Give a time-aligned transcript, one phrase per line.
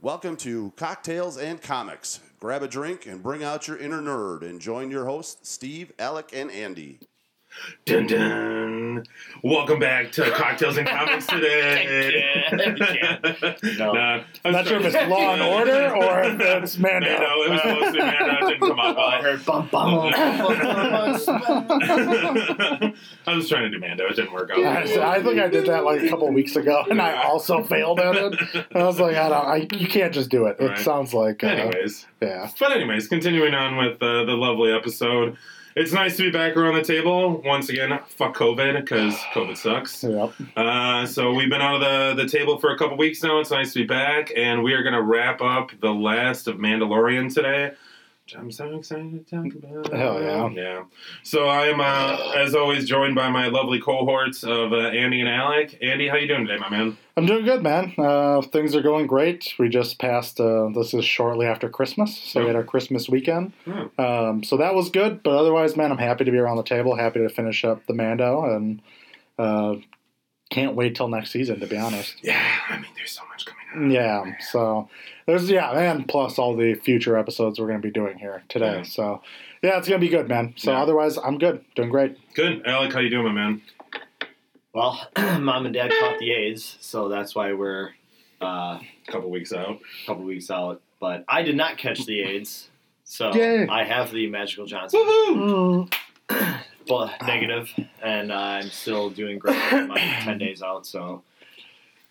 [0.00, 2.20] Welcome to Cocktails and Comics.
[2.38, 6.30] Grab a drink and bring out your inner nerd and join your hosts, Steve, Alec,
[6.32, 7.00] and Andy.
[7.84, 8.87] Dun dun.
[9.42, 12.22] Welcome back to Cocktails and Comics today.
[13.78, 13.92] No.
[13.92, 17.08] Nah, I I'm not sure if it's Law and Order or if it's Mando.
[17.08, 17.42] Mando.
[17.42, 18.34] It was supposed to be Mando.
[18.46, 19.22] It didn't come out Oh, I well.
[19.22, 20.12] heard bum bum.
[23.26, 24.06] I was trying to do Mando.
[24.06, 24.58] It didn't work out.
[24.58, 27.62] I, said- I think I did that like a couple weeks ago, and I also
[27.62, 28.34] failed at it.
[28.70, 30.56] And I was like, I don't, I, you can't just do it.
[30.60, 30.78] It Right.
[30.78, 32.50] sounds like, uh, Anyways, yeah.
[32.58, 35.36] but anyways, continuing on with uh, the lovely episode.
[35.78, 37.96] It's nice to be back around the table once again.
[38.08, 40.02] Fuck COVID because COVID sucks.
[40.02, 40.32] Yep.
[40.56, 43.38] Uh, so we've been out of the, the table for a couple weeks now.
[43.38, 46.56] It's nice to be back, and we are going to wrap up the last of
[46.56, 47.74] Mandalorian today.
[48.28, 49.90] Which I'm so excited to talk about.
[49.96, 50.50] Hell yeah.
[50.50, 50.84] Yeah.
[51.22, 55.28] So I am, uh, as always, joined by my lovely cohorts of uh, Andy and
[55.30, 55.78] Alec.
[55.80, 56.98] Andy, how you doing today, my man?
[57.16, 57.94] I'm doing good, man.
[57.96, 59.54] Uh, things are going great.
[59.58, 63.54] We just passed, uh, this is shortly after Christmas, so we had our Christmas weekend.
[63.66, 64.28] Oh.
[64.28, 66.96] Um, so that was good, but otherwise, man, I'm happy to be around the table,
[66.96, 68.82] happy to finish up the Mando, and
[69.38, 69.76] uh,
[70.50, 72.16] can't wait till next season, to be honest.
[72.22, 73.37] Yeah, I mean, there's so much
[73.72, 74.26] coming out.
[74.26, 74.88] Yeah, so
[75.26, 78.76] there's yeah, and plus all the future episodes we're going to be doing here today.
[78.78, 78.82] Yeah.
[78.82, 79.22] So
[79.62, 80.54] yeah, it's going to be good, man.
[80.56, 80.82] So Yeah.
[80.82, 82.16] otherwise, I'm good, doing great.
[82.34, 82.66] Good.
[82.66, 83.62] Alec, how you doing, my man?
[84.72, 85.00] Well,
[85.40, 87.90] mom and dad caught the A's, so that's why we're
[88.40, 89.80] uh, A couple weeks out.
[90.04, 90.80] a couple weeks out.
[91.00, 92.68] But I did not catch the AIDS,
[93.04, 93.66] so Yay.
[93.68, 95.92] I have the Magical Johnson, Woohoo!
[96.86, 97.70] but negative,
[98.02, 99.56] and I'm still doing great.
[99.72, 99.88] I'm
[100.24, 101.22] ten days out, so.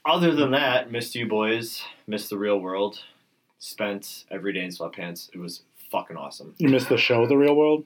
[0.07, 3.03] Other than that, missed you boys, missed the real world,
[3.59, 5.29] spent every day in sweatpants.
[5.33, 6.55] It was fucking awesome.
[6.59, 7.83] You missed the show, The Real World.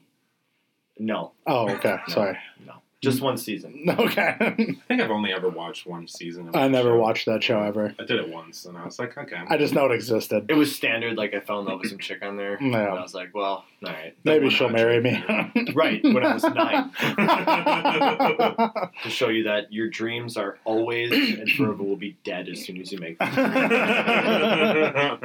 [1.00, 2.38] No, Oh, okay, sorry.
[2.64, 3.84] no, just one season.
[4.02, 4.50] Okay, I
[4.88, 6.48] think I've only ever watched one season.
[6.48, 6.96] Of I never show.
[6.98, 7.94] watched that show ever.
[7.98, 9.40] I did it once, and I was like, okay.
[9.48, 10.46] I just know it existed.
[10.48, 11.16] It was standard.
[11.16, 13.64] Like I fell in love with some chick on there, and I was like, "Well,
[13.84, 15.22] all right." Maybe she'll marry me.
[15.74, 16.90] Right when I was nine,
[19.02, 22.80] to show you that your dreams are always and forever will be dead as soon
[22.80, 23.32] as you make them.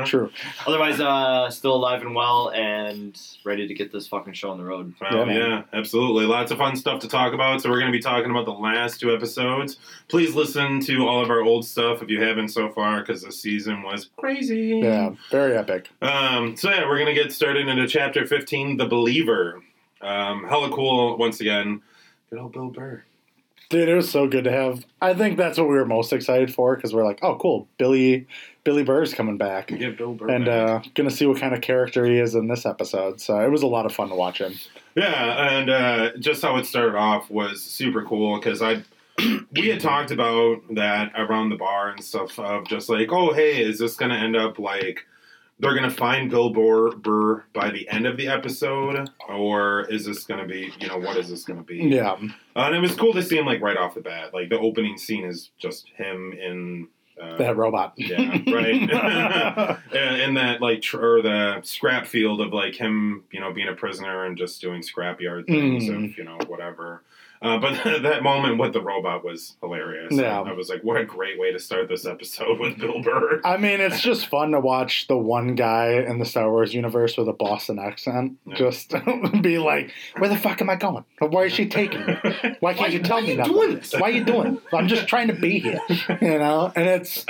[0.06, 0.31] True.
[0.66, 4.63] Otherwise, uh, still alive and well, and ready to get this fucking show on the
[4.63, 4.94] road.
[5.01, 6.25] Well, Yeah, yeah, absolutely.
[6.25, 7.62] Lots of fun stuff to talk about.
[7.62, 9.78] So we're going to be talking about the last two episodes.
[10.07, 13.31] Please listen to all of our old stuff if you haven't so far, because the
[13.31, 14.79] season was crazy.
[14.83, 15.89] Yeah, very epic.
[16.01, 19.61] Um, so yeah, we're going to get started into chapter 15, The Believer.
[20.01, 21.81] Um, hella cool, once again.
[22.29, 23.03] Good old Bill Burr.
[23.69, 24.85] Dude, it was so good to have.
[25.01, 28.25] I think that's what we were most excited for because we're like, oh, cool, Billy,
[28.63, 32.06] Billy Burr's coming back, Get Bill Burr and uh, gonna see what kind of character
[32.06, 33.19] he is in this episode.
[33.19, 34.53] So it was a lot of fun to watch him.
[34.95, 38.83] Yeah, and uh, just how it started off was super cool because I
[39.51, 43.61] we had talked about that around the bar and stuff of just like, oh hey,
[43.61, 45.06] is this gonna end up like
[45.59, 50.23] they're gonna find Bill Burr, Burr by the end of the episode, or is this
[50.25, 51.78] gonna be you know what is this gonna be?
[51.78, 52.19] Yeah, Uh,
[52.56, 54.34] and it was cool to see him like right off the bat.
[54.34, 56.88] Like the opening scene is just him in.
[57.19, 57.94] Uh, that robot.
[57.97, 58.75] yeah, right.
[60.22, 63.74] In that like tr- or the scrap field of like him, you know, being a
[63.74, 66.12] prisoner and just doing scrapyard things Mm.
[66.12, 67.01] of you know whatever.
[67.42, 70.14] Uh, but that moment with the robot was hilarious.
[70.14, 70.42] Yeah.
[70.42, 73.42] I was like, what a great way to start this episode with Bill Burr.
[73.46, 77.16] I mean, it's just fun to watch the one guy in the Star Wars universe
[77.18, 78.56] with a Boston accent Yeah.
[78.56, 78.94] just
[79.42, 81.06] be like, "Where the fuck am I going?
[81.20, 82.18] Why is she taking me?
[82.59, 83.54] Why can't you tell why me you nothing?
[83.54, 84.56] doing this?" Why are you doing?
[84.58, 84.64] it?
[84.75, 85.80] I'm just trying to be here,
[86.22, 87.25] you know." And it's,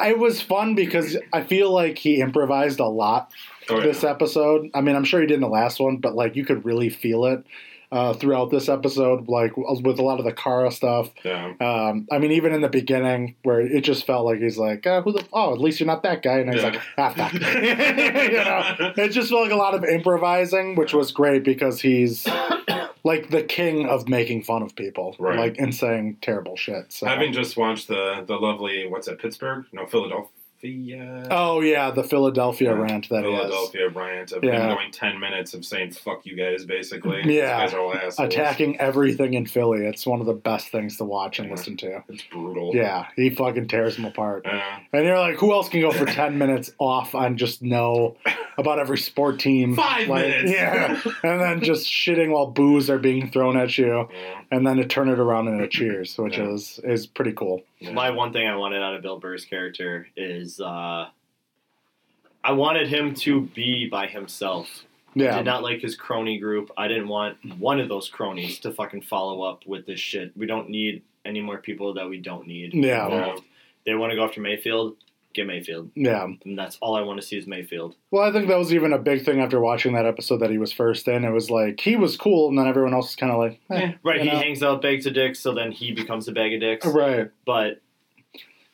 [0.00, 3.32] it was fun because I feel like he improvised a lot
[3.70, 3.84] Oh, yeah.
[3.86, 4.70] this episode.
[4.72, 6.88] I mean, I'm sure he did in the last one, but like you could really
[6.88, 7.44] feel it
[7.90, 11.10] uh, throughout this episode, like with a lot of the Cara stuff.
[11.24, 11.54] Yeah.
[11.60, 15.02] Um, I mean, even in the beginning, where it just felt like he's like, uh,
[15.02, 15.24] "Who the?
[15.32, 16.68] Oh, at least you're not that guy," and he's Yeah.
[16.70, 21.12] like, "Ah, fuck." you know, it just felt like a lot of improvising, which was
[21.12, 22.26] great because he's
[23.04, 25.38] like the king of making fun of people, Right.
[25.38, 26.92] like and saying terrible shit.
[26.92, 27.06] So.
[27.06, 29.64] Having just watched the the lovely what's that Pittsburgh?
[29.72, 30.28] No, Philadelphia.
[31.30, 32.80] Oh yeah, the Philadelphia Yeah.
[32.80, 33.42] rant that he has.
[33.42, 34.68] Philadelphia rant of Yeah.
[34.68, 37.18] him going ten minutes of saying "fuck you guys" basically.
[37.18, 37.24] Yeah.
[37.24, 37.40] These
[37.72, 38.18] guys are all assholes.
[38.32, 39.86] attacking everything in Philly.
[39.86, 41.54] It's one of the best things to watch and Yeah.
[41.54, 42.04] listen to.
[42.08, 42.72] It's brutal.
[42.74, 44.46] Yeah, he fucking tears them apart.
[44.46, 44.60] Uh,
[44.92, 48.16] And you're like, who else can go for 10 minutes off and just know
[48.56, 49.76] about every sport team?
[49.76, 50.50] Five Like, minutes.
[50.52, 51.00] Yeah.
[51.22, 54.08] And then just shitting while boos are being thrown at you.
[54.50, 54.56] Yeah.
[54.56, 56.48] And then to turn it around in a cheers, which Yeah.
[56.50, 57.62] is is pretty cool.
[57.78, 57.92] Yeah.
[57.92, 61.08] My one thing I wanted out of Bill Burr's character is uh,
[62.44, 64.84] I wanted him to be by himself.
[65.16, 65.36] I Yeah.
[65.38, 66.70] did not like his crony group.
[66.76, 70.36] I didn't want one of those cronies to fucking follow up with this shit.
[70.36, 72.72] We don't need any more people that we don't need.
[72.74, 73.04] Yeah.
[73.06, 73.44] involved.
[73.84, 74.96] They want to go after Mayfield.
[75.38, 76.24] Get Mayfield, Yeah.
[76.44, 77.96] and that's all I want to see is Mayfield.
[78.10, 80.58] Well, I think that was even a big thing after watching that episode that he
[80.58, 81.24] was first in.
[81.24, 83.92] It was like he was cool, and then everyone else is kind of like, eh,
[84.02, 84.36] Right, he know?
[84.38, 86.86] hangs out bags of dicks, so then he becomes a bag of dicks.
[86.86, 87.30] right.
[87.46, 87.80] But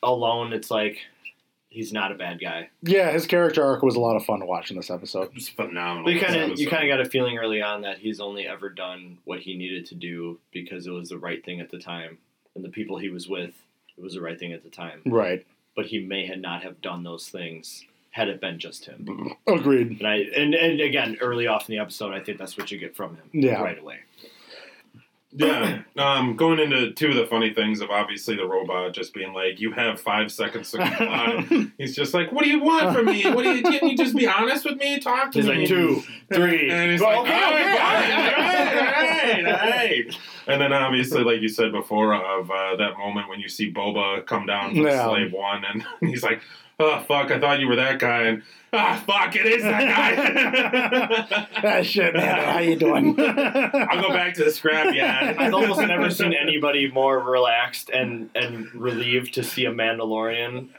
[0.03, 0.97] alone, it's like
[1.69, 2.69] he's not a bad guy.
[2.83, 5.31] Yeah, his character arc was a lot of fun to watch in this episode.
[5.35, 6.05] It's phenomenal.
[6.05, 8.47] But you kind of you kind of got a feeling early on that he's only
[8.47, 11.79] ever done what he needed to do because it was the right thing at the
[11.79, 12.17] time,
[12.55, 13.53] and the people he was with,
[13.97, 15.01] it was the right thing at the time.
[15.05, 15.45] Right.
[15.75, 19.35] But he may had not have done those things had it been just him.
[19.45, 19.99] Agreed.
[19.99, 22.77] And I and, and again, early off in the episode, I think that's what you
[22.77, 23.61] get from him Yeah.
[23.61, 23.99] right away.
[25.37, 29.33] Yeah, um, going into two of the funny things of obviously the robot just being
[29.33, 33.05] like, "You have five seconds to comply." He's just like, "What do you want from
[33.07, 33.23] me?
[33.25, 33.61] What do you?
[33.63, 34.99] Can you just be honest with me?
[34.99, 36.01] Talk to He's me." like two,
[36.33, 36.69] three.
[36.71, 39.51] And he's Go, like, okay, all right, okay, all right, all all right, right, all
[39.51, 40.17] right, all right.
[40.47, 44.25] And then obviously, like you said before, of uh, that moment when you see Boba
[44.25, 45.05] come down from Yeah.
[45.05, 46.41] Slave One, and he's like,
[46.79, 48.43] "Oh fuck, I thought you were that guy," and
[48.75, 51.47] ah, fuck, it is that guy.
[51.61, 52.53] that shit, man.
[52.53, 53.19] How you doing?
[53.19, 55.37] I'll go back to the scrapyard.
[55.37, 60.69] I've almost never seen anybody more relaxed and, and relieved to see a Mandalorian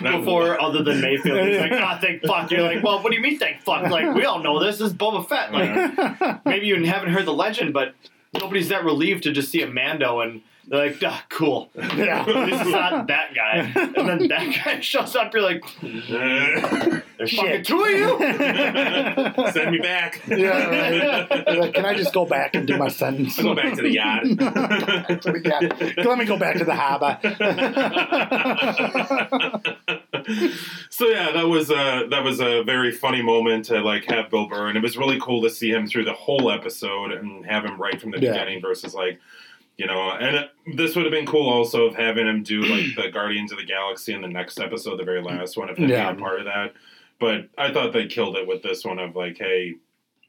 [0.02, 1.48] before, other than Mayfield.
[1.48, 2.50] He's like, ah, thank fuck.
[2.50, 3.88] You're like, well, what do you mean, thank fuck?
[3.90, 4.78] Like, we all know this.
[4.78, 5.52] This is Boba Fett.
[5.52, 7.94] Like, maybe you haven't heard the legend, but
[8.34, 11.70] nobody's that relieved to just see a Mando and they're like, ah, cool.
[11.76, 12.24] yeah.
[12.24, 13.72] This is not that guy.
[13.74, 15.32] And then that guy shows up.
[15.32, 17.66] You're like, there's fucking Shit.
[17.66, 18.18] two of you.
[19.52, 20.22] Send me back.
[20.28, 21.58] Yeah, right.
[21.58, 23.38] Like, Can I just go back and do my sentence?
[23.38, 24.26] I'll go back to the yacht.
[24.26, 26.04] Yeah.
[26.04, 27.18] Let me go back to the harbor.
[30.90, 34.46] so yeah, that was a that was a very funny moment to like have Bill
[34.48, 37.64] Burr, and it was really cool to see him through the whole episode and have
[37.64, 38.32] him right from the Yeah.
[38.32, 39.20] beginning versus like.
[39.78, 43.10] You know, and this would have been cool also of having him do like the
[43.12, 46.06] Guardians of the Galaxy in the next episode, the very last one, if him Yeah.
[46.10, 46.72] being a part of that.
[47.20, 49.76] But I thought they killed it with this one of like, hey,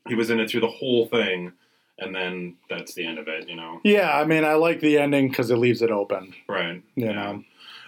[0.07, 1.51] he was in it through the whole thing,
[1.98, 3.50] and then that's the end of it.
[3.50, 6.34] You know, yeah, I mean, I like the ending because it leaves it open.
[6.48, 6.81] right?
[6.96, 7.12] You Yeah.
[7.13, 7.44] know.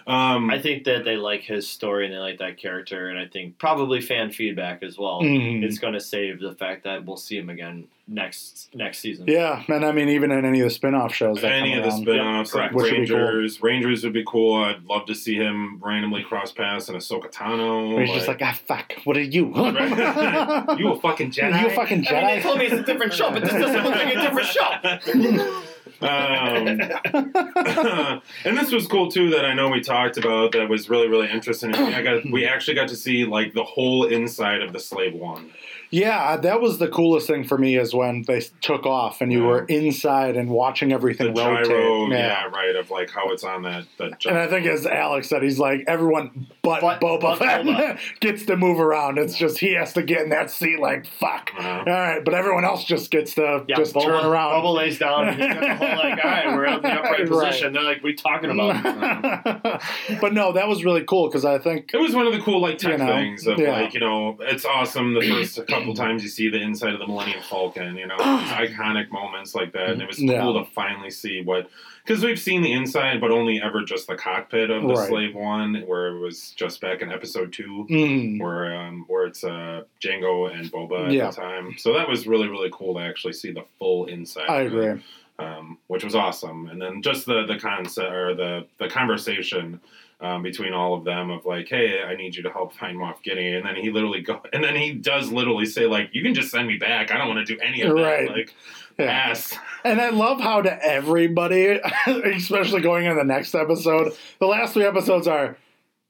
[0.06, 3.26] Um, I think that they like his story and they like that character, and I
[3.26, 5.22] think probably fan feedback as well.
[5.22, 5.62] Mhm.
[5.62, 9.26] It's going to save the fact that we'll see him again next next season.
[9.28, 11.84] Yeah, and I mean, even in any of the spin-off shows that any come of
[11.84, 12.02] the around.
[12.02, 12.74] spin-offs Yeah, like correct.
[12.74, 13.18] Which would be cool.
[13.18, 13.62] Rangers.
[13.62, 14.54] Rangers would be cool.
[14.64, 17.94] I'd love to see him randomly cross paths in Ahsoka Tano.
[17.94, 19.46] Where he's just like, ah, fuck, what are you?
[19.46, 20.78] Right?
[20.78, 21.60] you a fucking Jedi.
[21.60, 23.84] You a fucking I mean, they told me it's a different show, but this doesn't
[23.84, 25.62] look like a different show.
[26.00, 26.80] Um,
[28.44, 29.30] and this was cool too.
[29.30, 30.52] That I know we talked about.
[30.52, 31.74] That was really really interesting.
[31.74, 35.50] I got we actually got to see like the whole inside of the Slave One.
[35.92, 39.42] Yeah, that was the coolest thing for me is when they took off and you
[39.42, 39.46] Yeah.
[39.46, 41.66] were inside and watching The everything rotate.
[41.66, 42.44] gyro, yeah.
[42.46, 42.74] right.
[42.74, 44.24] Of like how it's on that that.
[44.24, 47.98] And I think as Alex said, he's like everyone but, But- Boba but Fett Boba.
[48.20, 49.18] gets to move around.
[49.18, 51.50] It's just he has to get in that seat like fuck.
[51.58, 51.68] Uh-huh.
[51.86, 54.62] All right, but everyone else just gets to Yeah, just Boba, turn around.
[54.62, 55.28] Boba lays down.
[55.28, 57.28] And he's got the whole like, all right, we're in the upright Right.
[57.28, 57.72] position.
[57.74, 58.82] They're like, we're talking about?
[60.22, 62.62] but no, that was really cool because I think It was one of the cool
[62.62, 63.72] like tech You know, things of yeah.
[63.82, 67.06] like you know it's awesome the first couple times you see the inside of the
[67.06, 71.42] Millennium Falcon you know iconic moments like that and it was cool to finally see
[71.42, 71.68] what
[72.04, 75.08] because we've seen the inside but only ever just the cockpit of the Right.
[75.08, 79.42] Slave One where it was just back in episode two mm, where um where it's
[79.44, 81.30] uh Jango and Boba at Yeah.
[81.30, 84.60] the time so that was really really cool to actually see the full inside I
[84.62, 85.02] of it agree.
[85.38, 86.68] um, which was awesome.
[86.68, 89.80] And then just the the concept or the the conversation
[90.22, 93.22] um, between all of them of like, hey, I need you to help find Moff
[93.22, 93.56] Gideon.
[93.56, 96.50] And then he literally go, and then he does literally say like, you can just
[96.50, 97.10] send me back.
[97.10, 98.02] I don't want to do any of that.
[98.02, 98.30] Right.
[98.30, 98.54] Like,
[98.98, 99.06] Yeah.
[99.06, 99.52] ass.
[99.84, 104.84] And I love how to everybody, especially going in the next episode, the last three
[104.84, 105.56] episodes are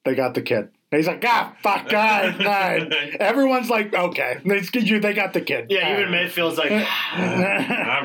[0.05, 0.69] they got the kid.
[0.93, 2.93] And he's like, ah, fuck, God, nine.
[3.19, 5.69] Everyone's like, okay, they, you, they got the kid.
[5.71, 6.79] Yeah, even Mayfield's like, All
[7.17, 7.25] All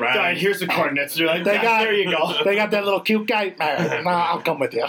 [0.16, 0.38] right.
[0.38, 1.14] here's the coordinates.
[1.14, 2.42] They're like, They yeah, got- there you go.
[2.44, 3.54] They got that little cute guy.
[3.60, 4.86] All right, nah, I'll come with you.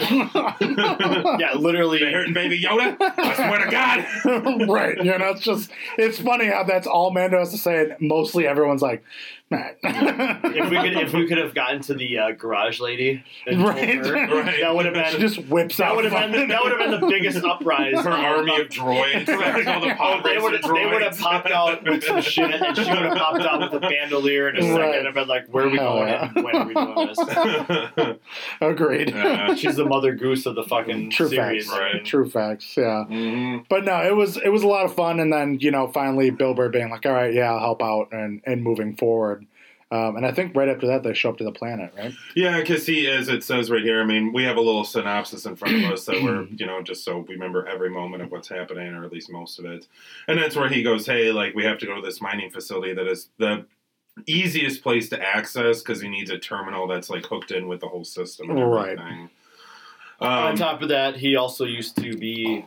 [1.38, 1.98] yeah, literally.
[1.98, 2.96] They hurting baby Yoda?
[3.00, 4.68] I swear to God.
[4.68, 4.96] right.
[4.98, 7.80] You know, it's just, it's funny how that's all Mando has to say.
[7.82, 9.02] And mostly everyone's like,
[9.50, 9.74] man.
[9.82, 13.94] If we could, if we could have gotten to the uh, garage lady, and Right.
[13.96, 14.60] her, Right.
[14.60, 15.96] that would have she been just whips that out.
[15.96, 17.98] would have been that would have been the biggest uprise.
[18.00, 19.26] Her army of droids.
[19.28, 22.20] Like all the Oh, they would racer have they would have popped out with some
[22.20, 25.04] shit, and she would have popped out with a bandolier in a second, Right.
[25.06, 26.08] and been like, "Where are we Hell going?
[26.08, 26.30] yeah.
[26.34, 28.16] And when are we doing this?"
[28.60, 29.10] Agreed.
[29.10, 29.54] Yeah.
[29.54, 31.66] She's the mother goose of the fucking True series.
[31.70, 31.78] facts.
[31.78, 32.04] Right.
[32.04, 32.76] True facts.
[32.76, 33.04] Yeah.
[33.08, 33.64] Mhm.
[33.68, 36.30] But no, it was it was a lot of fun, and then you know finally
[36.30, 39.46] Bill Burr being like, "All right, yeah, I'll help out," and and moving forward.
[39.92, 42.12] Um, and I think right after that they show up to the planet, right?
[42.36, 45.46] Yeah, because he, as it says right here, I mean, we have a little synopsis
[45.46, 48.30] in front of us that we're, you know, just so we remember every moment of
[48.30, 49.88] what's happening, or at least most of it.
[50.28, 52.94] And that's where he goes, hey, like, we have to go to this mining facility
[52.94, 53.66] that is the
[54.28, 57.88] easiest place to access because he needs a terminal that's, like, hooked in with the
[57.88, 58.90] whole system and Right.
[58.96, 59.28] everything.
[60.20, 62.64] On Um, top of that, he also used to be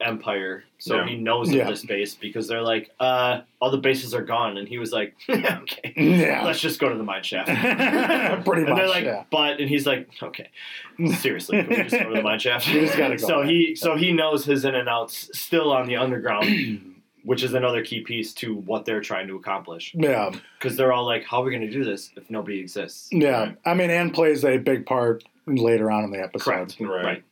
[0.00, 1.06] Empire, so Yeah.
[1.06, 1.62] he knows Yeah.
[1.62, 4.92] of this base because they're like, uh, all the bases are gone, and he was
[4.92, 6.42] like, okay, Yeah.
[6.44, 7.46] let's just go to the mine shaft.
[8.44, 8.78] Pretty and much.
[8.78, 9.22] they're like, yeah.
[9.30, 10.48] but, and he's like, okay,
[11.14, 12.66] seriously, can we just go to the mine shaft?
[12.74, 13.46] You just gotta go So there.
[13.46, 16.44] he, so he knows his in and outs still on the underground,
[17.24, 19.92] which is another key piece to what they're trying to accomplish.
[19.94, 20.30] Yeah.
[20.58, 23.08] Because they're all like, how are we going to do this if nobody exists?
[23.10, 23.52] Yeah.
[23.64, 26.44] I mean, Anne plays a big part later on in the episode.
[26.44, 26.76] Correct.
[26.80, 27.04] Right.
[27.04, 27.24] Right.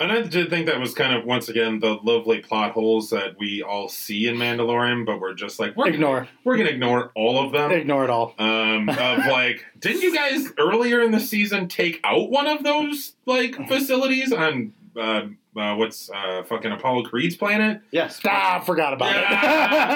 [0.00, 3.38] And I did think that was kind of once again the lovely plot holes that
[3.38, 6.28] we all see in Mandalorian, but we're just like we're Gonna, Ignore.
[6.42, 7.70] we're gonna ignore all of them.
[7.70, 8.34] Ignore it all.
[8.38, 13.12] Um, of like, didn't you guys earlier in the season take out one of those
[13.26, 15.22] like facilities on uh,
[15.56, 17.80] uh, what's uh, fucking Apollo Creed's planet?
[17.90, 18.20] Yes.
[18.26, 19.22] Ah, I forgot about Yeah,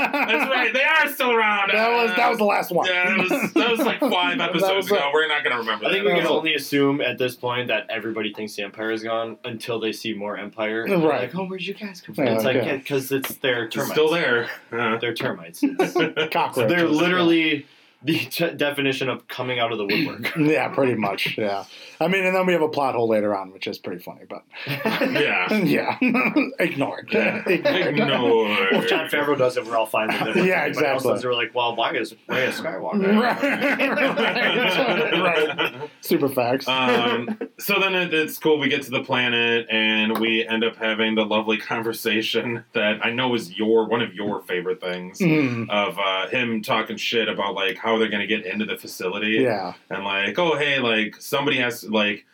[0.08, 0.12] it.
[0.28, 0.72] that's right.
[0.72, 1.70] They are still around.
[1.72, 2.86] That was that was the last one.
[2.86, 5.10] yeah, that was that was like five episodes was a- ago.
[5.12, 5.86] We're not gonna remember.
[5.86, 6.14] I think that.
[6.14, 9.78] we can only assume at this point that everybody thinks the Empire is gone until
[9.80, 10.84] they see more Empire.
[10.84, 11.22] And Right.
[11.22, 12.26] Like, oh, where'd you guys come from?
[12.26, 12.76] Yeah, it's like yeah.
[12.76, 14.48] because it's their it's still there.
[14.72, 15.62] Uh, They're termites.
[15.62, 15.92] It's-
[16.32, 16.70] Cockroaches.
[16.72, 17.66] they're literally
[18.02, 20.36] the t- definition of coming out of the woodwork.
[20.36, 21.38] Yeah, pretty much.
[21.38, 21.64] Yeah.
[22.04, 24.22] I mean, and then we have a plot hole later on, which is pretty funny,
[24.28, 25.52] but yeah.
[25.64, 25.98] yeah,
[26.58, 27.08] ignored.
[27.12, 27.42] Yeah.
[27.48, 27.86] Ignored.
[27.88, 28.44] Ignore.
[28.44, 30.44] well, if Jon Favreau does it, we're all fine with it.
[30.44, 31.12] Yeah, everybody else exactly.
[31.12, 33.20] does it, We're like, well, why is Rey a Skywalker?
[33.20, 35.14] right.
[35.20, 35.90] right.
[36.00, 36.68] Super facts.
[36.68, 38.58] um, so then it, it's cool.
[38.58, 43.10] We get to the planet and we end up having the lovely conversation that I
[43.10, 47.54] know is your one of your favorite things Mm, of uh, him talking shit about
[47.54, 49.74] like how they're gonna get into the facility yeah.
[49.90, 52.26] and like oh hey like somebody has to like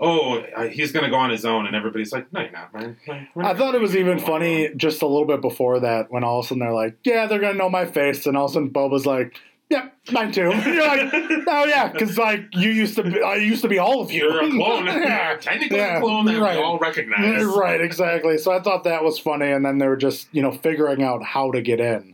[0.00, 2.96] oh he's gonna go on his own and everybody's like no you're not man.
[3.06, 6.24] Like, I thought it was even funny on." just a little bit before that when
[6.24, 8.26] all of a sudden they're like, yeah, they're going to know my face.
[8.26, 9.36] And all of a sudden Boba's like,
[9.70, 10.40] yep, mine too.
[10.66, 11.10] You're like,
[11.46, 14.24] oh, yeah, because like you used to be, I used to be all of you.
[14.24, 14.86] You're a clone.
[14.86, 15.36] yeah.
[15.40, 16.58] Technically Yeah, a clone that right.
[16.58, 17.44] we all recognize.
[17.44, 18.36] Right, exactly.
[18.38, 21.22] So I thought that was funny, and then they were just you know figuring out
[21.22, 22.13] how to get in,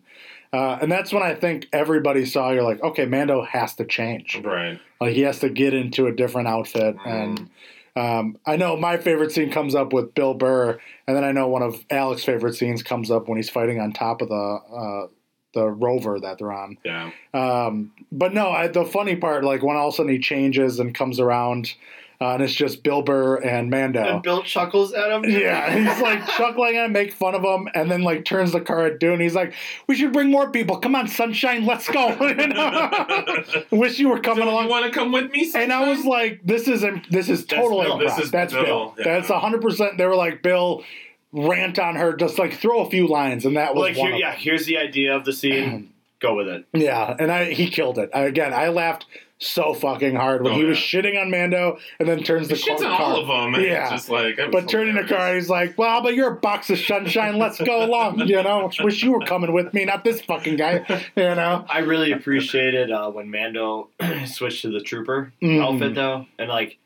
[0.52, 4.40] uh, and that's when I think everybody saw you're like, okay, Mando has to change,
[4.44, 4.78] Right.
[5.00, 7.06] like he has to get into a different outfit, Mhm.
[7.06, 7.50] and
[7.96, 11.48] um, I know my favorite scene comes up with Bill Burr, and then I know
[11.48, 15.06] one of Alex's favorite scenes comes up when he's fighting on top of the uh,
[15.52, 16.78] the rover that they're on.
[16.84, 17.10] Yeah.
[17.34, 20.78] Um, but no, I, the funny part, like when all of a sudden he changes
[20.78, 21.74] and comes around,
[22.22, 24.02] uh, and it's just Bill Burr and Mando.
[24.02, 25.24] And Bill chuckles at him.
[25.24, 28.98] Yeah, he's like chuckling and make fun of him, and then like turns the Cara
[28.98, 29.20] Dune.
[29.20, 29.54] He's like,
[29.86, 30.76] "We should bring more people.
[30.78, 33.54] Come on, sunshine, let's go." You know?
[33.70, 34.64] Wish you were coming So along.
[34.64, 35.50] you want to come with me?
[35.54, 37.98] and I was like, "This is this is That's totally Bill.
[37.98, 38.94] This is That's Bill, Bill.
[38.98, 39.04] yeah.
[39.04, 40.84] That's hundred percent." They were like, "Bill,
[41.32, 44.14] rant on her, just like throw a few lines," and that was Like, one here,
[44.16, 44.40] of yeah, them.
[44.40, 45.90] here's the idea of the scene.
[46.20, 46.66] Go with it.
[46.74, 48.10] Yeah, and I he killed it.
[48.14, 49.06] I, again, I laughed
[49.42, 52.60] so fucking hard when Oh, he was shitting on Mando, and then turns He the
[52.60, 52.86] shits car.
[52.92, 53.54] on all of them.
[53.54, 53.88] and Yeah.
[53.90, 57.38] Just like, But turning the car, he's like, "Well, but you're a box of sunshine.
[57.38, 60.84] Let's go along." You know, wish you were coming with me, not this fucking guy.
[61.16, 63.88] You know, I really appreciated uh, when Mando
[64.26, 65.62] switched to the trooper Mhm.
[65.64, 66.76] outfit, though, and like,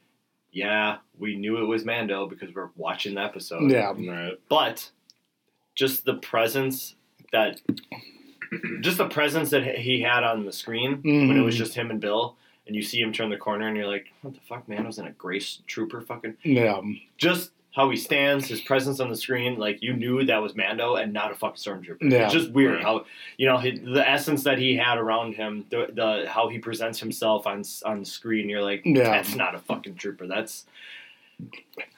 [0.52, 3.68] yeah, we knew it was Mando because we're watching the episode.
[3.70, 4.34] yeah, Right.
[4.48, 4.90] but
[5.74, 6.94] just the presence
[7.32, 7.60] that,
[8.80, 11.58] just the presence that he had on the screen when it was Mhm.
[11.58, 14.34] just him and Bill, and you see him turn the corner, and you're like, what
[14.34, 16.80] the fuck, Mando's in a Grace Trooper, fucking yeah,
[17.16, 17.50] just.
[17.76, 21.12] How he stands, his presence on the screen, like you knew that was Mando and
[21.12, 22.08] not a fucking stormtrooper.
[22.08, 22.26] Yeah.
[22.26, 22.84] It's just weird Right.
[22.84, 23.04] how
[23.36, 27.00] you know he, the essence that he had around him, the, the how he presents
[27.00, 28.48] himself on on screen.
[28.48, 29.10] You're like, Yeah.
[29.10, 30.28] that's not a fucking trooper.
[30.28, 30.66] That's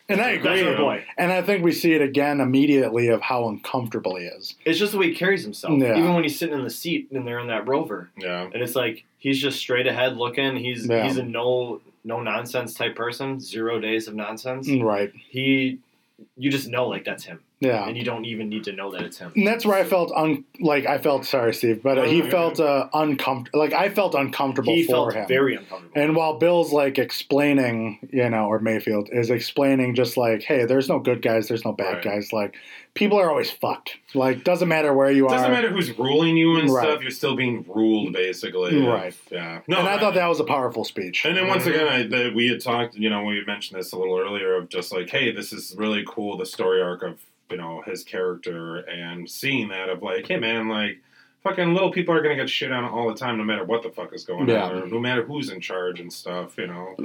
[0.09, 0.69] and I that's agree.
[0.73, 1.05] our boy.
[1.19, 4.55] And I think we see it again immediately of how uncomfortable he is.
[4.65, 5.81] It's just the way he carries himself.
[5.81, 5.97] Yeah.
[5.99, 8.43] Even when he's sitting in the seat and they're in that rover, Yeah.
[8.53, 10.57] and it's like he's just straight ahead looking.
[10.57, 11.05] He's Yeah.
[11.05, 13.41] he's a no no nonsense type person.
[13.41, 14.71] Zero days of nonsense.
[14.71, 15.13] Right?
[15.29, 15.79] He,
[16.37, 17.89] you just know like that's him, Yeah.
[17.89, 19.33] and you don't even need to know that it's him.
[19.35, 22.31] And that's where I felt un like I felt sorry, Steve, but uh, he Oh,
[22.31, 23.59] felt uh, uncomfortable.
[23.59, 25.27] Like I felt uncomfortable He for felt him.
[25.27, 25.93] very uncomfortable.
[26.01, 30.89] And while Bill's like explaining, you know, or Mayfield is explaining just like, hey, there's
[30.89, 32.03] no good guys, there's no bad Right.
[32.03, 32.33] guys.
[32.33, 32.57] Like,
[32.95, 33.97] people are always fucked.
[34.15, 35.33] Like, doesn't matter where you are.
[35.35, 36.83] It Doesn't matter who's ruling you and Right.
[36.87, 37.03] stuff.
[37.03, 38.81] You're still being ruled, basically.
[38.87, 39.15] Right.
[39.31, 39.61] Yeah.
[39.67, 39.79] No.
[39.79, 41.25] and I thought that was a powerful speech.
[41.25, 43.99] And then once again, I, the, we had talked, you know, we mentioned this a
[43.99, 47.19] little earlier of just like, hey, this is really cool, the story arc of,
[47.51, 51.01] you know, his character and seeing that of like, hey, man, like,
[51.43, 53.89] fucking little people are gonna get shit on all the time, no matter what the
[53.91, 54.65] fuck is going Yeah.
[54.65, 56.97] on, or no matter who's in charge and stuff, you know.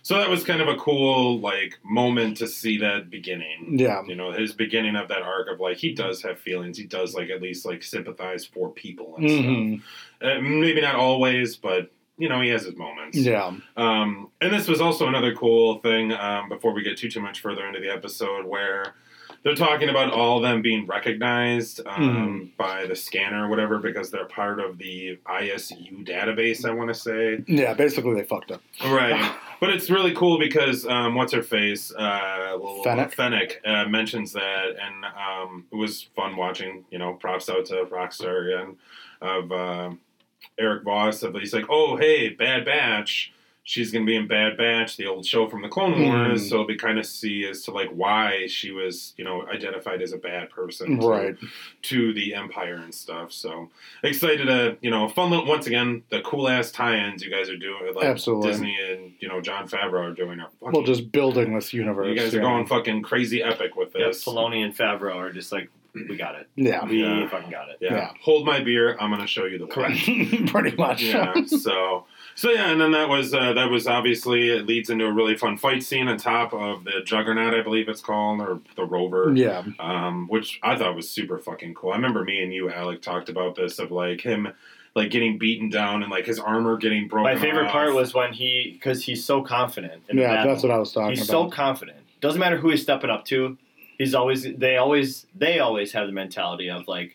[0.00, 3.78] So that was kind of a cool like moment to see that beginning.
[3.78, 4.02] Yeah.
[4.06, 6.78] You know, his beginning of that arc of like he does have feelings.
[6.78, 9.82] He does like at least like sympathize for people and Mhm.
[9.82, 10.38] stuff.
[10.38, 13.18] Uh, maybe not always, but you know, he has his moments.
[13.18, 13.52] Yeah.
[13.76, 17.40] Um, and this was also another cool thing um, before we get too too much
[17.40, 18.94] further into the episode where
[19.42, 24.10] they're talking about all of them being recognized um, by the scanner or whatever because
[24.10, 26.64] they're part of the ISU database.
[26.64, 27.74] I want to say Yeah.
[27.74, 28.62] Basically, they fucked up.
[28.84, 33.14] right, but it's really cool because um, what's her face, uh, Fennec?
[33.14, 36.84] Fennec uh, mentions that, and um, it was fun watching.
[36.90, 38.76] You know, props out to Rockstar again
[39.20, 39.52] of.
[39.52, 39.90] Uh,
[40.58, 43.32] Eric Voss of he's like, oh hey, Bad Batch.
[43.70, 46.02] She's gonna be in Bad Batch, the old show from the Clone Hmm.
[46.02, 46.48] Wars.
[46.48, 50.12] So we kind of see as to like why she was, you know, identified as
[50.12, 51.36] a bad person, to- Right.
[51.82, 53.30] To the Empire and stuff.
[53.30, 53.70] So
[54.02, 57.56] excited to, you know, fun little once again the cool ass tie-ins you guys are
[57.56, 58.50] doing, like Absolutely.
[58.50, 60.40] Disney and you know Jon Favreau are doing.
[60.40, 62.08] Are fucking, Well, just building this universe.
[62.08, 64.24] you guys are going fucking crazy epic with Yeah, this.
[64.24, 66.48] Filoni and Favreau are just like, we got it.
[66.56, 66.84] Yeah.
[66.86, 67.28] We Yeah.
[67.28, 67.76] fucking got it.
[67.80, 67.94] yeah.
[67.94, 68.10] Yeah.
[68.20, 68.96] hold my beer.
[68.98, 69.70] I'm gonna show you the way.
[69.70, 70.46] Correct.
[70.52, 71.02] Pretty much.
[71.04, 72.06] yeah so
[72.40, 75.36] so yeah and then that was uh, that was obviously it leads into a really
[75.36, 79.30] fun fight scene on top of the juggernaut i believe it's called or the rover
[79.34, 79.62] Yeah.
[79.78, 83.28] um, which i thought was super fucking cool i remember me and you alec talked
[83.28, 84.48] about this of like him
[84.96, 87.72] like getting beaten down and like his armor getting broken My favorite off.
[87.72, 90.02] part was when he, because he's so confident.
[90.08, 90.34] In Yeah.
[90.34, 90.50] battle.
[90.52, 91.18] That's what I was talking about.
[91.18, 91.44] He's about.
[91.44, 91.98] so confident.
[92.20, 93.56] Doesn't matter who he's stepping up to.
[93.98, 97.14] He's always, they always, they always have the mentality of like,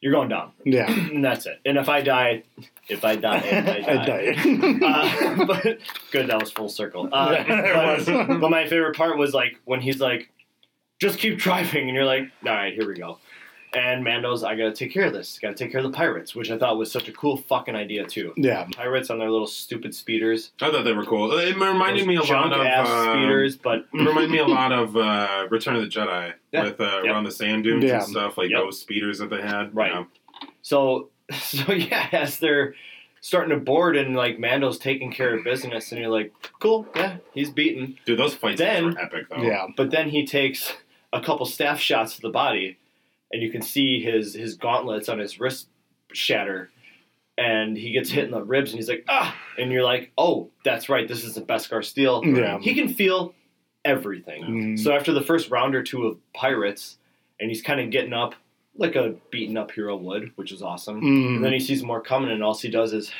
[0.00, 0.50] you're going down.
[0.64, 0.90] yeah.
[1.10, 1.60] and that's it.
[1.64, 2.42] And if I die,
[2.88, 4.02] if I die, if I die.
[4.02, 4.82] I died.
[5.38, 5.78] uh, but
[6.10, 7.08] good, that was full circle.
[7.12, 8.38] Uh, Yeah, but, was.
[8.40, 10.30] but my favorite part was like when he's like,
[11.00, 13.18] "Just keep driving," and you're like, "All right, here we go."
[13.74, 15.38] And Mando's, I gotta take care of this.
[15.38, 18.06] Gotta take care of the pirates, which I thought was such a cool fucking idea
[18.06, 18.32] too.
[18.38, 18.66] yeah.
[18.72, 20.52] Pirates on their little stupid speeders.
[20.62, 23.56] i thought they were cool it reminded Those me a lot of ass uh, speeders,
[23.58, 26.62] but it reminded me a lot of uh, Return of the Jedi Yeah.
[26.62, 27.12] with uh, Yep.
[27.12, 27.96] around the sand dunes Yeah.
[27.98, 28.58] and stuff, like Yep.
[28.62, 29.74] those speeders that they had.
[29.76, 29.92] Right.
[29.92, 30.04] Yeah.
[30.62, 32.74] So, so yeah, as they're
[33.20, 37.16] starting to board and like Mando's taking care of business, and you're like, cool, yeah,
[37.34, 37.98] he's beaten.
[38.06, 39.42] Dude, those fights Then- were epic though.
[39.42, 39.66] Yeah.
[39.76, 40.72] But then he takes
[41.12, 42.78] a couple staff shots to the body,
[43.32, 45.68] and you can see his his gauntlets on his wrist
[46.12, 46.70] shatter.
[47.36, 49.32] And he gets hit in the ribs, and he's like, ah!
[49.56, 52.20] And you're like, oh, that's right, this is the Beskar steel.
[52.24, 52.58] Yeah.
[52.58, 53.32] He can feel
[53.84, 54.42] everything.
[54.42, 54.78] Mm.
[54.78, 56.98] So after the first round or two of pirates,
[57.38, 58.34] and he's kind of getting up
[58.78, 61.00] like a beaten up hero would, which is awesome.
[61.02, 61.36] Mm.
[61.36, 63.10] And then he sees more coming, and all he does is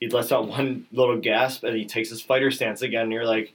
[0.00, 3.02] he lets out one little gasp, and he takes his fighter stance again.
[3.04, 3.52] And you're like,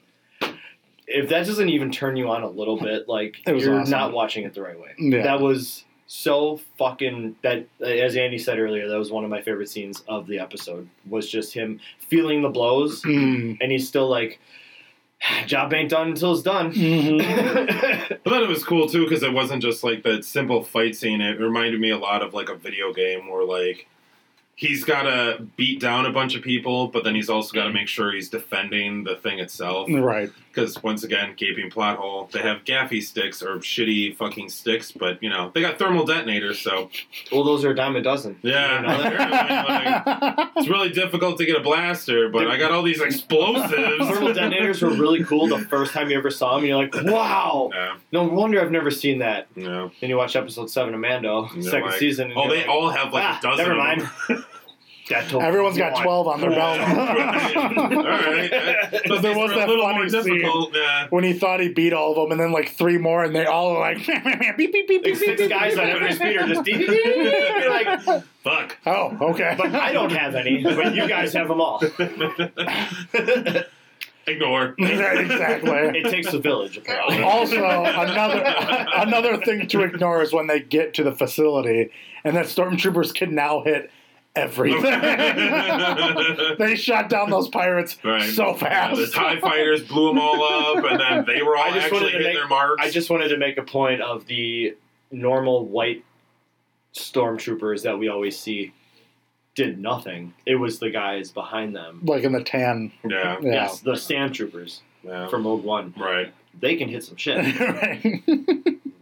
[1.07, 3.91] if that doesn't even turn you on a little bit, like It was you're awesome.
[3.91, 4.91] not watching it the right way.
[4.97, 5.23] Yeah.
[5.23, 9.69] That was so fucking that as Andy said earlier, that was one of my favorite
[9.69, 10.87] scenes of the episode.
[11.09, 13.57] Was just him feeling the blows, Mm.
[13.61, 14.39] and he's still like,
[15.45, 16.71] job ain't done until it's done.
[16.73, 17.21] Mhm.
[18.25, 21.21] I thought it was cool too because it wasn't just like that simple fight scene.
[21.21, 23.87] It reminded me a lot of like a video game where like
[24.55, 27.73] he's got to beat down a bunch of people, but then he's also got to
[27.73, 29.89] make sure he's defending the thing itself.
[29.91, 30.31] Right.
[30.53, 32.29] Because once again, gaping plot hole.
[32.31, 36.59] They have gaffy sticks or shitty fucking sticks, but you know they got thermal detonators,
[36.59, 36.91] so
[37.31, 38.37] well, those are a dime a dozen.
[38.43, 38.77] yeah.
[38.77, 38.97] You know
[40.37, 43.73] like, it's really difficult to get a blaster, but I got all these explosives.
[43.73, 46.65] Thermal detonators were really cool the first time you ever saw them.
[46.65, 47.69] You're like, wow.
[47.73, 49.47] Yeah, No wonder I've never seen that.
[49.55, 49.89] yeah.
[49.99, 52.29] Then you watch episode seven of Mando, second like- season.
[52.29, 53.67] And Oh, they like, all have like ah, a dozen.
[53.67, 54.43] Never of mind.
[55.09, 55.21] them.
[55.21, 56.03] That told got one.
[56.03, 56.79] 12 on their belt.
[56.87, 58.49] All right.
[59.07, 60.69] But there was that funny scene.
[60.73, 61.07] Yeah.
[61.09, 63.45] when he thought he beat all of them, and then like three more, and they
[63.45, 63.97] all are like
[64.57, 65.49] beep beep beep beep Like six beep.
[65.49, 66.65] guys on every speeder just.
[66.67, 68.77] You're like, Fuck.
[68.85, 69.55] Oh, okay.
[69.57, 71.81] but I don't have any, but you guys have them all.
[74.25, 74.75] Ignore.
[74.77, 75.99] Exactly.
[75.99, 77.21] It takes a village, apparently.
[77.21, 78.43] Also, another
[78.95, 81.91] another thing to ignore is when they get to the facility,
[82.23, 83.91] and that stormtroopers can now hit
[84.35, 84.81] everything.
[86.59, 88.29] they shot down those pirates Right.
[88.29, 88.97] so Yeah, fast.
[88.99, 90.43] the TIE fighters blew them all
[90.77, 92.83] up, and then they were all I just actually wanted hitting make- their marks.
[92.85, 94.75] I just wanted to make a point of the
[95.11, 96.03] normal white
[96.93, 98.73] stormtroopers that we always see
[99.55, 100.33] did nothing.
[100.45, 102.01] It was the guys behind them.
[102.03, 102.91] like in the tan.
[103.07, 103.37] Yeah.
[103.41, 103.51] Yeah.
[103.51, 105.27] Yes, the sand troopers yeah.
[105.27, 105.93] from Rogue One.
[105.97, 106.33] right.
[106.59, 107.59] They can hit some shit.
[107.59, 108.23] Right.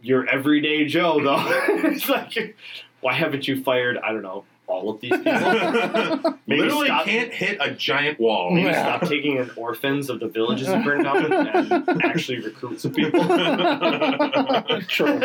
[0.02, 1.44] Your everyday Joe, though,
[1.86, 2.56] it's like,
[3.02, 3.98] why haven't you fired?
[3.98, 5.32] I don't know all of these people.
[6.46, 8.50] Maybe Literally stop- can't hit a giant wall.
[8.50, 8.96] Maybe Yeah.
[8.98, 13.20] stop taking in orphans of the villages you burned down and actually recruit some people.
[14.88, 15.20] True.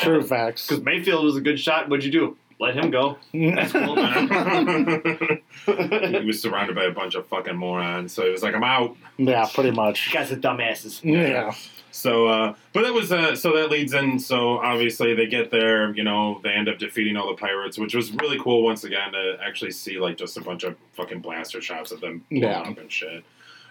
[0.00, 0.66] True facts.
[0.66, 1.88] Because Mayfield was a good shot.
[1.88, 2.36] What'd you do?
[2.60, 3.16] let him go.
[3.32, 3.94] That's cool.
[6.20, 8.96] he was surrounded by a bunch of fucking morons, so he was like, "I'm out."
[9.16, 10.08] yeah, pretty much.
[10.08, 11.00] You guys are dumbasses.
[11.04, 11.54] Yeah.
[11.98, 14.18] So, uh, but that was uh, so that leads in.
[14.20, 15.92] So obviously they get there.
[15.94, 19.12] You know, they end up defeating all the pirates, which was really cool once again
[19.12, 22.60] to actually see like just a bunch of fucking blaster shots of them blowing Yeah.
[22.60, 23.24] up and shit.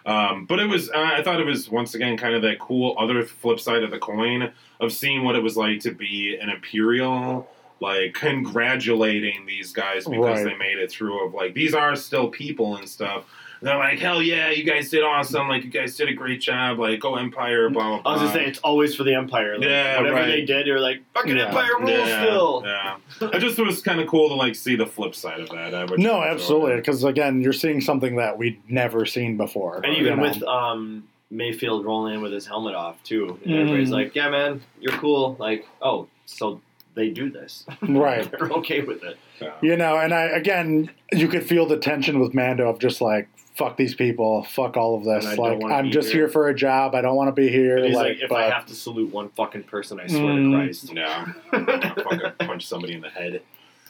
[0.06, 2.96] Um, but it was, uh, I thought it was once again kind of that cool
[2.98, 6.50] other flip side of the coin of seeing what it was like to be an
[6.50, 7.48] imperial,
[7.82, 10.46] like congratulating these guys because Right.
[10.46, 11.26] they made it through.
[11.28, 13.24] Of like these are still people and stuff.
[13.60, 15.48] And they're like, hell yeah, you guys did awesome.
[15.50, 16.80] Like you guys did a great job.
[16.80, 18.02] Like go Empire, blah blah.
[18.02, 18.12] blah.
[18.12, 19.58] I was just saying, it's always for the Empire.
[19.58, 20.26] Like, Yeah, whatever right.
[20.28, 21.48] they did, you're like fucking Yeah.
[21.48, 22.64] Empire rules yeah, still.
[22.66, 22.98] Yeah,
[23.34, 25.74] I just it was kind of cool to like see the flip side of that.
[25.74, 26.76] I would No, absolutely.
[26.76, 29.82] Because again, you're seeing something that we'd never seen before.
[29.84, 30.22] And even know?
[30.24, 33.60] with um, Mayfield rolling in with his helmet off too, and Mhm.
[33.62, 36.62] everybody's like, "Yeah, man, you're cool." Like, oh, so
[36.98, 37.66] they do this.
[37.82, 38.30] right.
[38.30, 39.18] They're okay with it.
[39.40, 39.54] Yeah.
[39.62, 43.30] You know, and I again, you could feel the tension with Mando of just like,
[43.56, 45.24] fuck these people, fuck all of this.
[45.26, 46.24] And I don't Like, I'm just here.
[46.24, 46.30] here.
[46.30, 46.94] for a job.
[46.94, 47.78] I don't want to be here.
[47.84, 50.52] He's like, like, if but, I have to salute one fucking person, I swear Mm.
[50.52, 50.94] to Christ.
[50.94, 51.34] Yeah,
[52.04, 53.42] fucking punch somebody in the head.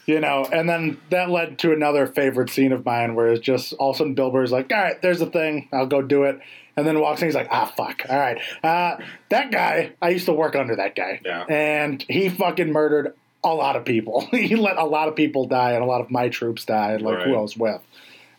[0.06, 3.74] you know, and then that led to another favorite scene of mine where it's just
[3.74, 6.22] all of a sudden Bill Burr's like, all right, there's a thing, I'll go do
[6.24, 6.40] it.
[6.78, 8.02] And then walks in, he's like, ah, fuck.
[8.08, 8.38] All right.
[8.62, 8.98] Uh,
[9.30, 11.20] that guy, I used to work under that guy.
[11.24, 11.44] Yeah.
[11.48, 14.26] And he fucking murdered a lot of people.
[14.30, 17.18] he let a lot of people die, and a lot of my troops died, like
[17.24, 17.38] who Right.
[17.38, 17.80] I was with.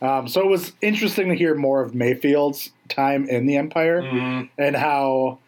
[0.01, 4.49] Um, so it was interesting to hear more of Mayfield's time in the Empire Mhm.
[4.57, 5.39] and how,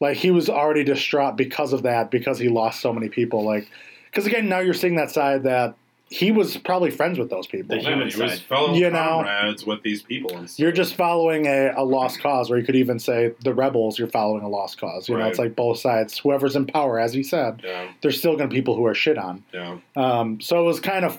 [0.00, 3.44] like, he was already distraught because of that, because he lost so many people.
[3.44, 3.68] Like,
[4.10, 5.74] because again, now you're seeing that side that
[6.12, 7.76] he was probably friends with those people.
[7.76, 9.22] The Yeah, human he was fellow You know.
[9.24, 10.36] comrades with these people.
[10.36, 10.58] And stuff.
[10.58, 13.96] You're just following a, a lost cause, or you could even say the rebels.
[13.96, 15.08] You're following a lost cause.
[15.08, 16.18] You know, it's like both sides.
[16.18, 18.94] Whoever's in power, as he said, yeah, there's still going to be people who are
[18.94, 19.44] shit on.
[19.54, 19.78] yeah.
[19.96, 21.18] Um, so it was kind of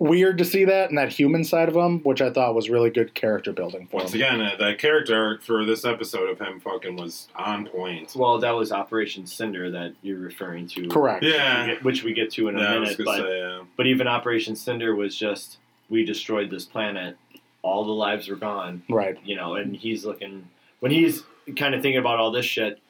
[0.00, 2.90] weird to see that and that human side of him, which I thought was really
[2.90, 4.20] good character building for Once him.
[4.22, 8.12] again, uh, that character arc for this episode of him fucking was on point.
[8.16, 10.88] Well, that was Operation Cinder that you're referring to.
[10.88, 11.22] Correct.
[11.22, 13.04] Yeah, Which we get to in a yeah I was minute.
[13.04, 13.60] But, say, yeah.
[13.76, 15.58] but even Operation Cinder was just,
[15.88, 17.16] we destroyed this planet.
[17.62, 18.82] All the lives were gone.
[18.88, 19.18] Right.
[19.22, 20.48] you know, and he's looking
[20.80, 21.22] when he's
[21.56, 22.80] kind of thinking about all this shit.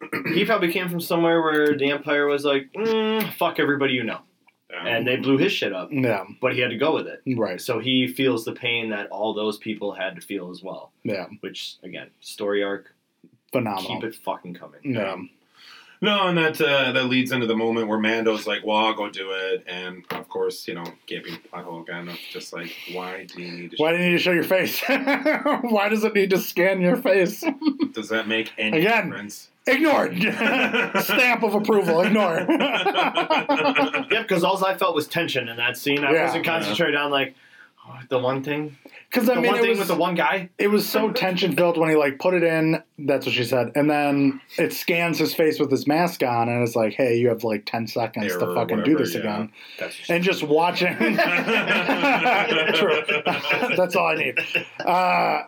[0.32, 4.20] He probably came from somewhere where the Empire was like, mm, "Fuck everybody you know,"
[4.29, 4.29] yeah.
[4.86, 5.88] And they blew his shit up.
[5.92, 6.24] Yeah.
[6.40, 7.60] But he had to go with it, Right.
[7.60, 10.92] so he feels the pain that all those people had to feel as well.
[11.04, 11.26] Yeah.
[11.40, 12.94] Which again, story arc,
[13.52, 14.00] Phenomenal.
[14.00, 14.80] keep it fucking coming.
[14.84, 15.16] Yeah.
[16.02, 19.10] No, and that uh, that leads into the moment where Mando's like, "Well, I'll go
[19.10, 23.26] do it," and of course, you know, gaping plot hole again of just like, "Why
[23.26, 23.76] do you need to?
[23.76, 24.80] Why do you need to show your face?
[24.88, 27.44] Why does it need to scan your face?
[27.92, 29.10] Does that make any Again.
[29.10, 30.16] difference?" Ignored.
[31.02, 32.00] Stamp of approval.
[32.02, 32.46] Ignore.
[34.10, 36.04] Yep, because all I felt was tension in that scene.
[36.04, 36.24] I Yeah.
[36.26, 37.34] wasn't concentrated on like
[37.86, 38.76] oh, the one thing,
[39.08, 40.50] Because the I mean, one it thing was, with the one guy.
[40.58, 42.82] it was so tension filled when he like put it in.
[42.98, 46.62] That's what she said, and then it scans his face with his mask on, and
[46.66, 49.14] it's like, hey, you have like ten seconds Error to or fucking do whatever, this
[49.14, 49.20] yeah.
[49.20, 49.52] again.
[49.78, 50.96] That's And just watching.
[50.96, 51.14] True.
[53.76, 54.38] That's all I need.
[54.84, 55.42] Uh,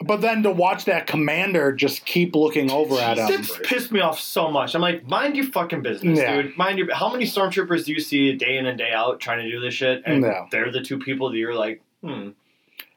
[0.00, 3.26] but then to watch that commander just keep looking over at him.
[3.28, 4.74] That's pissed me off so much.
[4.74, 6.42] I'm like, mind your fucking business, Yeah.
[6.42, 6.56] dude.
[6.58, 6.92] Mind your.
[6.94, 9.74] How many stormtroopers do you see day in and day out trying to do this
[9.74, 10.02] shit?
[10.04, 10.46] And Yeah.
[10.50, 12.30] they're the two people that you're like, hmm.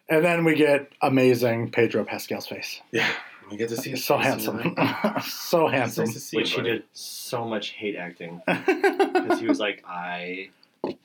[0.09, 2.81] And then we get amazing Pedro Pascal's face.
[2.91, 3.09] Yeah,
[3.51, 3.89] we get to see.
[3.91, 4.73] his So handsome.
[5.21, 6.05] so handsome.
[6.05, 9.83] nice to see Which him, he did so much hate acting because he was like,
[9.85, 10.49] I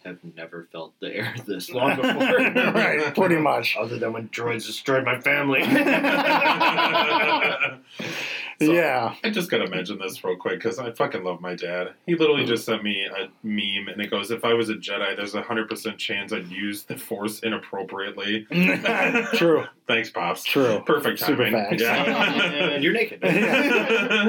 [0.05, 2.73] have never felt the air this long before.
[2.73, 3.77] right, pretty much.
[3.79, 5.63] Other than when droids destroyed my family.
[8.61, 9.15] So, yeah.
[9.25, 11.93] I just gotta mention this real quick because I fucking love my dad.
[12.07, 15.17] He literally just sent me a meme and it goes, "If I was a Jedi,
[15.17, 18.47] there's a hundred percent chance I'd use the Force inappropriately."
[19.35, 19.65] True.
[19.89, 20.45] Thanks, pops.
[20.45, 20.81] True.
[20.87, 21.53] Perfect Super timing.
[21.53, 21.83] facts.
[21.83, 22.73] Yeah.
[22.75, 23.21] and you're naked.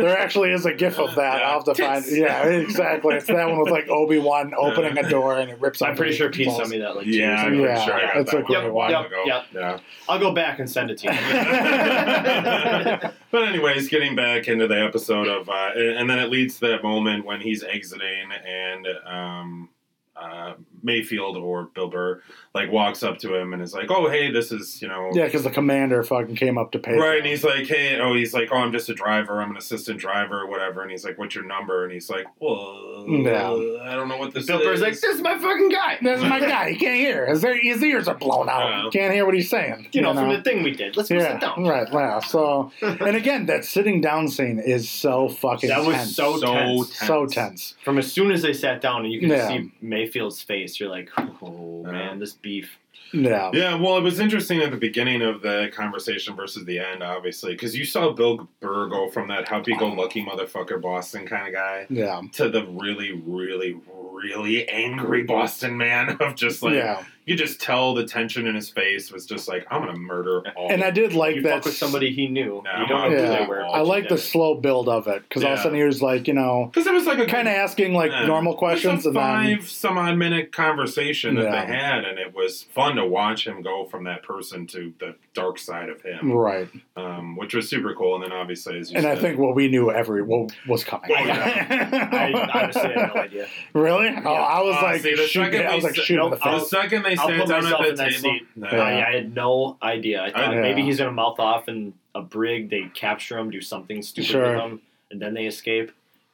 [0.03, 1.39] There actually is a gif of that.
[1.41, 1.47] Yeah.
[1.47, 2.03] I'll have to find.
[2.03, 2.17] Tits.
[2.17, 3.15] Yeah, exactly.
[3.15, 5.81] It's that one with like Obi Wan opening a door and it rips.
[5.81, 7.63] I'm pretty sure Pete sent me that like two yeah, years I'm ago.
[7.65, 8.73] Yeah, sure I got it's that a one great one.
[8.73, 9.23] while Yep, ago.
[9.25, 9.45] yep.
[9.53, 9.79] Yeah.
[10.09, 13.11] I'll go back and send it to you.
[13.31, 16.83] but anyways, getting back into the episode of, uh, and then it leads to that
[16.83, 19.69] moment when he's exiting and um,
[20.15, 22.21] uh, Mayfield or Bill Burr
[22.53, 25.25] like walks up to him and is like, "Oh, hey, this is you know." Yeah,
[25.25, 26.93] because the commander fucking came up to pay.
[26.93, 29.41] Right, and he's like, "Hey, oh, he's like, oh, I'm just a driver.
[29.41, 32.25] I'm an assistant driver, or whatever." And he's like, "What's your number?" And he's like,
[32.39, 33.77] "Well, No.
[33.79, 35.97] Uh, I don't know what this Bill is." Burr's like, this is my fucking guy.
[36.01, 36.71] This is my guy.
[36.71, 37.27] He can't hear.
[37.27, 38.69] His, his ears are blown out.
[38.69, 38.83] Yeah.
[38.83, 39.87] He can't hear what he's saying.
[39.93, 40.95] You know, from the thing we did.
[40.97, 41.63] Let's go sit down.
[41.65, 41.87] right.
[41.91, 42.19] Yeah.
[42.19, 46.15] So, and again, that sitting down scene is so fucking That was tense.
[46.15, 46.97] so so tense.
[46.99, 47.75] so tense.
[47.83, 49.47] From as soon as they sat down, and you could Yeah.
[49.47, 51.09] see Mayfield's face, you're like,
[51.41, 52.77] oh man, this beef.
[53.11, 53.51] Yeah.
[53.53, 57.53] Yeah, well, it was interesting at the beginning of the conversation versus the end, obviously,
[57.53, 62.21] because you saw Bill Burr go from that happy-go-lucky motherfucker Boston kind of guy Yeah.
[62.33, 63.79] to the really, really,
[64.13, 67.03] really angry Boston man of just like yeah.
[67.25, 70.71] You just tell the tension in his face was just like I'm gonna murder all.
[70.71, 71.55] And I did like you that.
[71.55, 72.61] fuck with somebody he knew.
[72.63, 73.45] Nah, you don't I'm Yeah.
[73.47, 73.53] they.
[73.73, 76.27] I like the slow build of it because all of a sudden he was like,
[76.27, 78.25] you know, because it was like a kind of asking like Yeah.
[78.25, 81.65] normal It was questions a and then five some odd minute conversation that Yeah.
[81.65, 85.15] they had, and it was fun to watch him go from that person to the
[85.33, 86.67] dark side of him, right.
[86.95, 88.15] um, which was super cool.
[88.15, 91.09] And then obviously, as you And I think what we knew every what was coming.
[91.11, 92.09] Oh, yeah.
[92.11, 93.47] I honestly had no idea.
[93.73, 94.09] really?
[94.23, 96.39] Oh, I was Uh, like, see, the shooting, second I was like said- shooting nope,
[96.39, 98.47] the the second they I'll sat put down myself at in the that table, seat.
[98.55, 98.67] Nah.
[98.69, 100.23] I, I had no idea.
[100.23, 100.61] I thought Yeah.
[100.61, 102.69] maybe he's gonna mouth off in a brig.
[102.69, 104.53] They capture him, do something stupid Sure.
[104.55, 105.91] with him, and then they escape.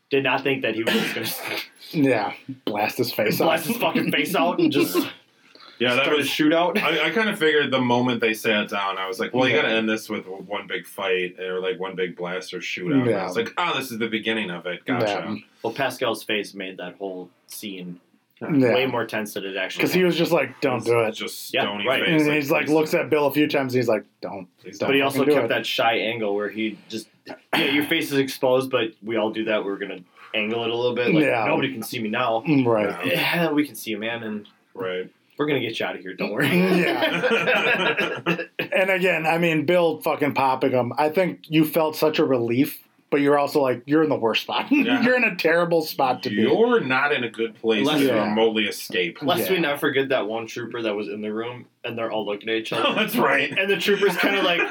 [0.10, 1.14] Did not think that he was just
[1.44, 1.58] gonna
[1.92, 2.34] Yeah,
[2.66, 4.96] blast his face out blast his fucking face out and just
[5.80, 6.78] yeah, that start was a shootout.
[6.82, 9.56] I, I kind of figured the moment they sat down, I was like, well, you
[9.56, 9.62] Yeah.
[9.62, 12.94] got to end this with one big fight or like one big blast or shootout.
[13.02, 13.24] And I Yeah.
[13.26, 14.84] was like, oh, this is the beginning of it.
[14.86, 15.06] Gotcha.
[15.06, 15.36] Yeah.
[15.64, 18.00] well, Pascal's face made that whole scene
[18.42, 18.74] Yeah.
[18.74, 19.82] way more tense than it actually.
[19.82, 22.04] Because he was just like, "Don't do it," Just Yeah, stony right.
[22.06, 22.24] face.
[22.24, 23.74] and he's like, looks at Bill a few times.
[23.74, 25.50] and He's like, "Don't." please Don't but he also kept it.
[25.50, 29.44] that shy angle where he just yeah, your face is exposed, but we all do
[29.46, 29.66] that.
[29.66, 30.00] We're gonna
[30.34, 31.14] angle it a little bit.
[31.14, 31.46] Like, Yeah.
[31.48, 32.44] nobody can see me now.
[32.48, 33.06] Mm, Right.
[33.06, 35.10] Yeah, we can see you, man, and Right.
[35.38, 36.14] we're gonna get you out of here.
[36.14, 36.48] Don't worry.
[36.48, 38.38] Yeah.
[38.72, 40.94] And again, I mean, Bill fucking popping him.
[40.98, 44.44] I think you felt such a relief, but you're also like, you're in the worst
[44.44, 44.68] spot.
[44.72, 45.02] Yeah.
[45.02, 46.36] you're in a terrible spot to be.
[46.44, 48.30] You're not in a good place Unless- to Yeah.
[48.30, 49.22] remotely escape.
[49.22, 49.56] Lest Yeah.
[49.56, 52.50] we not forget that one trooper that was in the room, and they're all looking
[52.50, 52.86] at each other.
[52.88, 53.50] Oh, that's right.
[53.58, 54.62] And the trooper's kind of like,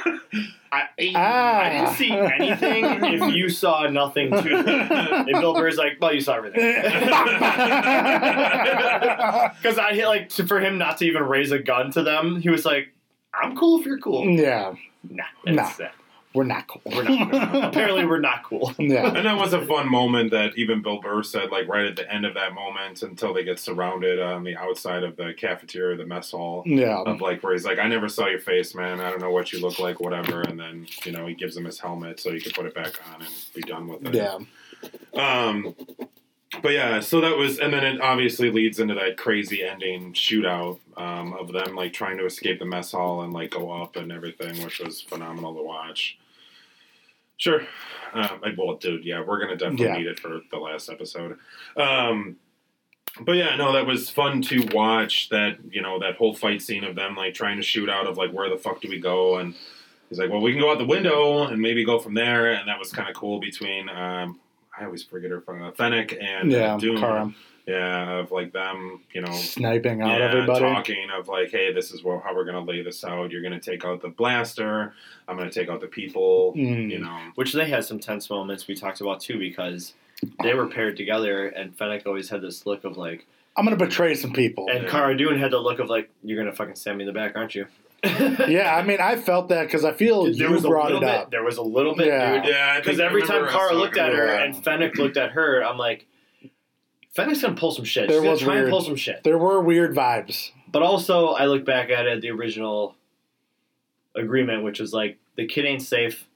[0.71, 0.83] I,
[1.15, 1.61] Ah.
[1.61, 2.85] I didn't see anything.
[2.85, 6.61] if you saw nothing too, and Bill Burr's like, well, you saw everything.
[9.63, 12.41] Because I hit like for him not to even raise a gun to them.
[12.41, 12.89] He was like,
[13.35, 14.75] "I'm cool if you're cool." yeah,
[15.09, 15.69] Nah, Nah.
[15.69, 15.95] it's that.
[16.35, 16.83] We're not cool.
[16.87, 17.65] We're not.
[17.65, 18.73] Apparently, we're not cool.
[18.79, 19.07] yeah.
[19.09, 22.11] And that was a fun moment that even Bill Burr said, like right at the
[22.13, 26.07] end of that moment, until they get surrounded on the outside of the cafeteria, the
[26.07, 26.99] mess hall, Yeah.
[27.03, 29.01] of like where he's like, "I never saw your face, man.
[29.01, 31.65] I don't know what you look like, whatever." And then you know he gives him
[31.65, 34.15] his helmet so he can put it back on and be done with it.
[34.15, 34.39] Yeah.
[35.15, 35.75] Um,
[36.63, 40.79] but yeah, so that was, and then it obviously leads into that crazy ending shootout
[40.97, 44.11] um, of them like trying to escape the mess hall and like go up and
[44.11, 46.19] everything, which was phenomenal to watch.
[47.37, 47.61] Sure,
[48.15, 49.97] um, I, well, dude, yeah, we're gonna definitely Yeah.
[49.99, 51.39] need it for the last episode.
[51.77, 52.37] Um,
[53.21, 55.29] but yeah, no, that was fun to watch.
[55.29, 58.17] That you know that whole fight scene of them like trying to shoot out of
[58.17, 59.55] like where the fuck do we go and.
[60.09, 62.67] He's like, well, we can go out the window and maybe go from there, and
[62.67, 64.41] that was kind of cool between um,
[64.79, 66.77] I always forget her from Fennec and Yeah.
[66.79, 66.99] Dune.
[66.99, 67.33] Cara
[67.67, 70.61] Yeah, of like them, you know, sniping out yeah, everybody.
[70.61, 73.31] talking of like, hey, this is what, how we're gonna lay this out.
[73.31, 74.95] You're gonna take out the blaster.
[75.29, 76.55] I'm gonna take out the people.
[76.57, 76.91] Mm.
[76.91, 79.93] You know, Which they had some tense moments we talked about too because
[80.43, 84.15] they were paired together, and Fennec always had this look of like, I'm gonna betray
[84.15, 84.69] some people.
[84.71, 84.91] and Yeah.
[84.91, 87.37] Cara Dune had the look of like, you're gonna fucking stab me in the back,
[87.37, 87.67] aren't you?
[88.49, 91.03] yeah, I mean, I felt that because I feel there you was a brought little
[91.03, 91.15] it bit.
[91.15, 91.31] up.
[91.33, 92.35] There was a little bit, Yeah.
[92.43, 92.51] dude.
[92.53, 95.33] yeah, Because every time remember us Cara looked at her about and Fennec looked at
[95.33, 96.07] her, I'm like,
[97.15, 98.07] Fennec's gonna pull some shit.
[98.09, 98.65] There She's gonna was try weird.
[98.67, 99.25] and pull some shit.
[99.25, 100.53] There were weird vibes.
[100.71, 102.95] But also, I look back at it, the original
[104.15, 106.29] agreement, which was like, the kid ain't safe,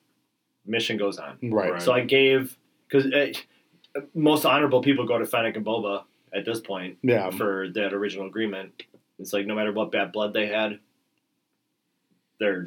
[0.67, 1.39] mission goes on.
[1.43, 1.73] Right.
[1.73, 1.83] Right.
[1.83, 2.57] So I gave
[2.89, 3.33] because eh,
[4.15, 7.31] most honorable people go to Fennec and Boba at this point Yeah.
[7.31, 8.83] for that original agreement.
[9.19, 10.79] It's like no matter what bad blood they had,
[12.43, 12.67] they're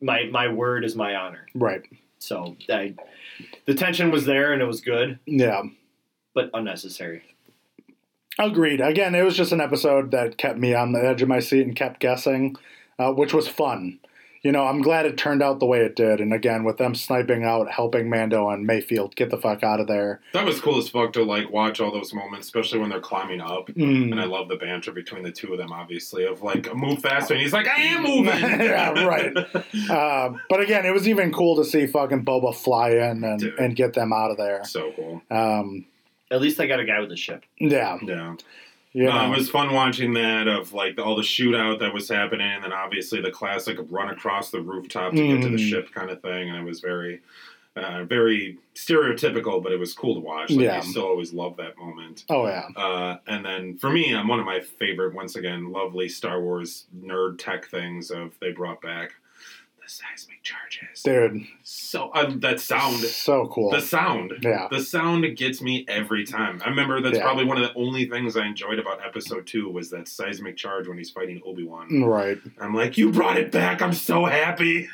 [0.00, 1.46] my my word is my honor.
[1.54, 1.82] Right.
[2.18, 2.94] So I,
[3.66, 5.62] the tension was there and it was good, Yeah.
[6.34, 7.22] but unnecessary.
[8.38, 8.80] Agreed.
[8.80, 11.62] Again, it was just an episode that kept me on the edge of my seat
[11.66, 12.54] and kept guessing,
[12.98, 13.98] uh, which was fun.
[14.42, 16.20] You know, I'm glad it turned out the way it did.
[16.20, 19.86] And again, with them sniping out, helping Mando and Mayfield get the fuck out of
[19.86, 20.20] there.
[20.32, 23.40] that was cool as fuck to like watch all those moments, especially when they're climbing
[23.40, 23.68] up.
[23.68, 24.10] Mm.
[24.10, 27.34] And I love the banter between the two of them, obviously, of like move faster,
[27.34, 28.32] and he's like, I am moving.
[28.72, 29.36] Yeah, right.
[29.88, 33.58] Uh, but again, it was even cool to see fucking Boba fly in and, Dude.
[33.60, 34.64] and get them out of there.
[34.64, 35.22] so cool.
[35.30, 35.86] Um,
[36.32, 37.44] At least I got a guy with a ship.
[37.58, 37.96] yeah.
[38.02, 38.34] Yeah.
[38.94, 42.62] No, it was fun watching that of like all the shootout that was happening, and
[42.64, 45.68] then obviously the classic run across the rooftop to get to the Mm.
[45.70, 47.20] ship kind of thing, and it was very,
[47.74, 50.50] uh, very stereotypical, but it was cool to watch.
[50.50, 50.76] Like, Yeah.
[50.76, 52.24] you still always love that moment.
[52.28, 52.68] oh, yeah.
[52.76, 56.86] Uh, and then for me, I'm one of my favorite, once again, lovely Star Wars
[56.94, 59.14] nerd tech things of they brought back
[59.82, 61.02] the seismic charges.
[61.02, 61.46] Dude,
[61.92, 63.70] So uh, that sound, so cool.
[63.70, 64.66] the sound, Yeah.
[64.70, 66.62] the sound gets me every time.
[66.64, 67.22] I remember that's Yeah.
[67.24, 70.88] probably one of the only things I enjoyed about episode two was that seismic charge
[70.88, 72.02] when he's fighting Obi Wan.
[72.02, 72.38] Right.
[72.58, 73.82] I'm like, you brought it back.
[73.82, 74.88] I'm so happy.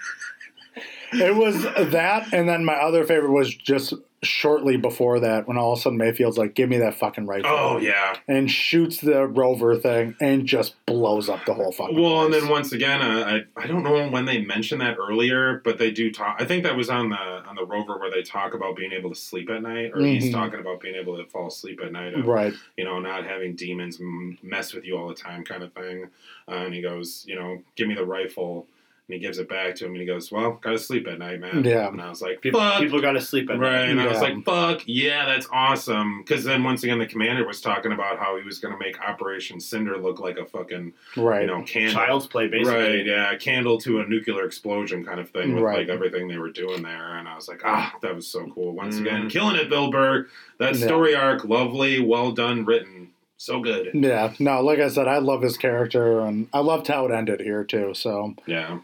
[1.13, 5.73] It was that, and then my other favorite was just shortly before that when all
[5.73, 8.17] of a sudden Mayfield's like, "Give me that fucking rifle," Oh yeah.
[8.27, 12.01] and shoots the rover thing and just blows up the whole fucking.
[12.01, 15.61] Well, and then once again, uh, I I don't know when they mentioned that earlier,
[15.65, 16.37] but they do talk.
[16.41, 19.11] I think that was on the on the rover where they talk about being able
[19.11, 20.33] to sleep at night, or he's Mhm.
[20.33, 22.15] talking about being able to fall asleep at night.
[22.15, 23.99] Of, right, you know, not having demons
[24.43, 26.07] mess with you all the time, kind of thing.
[26.49, 28.67] Uh, and he goes, you know, give me the rifle.
[29.09, 31.41] And he gives it back to him, and he goes, "Well, gotta sleep at night,
[31.41, 31.89] man." Yeah.
[31.89, 33.89] And I was like, People, "Fuck." people got to sleep at Right, night.
[33.89, 34.21] and I was Yeah.
[34.21, 38.37] like, "Fuck, yeah, that's awesome." Because then once again, the commander was talking about how
[38.37, 41.95] he was going to make Operation Cinder look like a fucking, right, you know, candle.
[41.95, 42.75] Child's play, basically.
[42.99, 45.79] Right, yeah, a candle to a nuclear explosion kind of thing with Right.
[45.79, 48.73] like everything they were doing there, and I was like, ah, that was so cool.
[48.75, 49.01] Once Mm.
[49.01, 50.27] again, killing it, Bill Burr.
[50.59, 50.85] That Yeah.
[50.87, 53.91] story arc, lovely, well done, written, so good.
[53.95, 54.35] yeah.
[54.39, 57.65] No, like I said, I love his character, and I loved how it ended here
[57.65, 57.95] too.
[57.95, 58.81] So Yeah.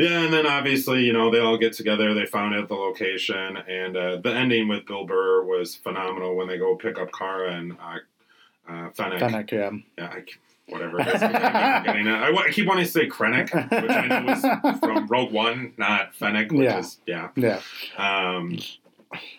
[0.00, 3.56] Yeah, and then obviously, you know, they all get together, they found out the location,
[3.56, 7.52] and uh, the ending with Bill Burr was phenomenal when they go pick up Cara
[7.54, 7.98] and uh,
[8.72, 9.20] uh, Fennec.
[9.20, 10.24] Fennec, yeah, Yeah, I,
[10.68, 10.98] whatever.
[10.98, 12.06] That's, I keep.
[12.06, 16.14] I, I keep wanting to say Krennic, which I know is from Rogue One, not
[16.14, 16.78] Fennec, which Yeah.
[16.78, 17.28] is, yeah.
[17.36, 17.60] yeah,
[17.98, 18.58] Um,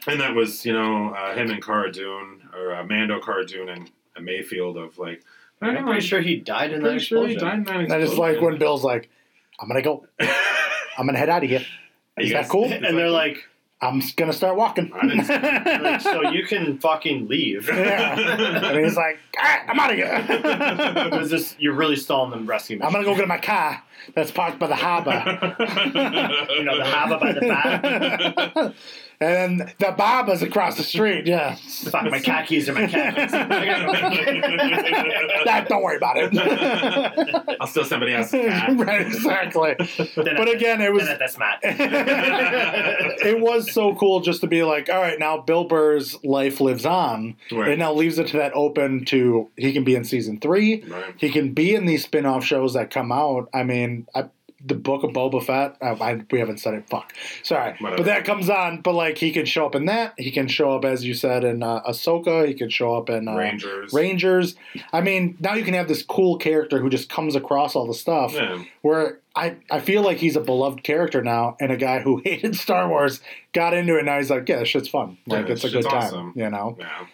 [0.07, 3.69] and that was, you know, uh, him and Cara Dune, or uh, Mando Cara Dune
[3.69, 5.23] and, and Mayfield of like,
[5.61, 7.63] I don't I'm know, pretty sure he died in that pretty sure he died in
[7.65, 9.09] that and it's like when Bill's like,
[9.59, 10.05] "I'm gonna go,
[11.01, 11.65] I'm gonna head out of here.
[12.19, 12.65] Is that cool?
[12.71, 13.49] and they're like,
[13.81, 14.91] I'm gonna start walking.
[14.93, 15.33] I didn't see
[15.83, 17.67] like, so you can fucking leave.
[17.67, 18.69] Yeah.
[18.69, 21.21] and he's like, "Ah, I'm out of here.
[21.27, 22.85] This, you're really stalling the rescue mission.
[22.85, 23.81] I'm gonna go get my car
[24.13, 25.55] that's parked by the harbor.
[26.55, 27.41] You know, the harbor by the
[28.53, 28.73] bar.
[29.21, 31.25] And then the barber's across the street.
[31.27, 33.33] Yeah, Fuck, my car keys are my car keys.
[33.33, 37.57] I gotta Nah, don't worry about it.
[37.59, 38.73] I'll steal somebody else's car.
[38.75, 39.75] right, exactly.
[40.15, 41.59] Then But I- again, it was then that's Matt.
[41.63, 46.85] it was so cool just to be like, all right, now Bill Burr's life lives
[46.85, 47.35] on.
[47.51, 47.71] Right.
[47.71, 50.83] It now leaves it to that open to he can be in season three.
[50.83, 51.13] Right.
[51.17, 53.49] He can be in these spin off shows that come out.
[53.53, 54.25] I mean, I,
[54.65, 56.89] the book of Boba Fett, I, I, we haven't said it.
[56.89, 57.13] Fuck.
[57.43, 57.75] Sorry.
[57.79, 57.97] Whatever.
[57.97, 58.81] But that comes on.
[58.81, 60.13] But like, he can show up in that.
[60.17, 62.47] He can show up, as you said, in uh, Ahsoka.
[62.47, 63.91] He can show up in uh, Rangers.
[63.93, 64.55] Rangers.
[64.93, 67.93] I mean, now you can have this cool character who just comes across all the
[67.93, 68.63] stuff Yeah.
[68.81, 72.55] where I, I feel like he's a beloved character now, and a guy who hated
[72.55, 73.21] Star Wars
[73.53, 74.05] got into it.
[74.05, 75.17] Now he's like, yeah, this shit's fun.
[75.25, 76.33] Like Yeah, it's a good time, awesome.
[76.35, 76.75] you know.
[76.79, 77.05] Yeah.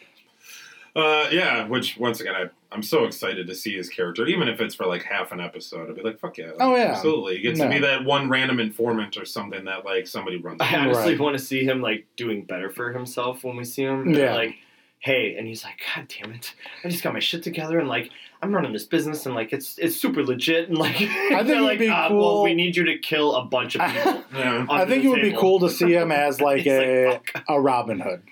[0.97, 4.59] Uh, yeah, which once again, I, I'm so excited to see his character, even if
[4.59, 5.89] it's for like half an episode.
[5.89, 6.51] I'd be like, fuck yeah.
[6.59, 6.85] Oh, yeah.
[6.95, 7.37] Absolutely.
[7.37, 10.57] He gets to be that one random informant or something that like somebody runs.
[10.59, 11.19] I honestly Right.
[11.19, 14.13] want to see him like doing better for himself when we see him.
[14.13, 14.33] Yeah.
[14.33, 14.55] Like,
[14.99, 18.09] hey, and he's like, God damn it, I just got my shit together and like
[18.41, 21.61] I'm running this business and like it's it's super legit and like I think it
[21.61, 24.23] would be Well, cool- we need you to kill a bunch of people.
[24.35, 24.65] Yeah.
[24.69, 27.43] I think it would be cool to see him as like a fuck.
[27.47, 28.23] a Robin Hood.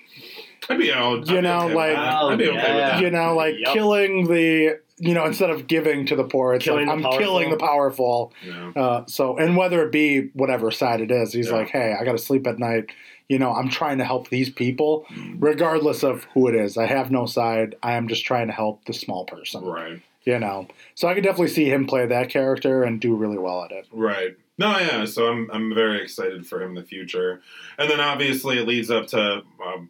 [0.70, 2.14] I'd be, I'd be You know, okay with like- that.
[2.16, 3.02] I'd be okay with that.
[3.02, 3.74] You know, like Yep.
[3.74, 7.18] killing the you know instead of giving to the poor, it's Killing like the I'm
[7.20, 8.32] killing the powerful.
[8.46, 8.72] Yeah.
[8.76, 11.56] Uh, so and whether it be whatever side it is, he's Yeah.
[11.58, 12.86] like, hey, I got to sleep at night.
[13.28, 15.38] You know, I'm trying to help these people, Mm.
[15.40, 16.78] regardless of who it is.
[16.78, 17.76] I have no side.
[17.82, 19.64] I am just trying to help the small person.
[19.66, 20.00] Right.
[20.26, 23.64] You know, so I could definitely see him play that character and do really well
[23.64, 23.86] at it.
[23.92, 24.36] Right.
[24.58, 25.06] No, yeah.
[25.06, 27.42] So I'm I'm very excited for him in the future,
[27.78, 29.90] and then obviously it leads up to um,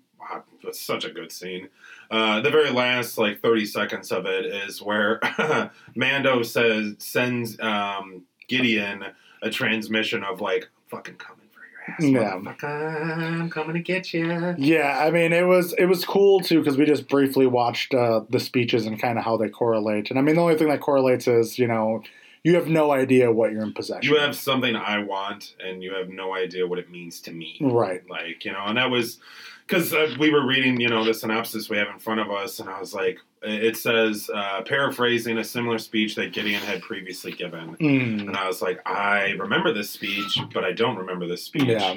[0.67, 1.69] it's such a good scene.
[2.11, 5.19] Uh, the very last like 30 seconds of it is where
[5.95, 9.05] Mando says sends um, Gideon
[9.41, 12.67] a transmission of like fucking coming for your ass, Yeah.
[12.67, 14.55] I'm coming to get you.
[14.57, 18.21] Yeah, I mean, it was it was cool too because we just briefly watched uh,
[18.29, 20.09] the speeches and kind of how they correlate.
[20.09, 22.03] And I mean, the only thing that correlates is you know
[22.43, 24.03] you have no idea what you're in possession.
[24.11, 27.57] You have something I want, and you have no idea what it means to me.
[27.59, 28.07] right.
[28.09, 29.19] like you know and that was
[29.67, 32.59] because uh, we were reading you know the synopsis we have in front of us
[32.59, 37.31] and i was like it says uh, paraphrasing a similar speech that gideon had previously
[37.31, 38.21] given Mm.
[38.27, 41.91] and i was like i remember this speech but i don't remember this speech Yeah.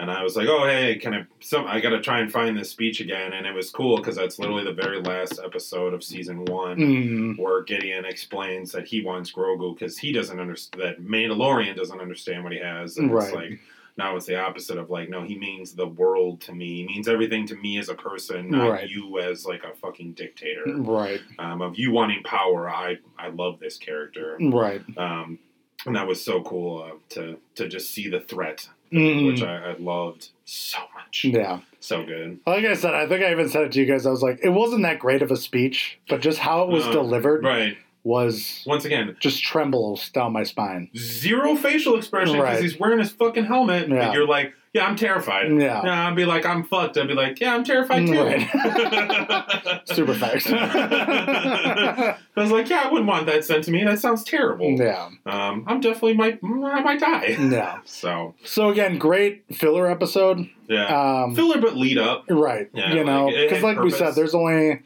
[0.00, 2.70] and i was like oh hey can i some i gotta try and find this
[2.70, 6.44] speech again and it was cool because that's literally the very last episode of season
[6.46, 7.38] one Mm.
[7.38, 12.42] where Gideon explains that he wants Grogu because he doesn't understand that Mandalorian doesn't understand
[12.44, 13.34] what he has, and it's Right.
[13.34, 13.60] like
[13.98, 17.08] now it's the opposite of like no, he means the world to me, he means
[17.08, 18.88] everything to me as a person, not Right.
[18.88, 20.64] you as like a fucking dictator.
[20.66, 21.20] Right.
[21.38, 24.38] Um, of you wanting power, I I love this character.
[24.40, 24.82] Right.
[24.96, 25.38] Um,
[25.86, 29.26] and that was so cool uh, to to just see the threat, Mhm.
[29.26, 31.24] which I, I loved so much.
[31.24, 31.60] yeah.
[31.80, 32.40] So good.
[32.46, 34.04] Like I said, I think I even said it to you guys.
[34.06, 36.84] I was like, it wasn't that great of a speech, but just how it was
[36.86, 37.76] Uh, delivered Right.
[38.08, 40.88] Was Once again, just trembles down my spine.
[40.96, 42.62] zero facial expression because Right.
[42.62, 44.06] he's wearing his fucking helmet, Yeah.
[44.06, 45.80] and you're like, "Yeah, I'm terrified." Yeah.
[46.08, 49.80] I'd be like, "I'm fucked." I'd be like, "Yeah, I'm terrified too." Right.
[49.84, 50.46] Super facts.
[50.52, 53.84] I was like, "Yeah, I wouldn't want that sent to me.
[53.84, 55.08] That sounds terrible." yeah.
[55.26, 57.36] Um, I'm definitely might I might die.
[57.58, 57.78] Yeah.
[57.84, 60.48] So So again, great filler episode.
[60.68, 62.24] yeah, Um, filler but lead up.
[62.28, 62.68] right.
[62.72, 64.80] Yeah, you know, like, it because had like we said, there's only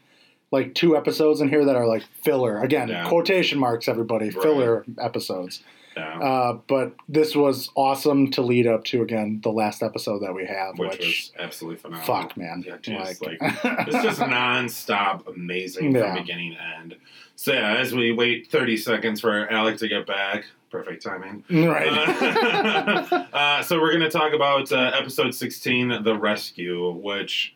[0.53, 2.59] like two episodes in here that are like filler.
[2.61, 3.09] Again, Yeah.
[3.09, 4.29] quotation marks, everybody.
[4.29, 4.41] Right.
[4.43, 5.61] Filler episodes.
[5.97, 10.33] Yeah, Uh, but this was awesome to lead up to again the last episode that
[10.33, 12.05] we have, which, which, was absolutely phenomenal.
[12.07, 13.53] fuck man, Yeah, just like, like
[13.87, 16.13] it's just nonstop amazing Yeah.
[16.15, 16.95] from beginning to end.
[17.35, 21.43] So yeah, as we wait 30 seconds for Alec to get back, perfect timing.
[21.51, 21.87] right.
[21.87, 27.53] Uh, uh, so we're going to talk about uh, episode 16, The Rescue, which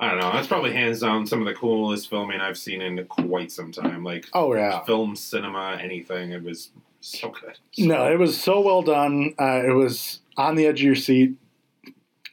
[0.00, 3.04] I don't know, that's probably hands down some of the coolest filming I've seen in
[3.06, 4.02] quite some time.
[4.02, 4.82] Like oh yeah.
[4.84, 6.32] film, cinema, anything.
[6.32, 6.70] It was
[7.00, 7.58] so good.
[7.72, 9.34] So No, it was so well done.
[9.38, 11.36] Uh, it was on the edge of your seat,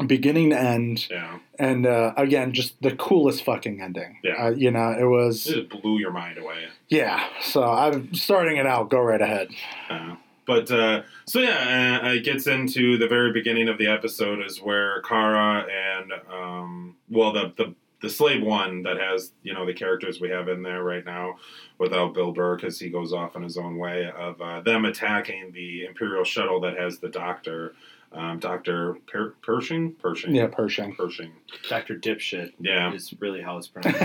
[0.06, 4.20] beginning to end, yeah, and uh, again, just the coolest fucking ending.
[4.24, 4.46] Yeah.
[4.46, 6.68] Uh, you know, it was it blew your mind away.
[6.88, 7.28] yeah.
[7.42, 8.90] So I'm starting it out.
[8.90, 9.50] Go right ahead.
[9.90, 10.16] Uh,
[10.48, 14.60] but uh, so yeah, uh, it gets into the very beginning of the episode is
[14.60, 19.74] where Cara and um, well the the the slave one that has you know the
[19.74, 21.36] characters we have in there right now
[21.78, 25.52] without Bill Burr because he goes off in his own way of uh, them attacking
[25.52, 27.74] the Imperial shuttle that has the Doctor.
[28.14, 30.96] Um, Doctor per- Pershing, Pershing, Yeah, Pershing.
[30.96, 31.34] Pershing.
[31.70, 31.96] Dr.
[32.00, 34.00] Dipshit Yeah, is really how it's pronounced.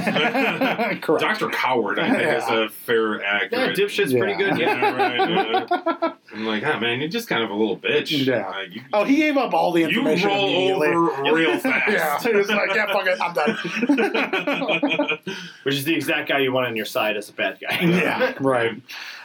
[1.02, 1.20] Correct.
[1.22, 1.98] Doctor Coward.
[1.98, 3.76] I think is a fair yeah, accurate.
[3.78, 4.58] Dipshit's pretty good.
[4.58, 4.76] Yeah.
[4.76, 5.68] yeah, right.
[6.02, 6.12] yeah.
[6.34, 8.26] I'm like, ah, man, you're just kind of a little bitch.
[8.26, 8.48] Yeah.
[8.48, 10.28] Uh, you, Oh, he gave up all the information.
[10.30, 10.82] you information roll
[11.22, 11.90] over real fast.
[11.92, 15.18] yeah, he was like, yeah, fuck it, I'm done.
[15.62, 17.78] Which is the exact guy you want on your side as a bad guy.
[17.80, 18.80] yeah, right.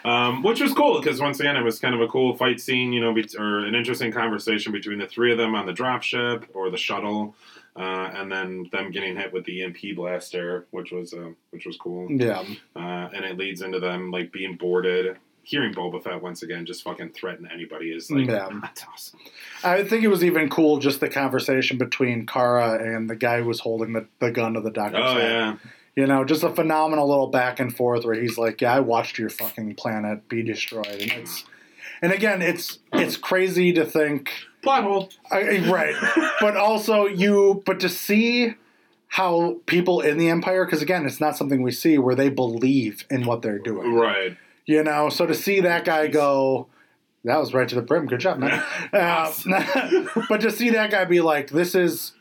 [0.07, 2.93] Um, which was cool because once again, it was kind of a cool fight scene,
[2.93, 6.45] you know, bet or an interesting conversation between the three of them on the dropship
[6.53, 7.35] or the shuttle,
[7.75, 11.75] uh, and then them getting hit with the EMP blaster, which was uh, which was
[11.77, 12.07] cool.
[12.11, 12.43] Yeah,
[12.75, 15.17] Uh, and it leads into them like being boarded.
[15.43, 18.49] Hearing Boba Fett once again just fucking threaten anybody is like Yeah.
[18.61, 19.19] that's awesome.
[19.63, 23.47] I think it was even cool just the conversation between Cara and the guy who
[23.47, 25.31] was holding the, the gun to the doctor's Oh head.
[25.31, 25.55] yeah,
[25.97, 29.17] You know, just a phenomenal little back and forth where he's like, "Yeah, I watched
[29.17, 31.43] your fucking planet be destroyed," and it's,
[32.03, 34.29] and again, it's it's crazy to think,
[34.61, 35.09] plot hole.
[35.31, 35.95] I, right?
[36.39, 38.53] but also you, but to see
[39.07, 43.03] how people in the empire, because again, it's not something we see where they believe
[43.09, 44.37] in what they're doing, Right.
[44.67, 45.09] you know.
[45.09, 46.67] So to see that guy go.
[47.23, 48.05] That was right to the brim.
[48.05, 48.63] Good job, man.
[48.93, 49.33] Uh,
[50.29, 52.13] but to see that guy be like, "This is,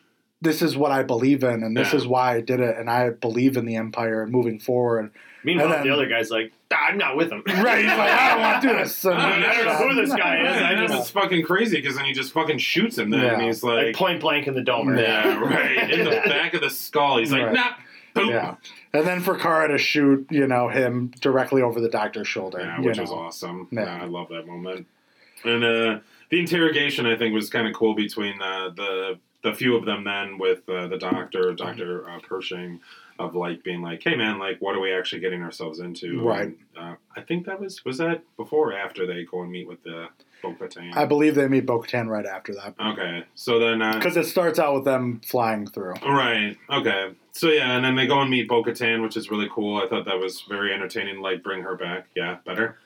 [0.43, 1.99] this is what I believe in, and this Yeah.
[1.99, 5.11] is why I did it, and I believe in the empire and moving forward."
[5.45, 7.43] Meanwhile, And then- the other guy's like, "Ah, I'm not with him.
[7.47, 7.79] Right?
[7.79, 10.41] He's like, "I don't want to do this." And- I don't know who this guy
[10.45, 10.63] is.
[10.63, 13.11] I And just it's fucking crazy because then he just fucking shoots him.
[13.11, 13.47] Then and Yeah.
[13.47, 14.97] he's like like, point blank in the dome.
[14.99, 17.19] yeah, right in the back of the skull.
[17.19, 17.53] He's like, Right.
[17.55, 17.71] nah.
[18.15, 18.31] Boom.
[18.31, 18.55] Yeah.
[18.95, 22.61] And then for Cara to shoot, you know, him directly over the doctor's shoulder.
[22.61, 23.03] Yeah, which know.
[23.03, 23.69] was awesome.
[23.71, 23.85] Yeah.
[23.85, 24.87] Yeah, I love that moment.
[25.45, 25.99] And uh,
[26.31, 30.03] the interrogation, I think, was kind of cool between uh, the the few of them
[30.03, 32.81] then with uh, the doctor, Doctor uh, Pershing,
[33.19, 36.49] of like being like, "Hey, man, like, what are we actually getting ourselves into?" Right.
[36.49, 39.69] And, uh, I think that was was that before or after they go and meet
[39.69, 40.09] with the
[40.43, 40.97] Bo-Katan?
[40.97, 42.75] I believe they meet Bo Katan right after that.
[42.79, 45.95] Okay, so then uh, Because it starts out with them flying through.
[46.05, 46.57] Right.
[46.71, 47.13] Okay.
[47.33, 49.81] So yeah, and then they go and meet Bo-Katan, which is really cool.
[49.81, 51.21] I thought that was very entertaining.
[51.21, 52.09] Like, bring her back.
[52.17, 52.79] Yeah, better.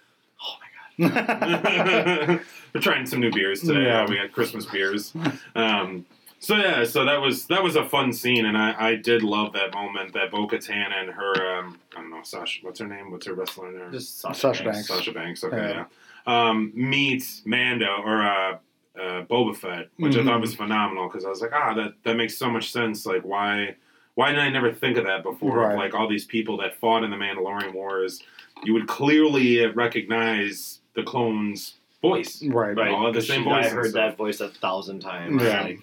[0.43, 2.41] Oh my god.
[2.75, 3.85] We're trying some new beers today.
[3.85, 4.03] Yeah.
[4.03, 5.13] Uh, we got Christmas beers.
[5.55, 6.05] Um,
[6.41, 9.53] so yeah, so that was that was a fun scene, and I, I did love
[9.53, 13.27] that moment that Bo-Katan and her um, I don't know Sasha what's her name what's
[13.27, 14.77] her wrestler name Just Sasha, Sasha Banks.
[14.89, 14.89] Banks.
[14.89, 15.85] Sasha Banks okay Yeah.
[16.27, 18.53] yeah, um, meets Mando or uh,
[19.01, 20.25] uh, Boba Fett, which I Mhm.
[20.25, 23.23] thought was phenomenal because I was like ah that that makes so much sense like
[23.23, 23.77] why
[24.15, 25.73] why didn't I never think of that before Right.
[25.75, 28.23] of like all these people that fought in the Mandalorian Wars
[28.65, 32.75] you would clearly recognize the clones voice Right.
[32.77, 32.91] Right.
[32.93, 34.11] All have the 'cause same voice I heard stuff.
[34.11, 35.43] that voice a thousand times.
[35.43, 35.63] Yeah.
[35.63, 35.79] Like,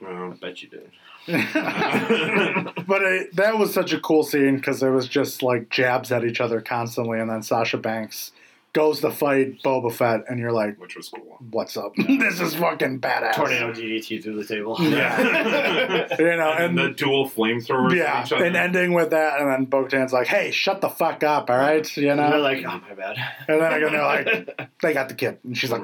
[0.00, 0.90] Well, I bet you did.
[1.26, 6.24] but it, that was such a cool scene because it was just like jabs at
[6.24, 8.32] each other constantly, and then Sasha Banks
[8.74, 11.38] goes to fight Boba Fett, and you're like, which was cool.
[11.50, 11.94] "What's up?
[11.96, 14.76] this is fucking badass." Tornado DDT through the table.
[14.80, 16.08] Yeah.
[16.18, 17.94] You know, and, and, the dual flamethrowers.
[17.94, 18.44] yeah, at each other.
[18.44, 21.96] and ending with that, and then Bo-Katan's like, "Hey, shut the fuck up, all right?"
[21.96, 23.16] You And they're like, oh my bad.
[23.48, 25.82] and then again, they're like, "They got the kid," and she's like,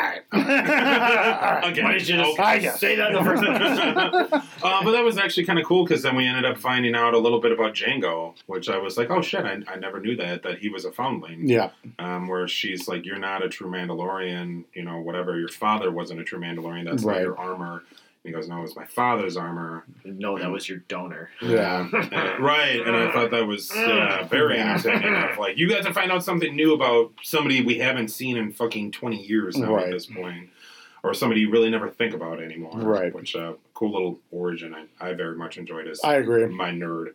[0.00, 1.82] "All right, all right." Okay.
[1.82, 2.80] Why did you just I guess.
[2.80, 4.42] say that in the first place?
[4.62, 7.14] uh, but that was actually kind of cool because then we ended up finding out
[7.14, 10.16] a little bit about Jango, which I was like, oh shit, I, I never knew
[10.16, 11.48] that that he was a foundling.
[11.48, 15.38] Yeah, Um, where she's like, you're not a true Mandalorian, you know, whatever.
[15.38, 16.84] Your father wasn't a true Mandalorian.
[16.84, 17.22] That's not Right.
[17.22, 17.82] your armor.
[18.22, 19.84] And he goes, no, it was my father's armor.
[20.04, 21.30] no, that was your donor.
[21.40, 24.74] yeah, Uh, right, and I thought that was uh, very Yeah.
[24.74, 25.14] entertaining.
[25.30, 28.52] Of like, you got to find out something new about somebody we haven't seen in
[28.52, 29.86] fucking twenty years now Right.
[29.86, 30.50] at this point,
[31.02, 32.72] or somebody you really never think about anymore.
[32.78, 33.14] Right.
[33.14, 34.74] Which uh, cool little origin.
[34.74, 36.44] I, I very much enjoyed as I agree.
[36.46, 37.14] my nerd.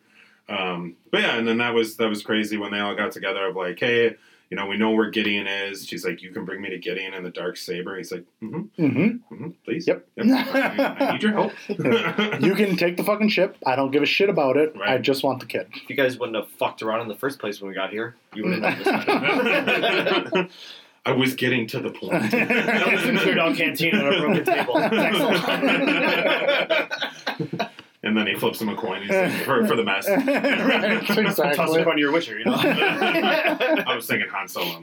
[0.49, 3.45] Um, but yeah, and then that was that was crazy when they all got together.
[3.45, 4.15] Of like, hey,
[4.49, 5.87] you know, we know where Gideon is.
[5.87, 7.97] She's like, you can bring me to Gideon and the dark saber.
[7.97, 10.07] He's like, mm-hmm, hmm mm-hmm please, Yep.
[10.19, 11.51] I, I need your help.
[12.45, 13.57] You can take the fucking ship.
[13.65, 14.75] I don't give a shit about it.
[14.85, 15.67] I just want the kid.
[15.73, 18.15] If you guys wouldn't have fucked around in the first place when we got here,
[18.33, 20.53] you wouldn't have known this.
[21.07, 22.13] I was getting to the point.
[22.31, 24.43] That was a cleared out canteen on a broken
[27.55, 27.69] table.
[28.05, 30.07] And then he flips him a coin he's like, for, for the mess.
[30.07, 31.83] right, Toss it exactly.
[31.83, 32.53] on your Witcher, you know.
[32.55, 34.79] I was thinking Han Solo.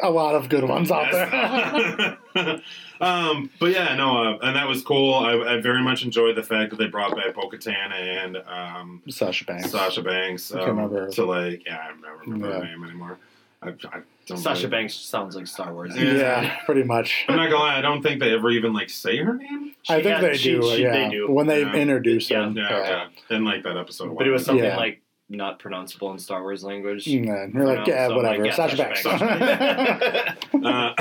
[0.00, 2.18] a lot of good ones out there.
[3.00, 5.14] um, but yeah, no, uh, and that was cool.
[5.14, 9.44] I, I very much enjoyed the fact that they brought back Bo-Katan and um, Sasha
[9.44, 9.70] Banks.
[9.70, 11.10] Sasha Banks I can't um, remember.
[11.10, 12.58] to like, yeah, I don't remember Yeah.
[12.60, 13.18] her name anymore.
[13.62, 15.96] I, I don't Sasha really- Banks sounds like Star Wars.
[15.96, 16.02] Yeah.
[16.14, 17.24] Yeah, pretty much.
[17.28, 19.74] I'm not gonna lie, I don't think they ever even like say her name.
[19.88, 20.62] I think had- they she- do.
[20.62, 21.30] she- yeah, they do.
[21.30, 21.72] when they Yeah.
[21.74, 22.40] introduce Yeah.
[22.40, 22.56] them.
[22.56, 23.34] Yeah, okay.
[23.36, 24.16] In like that episode.
[24.18, 24.76] But it was something Yeah.
[24.76, 27.06] like not pronounceable in Star Wars language.
[27.06, 28.42] And then you're like, know, yeah, so whatever.
[28.42, 30.38] like, yeah, Sasha Sasha Banks.
[30.62, 30.94] Uh,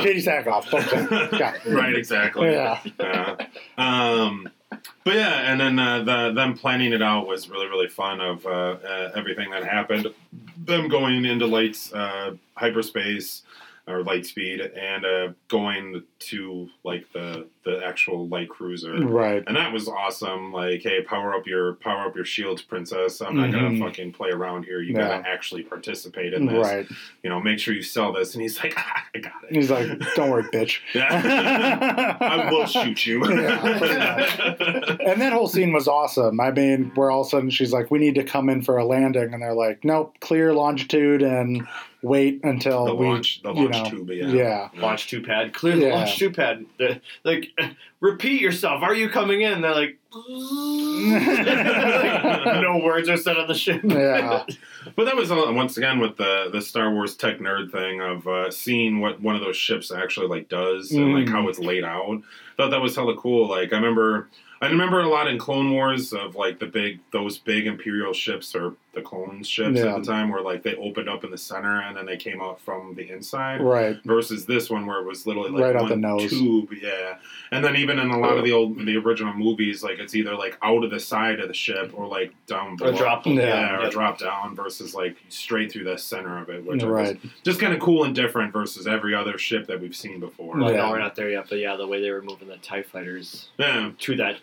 [0.00, 0.72] Katee Sackhoff.
[0.74, 1.38] Okay.
[1.38, 1.72] Got it.
[1.72, 2.50] right, exactly.
[2.50, 2.80] Yeah.
[3.00, 3.36] Yeah.
[3.78, 4.48] Um,
[5.04, 8.20] but yeah, and then uh, the them planning it out was really really fun.
[8.20, 10.08] Of uh, uh, everything that happened,
[10.68, 13.42] them going into lights, uh, hyperspace
[13.88, 18.94] or light speed, and uh, going to like the the actual light cruiser.
[18.94, 19.42] Right.
[19.46, 20.52] And that was awesome.
[20.52, 23.20] Like, hey, power up your power up your shields, princess.
[23.20, 23.80] I'm not gonna Mhm.
[23.80, 24.80] fucking play around here.
[24.80, 25.08] You Yeah.
[25.08, 26.66] gotta actually participate in this.
[26.66, 26.86] Right.
[27.22, 28.34] You know, make sure you sell this.
[28.34, 29.54] And he's like, ah, I got it.
[29.54, 30.78] He's like, don't worry, bitch.
[30.94, 33.22] I will shoot you.
[33.28, 34.26] Yeah,
[35.00, 36.40] And that whole scene was awesome.
[36.40, 38.76] I mean, where all of a sudden she's like, we need to come in for
[38.78, 39.32] a landing.
[39.34, 41.66] And they're like, nope, clear longitude and
[42.02, 43.06] wait until the we.
[43.06, 44.10] launch, the you launch know, tube.
[44.10, 44.26] Yeah.
[44.28, 44.68] yeah.
[44.76, 45.52] Launch two pad.
[45.54, 45.94] Clear the Yeah.
[45.94, 46.64] launch two pad.
[47.24, 47.48] Like,
[48.00, 48.82] repeat yourself.
[48.82, 49.60] Are you coming in?
[49.62, 49.98] They're like,
[52.62, 53.82] no words are said on the ship.
[53.84, 54.44] Yeah.
[54.96, 58.26] But that was uh, once again with the the Star Wars tech nerd thing of
[58.26, 61.30] uh, seeing what one of those ships actually like does and like Mm.
[61.30, 62.22] how it's laid out.
[62.56, 63.48] Thought that was hella cool.
[63.48, 64.28] Like I remember.
[64.60, 68.54] I remember a lot in Clone Wars of like the big those big Imperial ships
[68.56, 69.94] or the clone ships Yeah.
[69.94, 72.40] at the time where like they opened up in the center and then they came
[72.40, 73.60] out from the inside.
[73.60, 73.96] Right.
[74.04, 76.28] versus this one where it was literally like Right out the nose.
[76.30, 77.18] tube, yeah.
[77.52, 80.34] And then even in a lot of the old the original movies, like it's either
[80.34, 82.96] like out of the side of the ship or like down Or below.
[82.98, 83.26] drop.
[83.26, 83.34] Yeah.
[83.34, 83.92] yeah, or Yep.
[83.92, 87.22] drop down versus like straight through the center of it, which Right.
[87.22, 90.56] was just kind of cool and different versus every other ship that we've seen before.
[90.56, 90.78] Well, Yeah.
[90.78, 93.50] no, we're not there yet, but yeah, the way they were moving the TIE fighters
[93.58, 94.38] Yeah, to that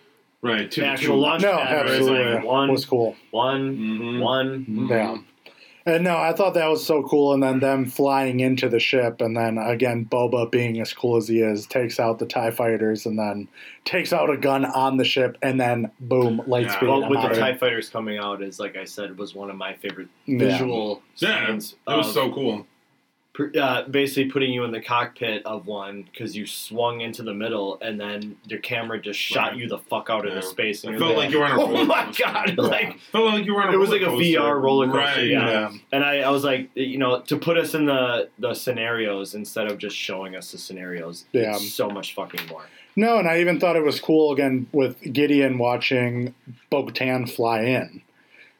[0.46, 0.72] right.
[0.72, 1.72] To the actual launch No, pad.
[1.76, 2.34] where it's absolutely.
[2.36, 3.16] like one, was cool.
[3.32, 4.88] one, hmm one.
[4.90, 5.18] Yeah.
[5.88, 7.34] And no, I thought that was so cool.
[7.34, 11.28] And then them flying into the ship, and then again, Boba being as cool as
[11.28, 13.48] he is, takes out the TIE fighters and then
[13.84, 16.82] takes out a gun on the ship, and then boom, lightspeed.
[16.82, 16.88] Yeah.
[16.90, 17.34] Well, with out.
[17.36, 20.40] the TIE fighters coming out, is like I said, was one of my favorite Yeah.
[20.40, 21.76] visual Yeah, it scenes.
[21.86, 22.66] was of- so cool.
[23.60, 27.78] Uh, basically putting you in the cockpit of one because you swung into the middle
[27.82, 29.58] and then your camera just shot Right.
[29.58, 30.36] you the fuck out Yeah.
[30.36, 30.84] into space.
[30.86, 32.24] And I you're felt like, like you were on a oh roller my coaster.
[32.24, 32.54] god!
[32.58, 32.64] Yeah.
[32.64, 34.24] Like, Felt like you were on a It was like a coaster.
[34.24, 35.50] VR roller coaster, Right, yeah.
[35.50, 35.72] yeah.
[35.92, 39.70] and I, I was like, you know, to put us in the the scenarios instead
[39.70, 41.56] of just showing us the scenarios, Yeah.
[41.56, 42.66] it's so much fucking more.
[42.96, 46.34] No, and I even thought it was cool again with Gideon watching
[46.70, 48.02] Bo-Katan fly in.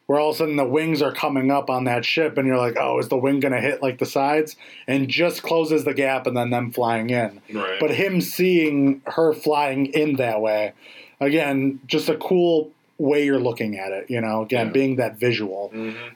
[0.08, 2.58] Where all of a sudden the wings are coming up on that ship, and you're
[2.60, 4.56] like, oh, is the wing going to hit like the sides?
[4.88, 7.42] And just closes the gap, and then them flying in.
[7.52, 7.80] Right.
[7.80, 10.74] But him seeing her flying in that way,
[11.20, 14.10] again, just a cool way you're looking at it.
[14.10, 14.72] You know, again, Yeah.
[14.72, 15.70] being that visual.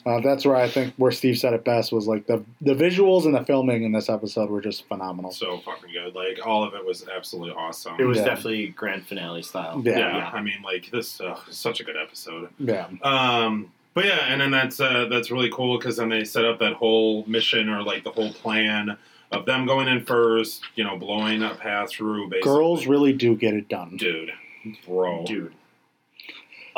[0.05, 3.25] Uh, that's where I think where Steve said it best was like the the visuals
[3.25, 5.31] and the filming in this episode were just phenomenal.
[5.31, 6.15] so fucking good.
[6.15, 7.95] Like all of it was absolutely awesome.
[7.99, 8.25] It was Yeah.
[8.25, 9.81] definitely grand finale style.
[9.83, 9.97] Yeah.
[9.97, 12.47] yeah, I mean, like this, uh, such a good episode.
[12.59, 16.23] Yeah, Um, but But yeah, and then that's uh, that's really cool because then they
[16.23, 18.97] set up that whole mission or like the whole plan
[19.29, 22.29] of them going in first, you know, blowing a path through.
[22.29, 22.49] Basically.
[22.49, 23.97] Girls really do get it done.
[23.97, 24.31] dude,
[24.87, 25.53] bro, dude.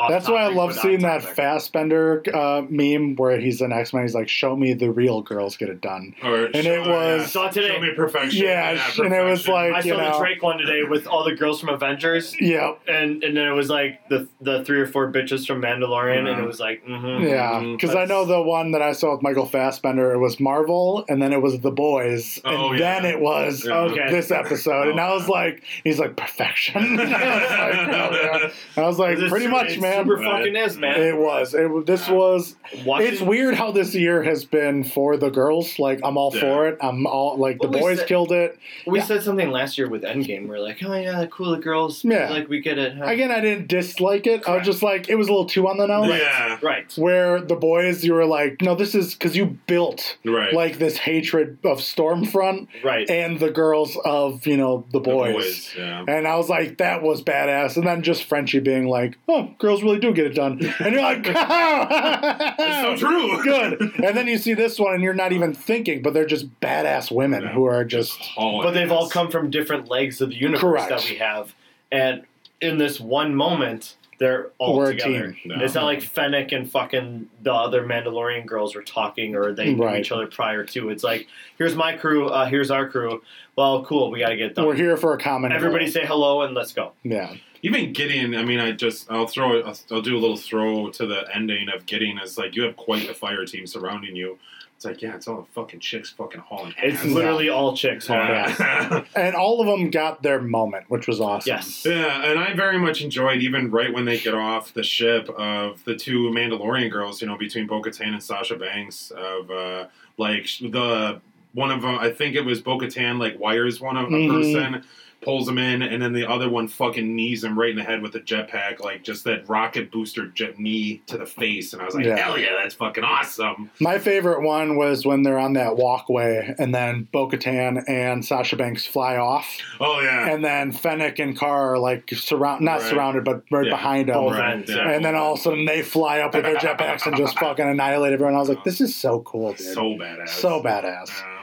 [0.08, 1.36] That's why I love seeing that on-topic.
[1.36, 4.02] Fassbender uh, meme where he's an X Men.
[4.02, 7.20] He's like, "Show me the real girls get it done." Or And show- it was-
[7.22, 7.26] yeah.
[7.26, 7.68] Saw today.
[7.68, 8.44] Show me perfection.
[8.44, 10.12] Yeah, and it was like- I you saw know.
[10.12, 12.80] the Drake one today with all the girls from Avengers, Yep.
[12.88, 16.28] and and then it was like the the three or four bitches from Mandalorian, and
[16.28, 16.42] Uh-huh.
[16.42, 17.24] it was like, mm-hmm.
[17.26, 21.04] Yeah, because I know the one that I saw with Michael Fassbender, it was Marvel,
[21.08, 22.78] and then it was The Boys, and Oh, yeah.
[23.00, 23.78] then it was Yeah.
[23.80, 24.10] Okay.
[24.10, 26.98] this episode, and Oh, I was like, he's like perfection.
[27.00, 27.78] I was
[28.22, 28.82] like, oh.
[28.82, 30.04] I was like, pretty su- much, it man.
[30.04, 31.00] Super fucking is, man.
[31.00, 31.54] It was.
[31.54, 32.56] It was- this was.
[32.84, 35.78] Watching- It's weird how this year has been for the girls.
[35.78, 36.40] Like I'm all Yeah.
[36.40, 36.78] for it.
[36.80, 38.58] I'm all like the Well, we boys said- killed it.
[38.86, 39.04] We Yeah.
[39.04, 40.48] said something last year with Endgame.
[40.48, 42.04] We are like, oh yeah, cool, the girls.
[42.04, 42.30] Yeah.
[42.30, 42.94] like we get it.
[42.96, 43.04] huh?
[43.04, 44.48] Again, I didn't dislike it.
[44.48, 46.08] I was just like it was a little too on the nose.
[46.18, 46.92] Yeah, right.
[46.96, 50.52] Where the boys, you were like, no, this is because you built right.
[50.52, 53.08] like this hatred of Stormfront Right.
[53.08, 55.74] and the girls of you know the The boys.
[55.76, 56.04] yeah.
[56.06, 57.76] And I was like, that was badass.
[57.76, 60.58] And then just Frenchie being like, oh, girls really do get it done.
[60.80, 63.42] And you're like, It's so true.
[63.42, 63.80] Good.
[64.04, 67.10] And then you see this one and you're not even thinking, but they're just badass
[67.14, 67.52] women Yeah.
[67.52, 68.18] who are just.
[68.18, 70.88] hauling but they've all come from different legs of the universe Correct.
[70.88, 71.54] that we have,
[71.90, 72.24] and
[72.60, 75.32] in this one moment, they're all We're a together.
[75.32, 75.52] team.
[75.52, 75.64] Yeah.
[75.64, 79.82] It's not like Fennec and fucking the other Mandalorian girls were talking or they knew
[79.84, 79.98] Right.
[79.98, 80.90] each other prior to.
[80.90, 81.26] It's like,
[81.58, 83.20] here's my crew, uh, here's our crew.
[83.56, 84.66] Well, cool, we got to get done.
[84.66, 85.50] We're here for a common.
[85.50, 85.92] Everybody goal.
[85.92, 86.92] say hello and let's go.
[87.02, 87.34] Yeah.
[87.64, 89.64] Even Gideon, I mean, I just I'll throw it.
[89.64, 92.18] I'll, I'll do a little throw to the ending of Gideon.
[92.22, 94.38] It's like you have quite the fire team surrounding you.
[94.74, 96.72] It's like yeah, it's all the fucking chicks fucking hauling.
[96.76, 96.82] ass.
[96.82, 97.06] It's ass.
[97.06, 98.08] literally all chicks.
[98.08, 98.56] hauling Yeah.
[98.58, 99.06] ass.
[99.14, 101.50] And all of them got their moment, which was awesome.
[101.54, 101.84] Yes.
[101.86, 105.84] Yeah, and I very much enjoyed even right when they get off the ship of
[105.84, 109.86] the two Mandalorian girls, you know, between Bo Katan and Sasha Banks, of uh,
[110.18, 111.20] like the
[111.54, 114.30] one of them, I think it was Bo Katan, like wires one of a Mhm.
[114.30, 114.84] person,
[115.22, 118.02] pulls him in, and then the other one fucking knees him right in the head
[118.02, 121.72] with a jetpack, like just that rocket booster jet knee to the face.
[121.72, 122.16] And I was like, Yeah.
[122.16, 123.70] hell yeah, that's fucking awesome.
[123.80, 128.56] My favorite one was when they're on that walkway and then Bo Katan and Sasha
[128.56, 129.58] Banks fly off.
[129.80, 130.28] Oh, yeah.
[130.30, 132.90] And then Fennec and Carr are like surround, not Right.
[132.90, 133.70] surrounded, but right Yeah.
[133.72, 134.14] behind them.
[134.16, 134.90] Both Right, ends, yeah.
[134.90, 137.66] And then all of a sudden they fly up with their jetpacks and just fucking
[137.68, 138.34] annihilate everyone.
[138.34, 139.60] I was like, this is so cool, dude.
[139.60, 140.28] so badass.
[140.30, 141.08] So badass.
[141.10, 141.38] Yeah.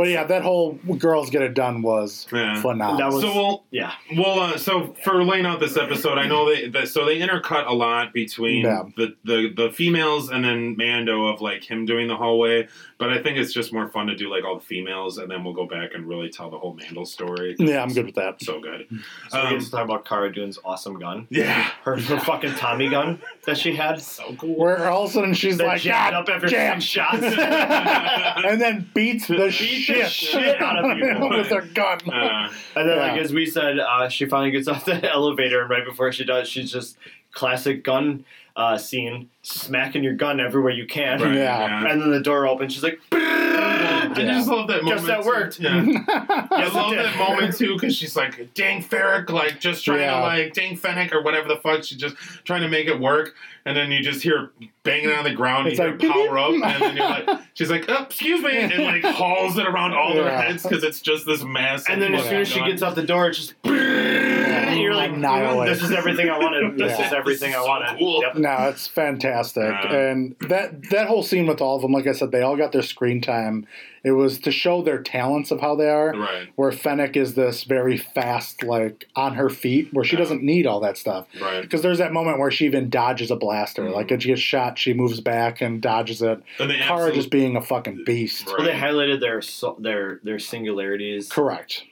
[0.00, 2.60] But yeah, that whole girls get it done was Yeah.
[2.62, 2.96] phenomenal.
[2.96, 3.92] That was- so we'll Yeah.
[4.16, 7.66] Well, uh, so for laying out this episode, I know they that, so they intercut
[7.68, 8.84] a lot between Yeah.
[8.96, 12.66] the, the the females and then Mando of like him doing the hallway.
[13.00, 15.42] But I think it's just more fun to do like all the females, and then
[15.42, 17.56] we'll go back and really tell the whole Mando story.
[17.58, 18.40] yeah, I'm good with that.
[18.42, 18.86] So good.
[19.30, 21.26] So we Um, get to talk about Cara Dune's awesome gun.
[21.30, 21.70] Yeah.
[21.82, 24.00] Her, her fucking Tommy gun that she had.
[24.02, 24.54] So cool.
[24.54, 26.80] Where all of a sudden she's That like, jammed God up every jam.
[26.80, 27.22] six shots.
[27.24, 31.30] and then beats the Beat the shit, shit out of people.
[31.30, 31.98] with her gun.
[32.10, 35.70] Uh, And then, like as we said, uh, she finally gets off the elevator, and
[35.70, 36.96] right before she does, she's just
[37.32, 38.24] classic gun
[38.60, 41.20] uh, scene, smacking your gun everywhere you can.
[41.22, 41.90] right, Yeah.
[41.90, 42.74] And then the door opens.
[42.74, 44.98] She's like, I just love that moment.
[45.00, 45.28] Guess that too.
[45.28, 45.60] worked.
[45.60, 45.70] Yeah.
[46.50, 50.16] I love that moment too because she's like, "Dang Ferric," like just trying Yeah.
[50.16, 51.84] to like "Dang Fennec" or whatever the fuck.
[51.84, 53.34] She's just trying to make it work,
[53.64, 54.50] and then you just hear
[54.82, 55.68] banging on the ground.
[55.68, 58.56] It's you like, beep, power up, and then you're like, she's like, oh, "Excuse me,"
[58.56, 61.86] and like hauls it around all their heads because it's just this massive.
[61.92, 63.54] and then as soon as she gets out the door, it's just.
[63.64, 65.68] And you're like, mm, Annihilate.
[65.68, 66.60] this is everything I wanted.
[66.80, 67.06] This Yeah.
[67.08, 67.98] is everything I wanted.
[67.98, 68.22] Cool.
[68.22, 68.36] Yep.
[68.36, 69.92] No, it's fantastic, Yeah.
[69.92, 72.72] and that that whole scene with all of them, like I said, they all got
[72.72, 73.66] their screen time.
[74.02, 76.12] It was to show their talents of how they are.
[76.14, 80.20] right, Where Fennec is this very fast, like on her feet, where she Yeah.
[80.22, 81.26] doesn't need all that stuff.
[81.40, 81.60] right.
[81.60, 83.82] Because there's that moment where she even dodges a blaster.
[83.82, 83.94] Mhm.
[83.94, 86.40] Like if she gets shot, she moves back and dodges it.
[86.58, 88.46] And they Kara absolute- just being a fucking beast.
[88.46, 88.58] Right.
[88.58, 89.40] Well, they highlighted their
[89.80, 91.82] their their singularities Correct.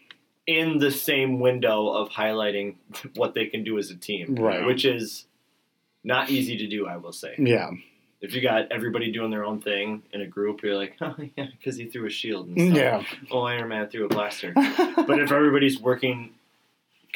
[0.47, 2.77] in the same window of highlighting
[3.17, 4.65] what they can do as a team, Right.
[4.65, 5.27] which is
[6.05, 6.87] not easy to do.
[6.87, 7.35] I will say.
[7.39, 7.71] Yeah.
[8.21, 11.47] If you got everybody doing their own thing in a group, you're like, oh yeah,
[11.57, 12.49] because he threw a shield.
[12.49, 13.05] And stuff.
[13.13, 13.29] Yeah.
[13.31, 14.53] Oh, Iron Man threw a blaster.
[14.55, 16.31] but if everybody's working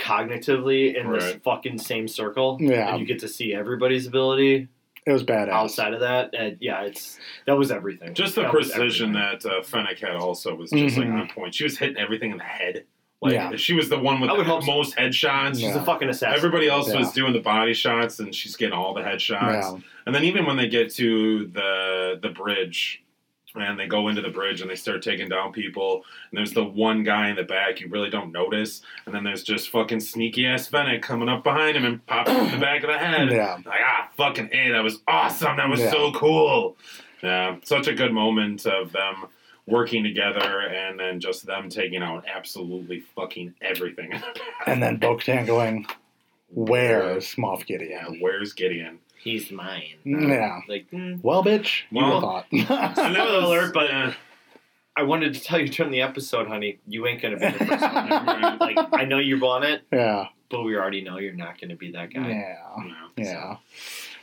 [0.03, 2.91] cognitively in this fucking same circle, Yeah.
[2.91, 4.69] and you get to see everybody's ability
[5.07, 5.51] It was badass.
[5.51, 8.15] outside of that, uh, yeah, it's that was everything.
[8.15, 10.99] Just the That precision that uh, Fennec had also was just Mhm.
[10.99, 11.55] like on point.
[11.55, 12.85] She was hitting everything in the head.
[13.21, 13.55] Like Yeah.
[13.57, 15.61] she was the one with the most headshots.
[15.61, 16.37] She's a fucking assassin.
[16.37, 16.99] Everybody else Yeah.
[16.99, 19.53] was doing the body shots, and she's getting all the headshots.
[19.63, 19.79] Yeah.
[20.07, 23.03] And then even when they get to the the bridge,
[23.55, 26.05] and they go into the bridge and they start taking down people.
[26.31, 29.43] And there's the one guy in the back you really don't notice, and then there's
[29.43, 32.83] just fucking sneaky ass Fennec coming up behind him and pops him in the back
[32.83, 33.31] of the head.
[33.31, 33.55] Yeah.
[33.65, 35.57] Like ah, fucking a, that was awesome.
[35.57, 35.91] That was Yeah.
[35.91, 36.77] so cool.
[37.23, 39.27] Yeah, such a good moment of them
[39.67, 44.13] working together and then just them taking out absolutely fucking everything.
[44.67, 45.87] And then Bo Katan going,
[46.55, 48.19] Where's Moff yeah, Gideon?
[48.21, 48.99] where's Gideon?
[49.23, 49.83] He's mine.
[50.05, 50.61] Yeah.
[50.69, 52.47] Like, mm, Well, bitch, you Well- thought.
[52.51, 54.15] And that Spoiler was- alert, but- yeah.
[54.95, 57.81] I wanted to tell you during the episode, honey, you ain't gonna be the first
[57.83, 58.59] one.
[58.61, 60.27] like, I know you want it, yeah.
[60.51, 62.29] but we already know you're not gonna be that guy.
[62.29, 62.57] Yeah.
[62.85, 62.95] Yeah.
[63.17, 63.57] Yeah.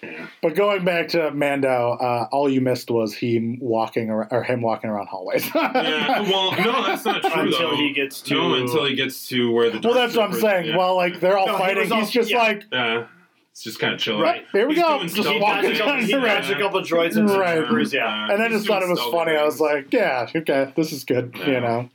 [0.04, 0.28] Yeah.
[0.44, 4.62] But going back to Mando, uh, all you missed was him walking ar- or him
[4.62, 5.44] walking around hallways.
[5.56, 7.76] Yeah, well, no, that's not true Until though.
[7.76, 9.80] he gets to no, until he gets to where the.
[9.84, 10.66] well, that's what I'm saying.
[10.66, 11.84] Troopers- Well, like they're all No, he fighting.
[11.84, 12.38] was all- He's just yeah.
[12.38, 13.08] like, yeah,
[13.52, 14.22] it's just kind of chilling.
[14.22, 14.98] right, here we He's go.
[14.98, 16.58] doing Just stealth walking dodged a couple, down the dodged road.
[16.58, 17.58] a couple droids and some Right.
[17.58, 18.28] troopers, yeah.
[18.32, 19.32] And I He's just thought it doing was stealth funny.
[19.38, 19.62] I was things.
[19.62, 21.34] like, yeah, okay, this is good.
[21.40, 21.48] Yeah.
[21.48, 21.90] You know,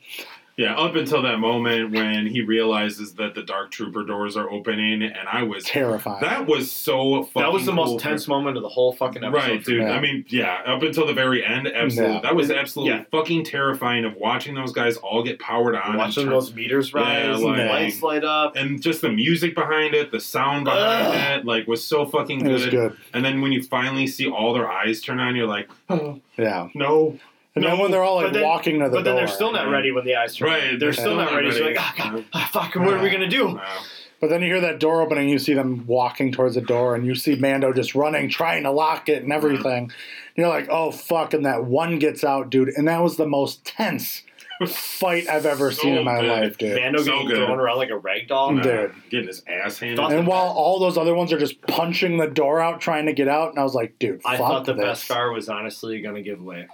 [0.56, 5.02] Yeah, up until that moment when he realizes that the Dark Trooper doors are opening,
[5.02, 6.22] and I was terrified.
[6.22, 8.92] that was so fucking That was the cool most for- tense moment of the whole
[8.92, 9.36] fucking episode.
[9.50, 9.82] Right, dude.
[9.82, 9.90] Yeah.
[9.92, 12.14] I mean, yeah, up until the very end, absolutely.
[12.14, 12.20] Yeah.
[12.20, 13.04] That was absolutely Yeah.
[13.10, 15.96] fucking terrifying of watching those guys all get powered on.
[15.96, 17.04] Watching those meters rise,
[17.40, 18.54] Yeah, and the lights light up.
[18.54, 21.40] and just the music behind it, the sound behind Ugh.
[21.40, 22.96] it, like was so fucking it was good.
[23.12, 26.68] And then when you finally see all their eyes turn on, you're like, oh, Yeah.
[26.74, 27.18] no.
[27.56, 28.98] And then No, when they're all like then- walking to the door.
[29.00, 30.48] But then they're still not ready when the eyes turn.
[30.48, 31.50] Right, they're They're still still not not ready.
[31.52, 31.74] So ready.
[31.76, 33.46] like, ah, God, ah, fuck, what are we gonna do?
[33.54, 33.78] Wow.
[34.20, 37.04] But then you hear that door opening, you see them walking towards the door, and
[37.06, 39.92] you see Mando just running, trying to lock it and everything.
[40.34, 41.34] You're like, oh fuck!
[41.34, 44.22] And that one gets out, dude, and that was the most tense
[44.66, 46.28] fight I've ever So seen in my good.
[46.30, 46.80] life, dude.
[46.80, 47.36] Mando So getting good.
[47.36, 48.54] thrown around like a rag doll.
[48.56, 48.66] Dude.
[48.66, 49.98] Uh, getting his ass handed.
[50.00, 53.28] And while all those other ones are just punching the door out, trying to get
[53.28, 55.04] out, and I was like, dude, I thought the this.
[55.04, 56.66] Beskar was honestly gonna give way.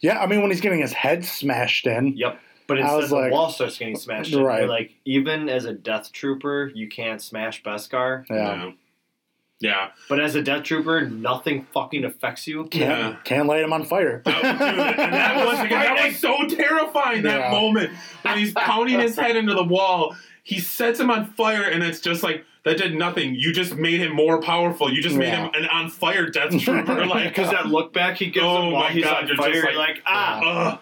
[0.00, 2.38] Yeah, I mean, when he's getting his head smashed in, Yep.
[2.66, 4.32] But I was the like- wall starts getting smashed.
[4.32, 4.42] in.
[4.44, 4.60] Right.
[4.60, 8.24] You're like, even as a Death Trooper, you can't smash Beskar.
[8.30, 8.70] yeah, Yeah.
[9.58, 9.88] Yeah.
[10.08, 12.64] But as a Death Trooper, nothing fucking affects you.
[12.66, 13.16] can't Yeah.
[13.24, 14.22] can't light him on fire.
[14.24, 17.22] Dude, and that was that was so terrifying.
[17.22, 17.50] That Yeah.
[17.50, 17.90] moment
[18.22, 22.00] when he's pounding his head into the wall, he sets him on fire, and it's
[22.00, 23.34] just like that did nothing.
[23.34, 24.92] You just made him more powerful.
[24.92, 25.48] You just made Yeah.
[25.48, 27.06] him an on fire death trooper.
[27.10, 29.36] Like Because that look back he gives Oh him while my he's God, on you're
[29.36, 30.78] fire, just you're like- like, ah, Ugh.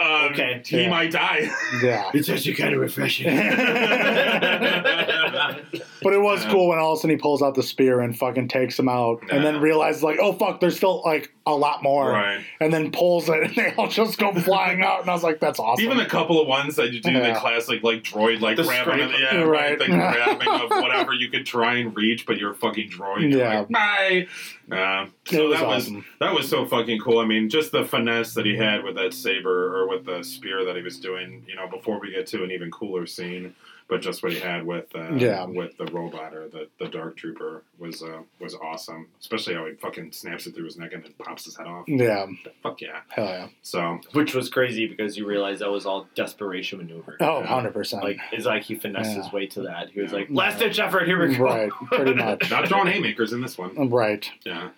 [0.00, 0.62] Um, Okay.
[0.64, 0.90] he Yeah.
[0.90, 1.50] might die.
[1.82, 3.26] yeah, it's actually kind of refreshing.
[6.02, 6.50] but it was Yeah.
[6.52, 8.88] cool when all of a sudden he pulls out the spear and fucking takes him
[8.88, 12.40] out, and then realizes like, oh fuck, there's still like a lot more, right.
[12.60, 15.40] and then pulls it, and they all just go flying out, and I was like,
[15.40, 15.84] that's awesome.
[15.84, 17.32] Even a couple of ones that you do Yeah.
[17.32, 19.20] the classic like droid like The grabbing scrape.
[19.20, 19.70] yeah, Right.
[19.70, 19.78] right.
[19.78, 23.30] the grabbing of whatever you could try and reach, but you're a fucking droid.
[23.30, 23.58] You're Yeah.
[23.60, 24.26] like, bye.
[24.70, 25.94] Uh, so was that awesome.
[25.96, 27.18] was that was so fucking cool.
[27.20, 30.64] I mean, just the finesse that he had with that saber or with the spear
[30.66, 31.42] that he was doing.
[31.48, 33.54] You know, before we get to an even cooler scene,
[33.88, 35.44] but just what he had with uh, Yeah.
[35.46, 39.08] with the robot or the, the dark trooper was uh, was awesome.
[39.20, 41.84] Especially how he fucking snaps it through his neck and then pops his head off.
[41.88, 42.26] yeah,
[42.62, 43.00] Fuck yeah!
[43.08, 47.16] hell yeah, So Which was crazy because you realize that was all desperation maneuver.
[47.20, 49.22] oh, 100 percent, Like it's like he finessed Yeah.
[49.22, 49.90] his way to that.
[49.90, 50.18] He was Yeah.
[50.18, 53.56] like, "Last ditch effort, here we go." right, pretty much, not throwing haymakers in this
[53.58, 53.88] one.
[53.90, 54.70] right, Yeah.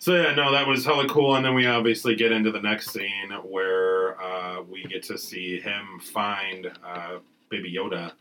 [0.00, 2.90] So yeah, no, that was hella cool, and then we obviously get into the next
[2.92, 8.12] scene where uh, we get to see him find uh, Baby Yoda,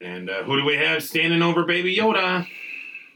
[0.00, 2.46] and uh, who do we have standing over Baby Yoda?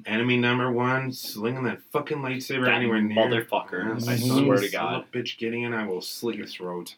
[0.05, 3.17] Enemy number one, slinging that fucking lightsaber That anywhere near.
[3.17, 3.95] motherfucker.
[4.01, 5.05] Yes, I swear to a God.
[5.13, 6.97] bitch, Gideon, I will slit your throat.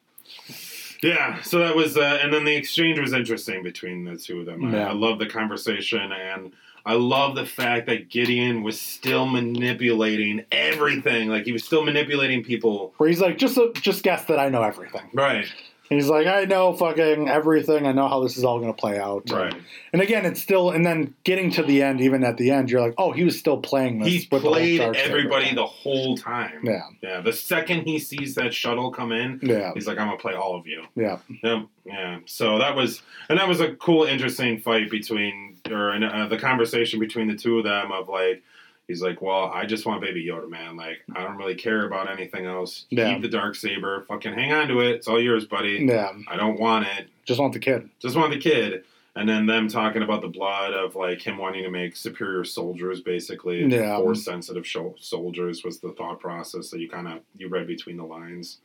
[1.03, 4.47] Yeah, so that was, uh, and then the exchange was interesting between the two of
[4.47, 4.64] them.
[4.64, 4.89] I, Yeah.
[4.89, 6.53] I love the conversation, and
[6.87, 11.28] I love the fact that Gideon was still manipulating everything.
[11.28, 12.95] Like he was still manipulating people.
[12.97, 15.11] where he's like, just just guess that I know everything.
[15.12, 15.45] Right,
[15.89, 17.87] He's like, I know fucking everything.
[17.87, 19.30] I know how this is all going to play out.
[19.30, 19.55] right.
[19.93, 22.80] And again, it's still, and then getting to the end, even at the end, you're
[22.80, 24.09] like, oh, he was still playing this.
[24.09, 26.61] He with the whole played Saber everybody the whole time.
[26.64, 27.20] Yeah, Yeah.
[27.20, 30.57] The second he sees that shuttle come in, yeah, he's like, "I'm gonna play all
[30.57, 31.66] of you." yeah, Yep.
[31.85, 32.18] Yeah.
[32.26, 36.99] So that was, and that was a cool, interesting fight between, or uh, the conversation
[36.99, 38.43] between the two of them of like,
[38.89, 40.76] he's like, well, I just want Baby Yoda, man.
[40.76, 42.87] Like, I don't really care about anything else.
[42.91, 43.12] Yeah.
[43.12, 44.05] Keep the dark saber.
[44.09, 44.97] Fucking hang on to it.
[44.97, 45.85] It's all yours, buddy.
[45.89, 46.12] yeah.
[46.28, 47.09] I don't want it.
[47.24, 47.89] Just want the kid.
[48.01, 48.85] Just want the kid.
[49.16, 53.01] And then them talking about the blood of like him wanting to make superior soldiers,
[53.01, 53.64] basically.
[53.64, 53.97] Yeah.
[53.99, 54.66] Force sensitive
[54.99, 58.59] soldiers was the thought process that you kind of you read between the lines.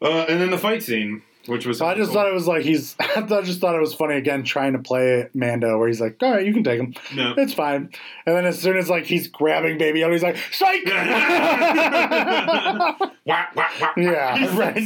[0.00, 1.22] Uh, and then the fight scene.
[1.48, 2.94] Which was So I just thought it was like he's.
[3.00, 6.32] I just thought it was funny again trying to play Mando, where he's like, "All
[6.32, 7.34] right, you can take him, No.
[7.36, 7.90] it's fine."
[8.26, 10.82] And then as soon as like he's grabbing Baby Yoda, he's like, "Psych!"
[13.26, 14.76] yeah, right.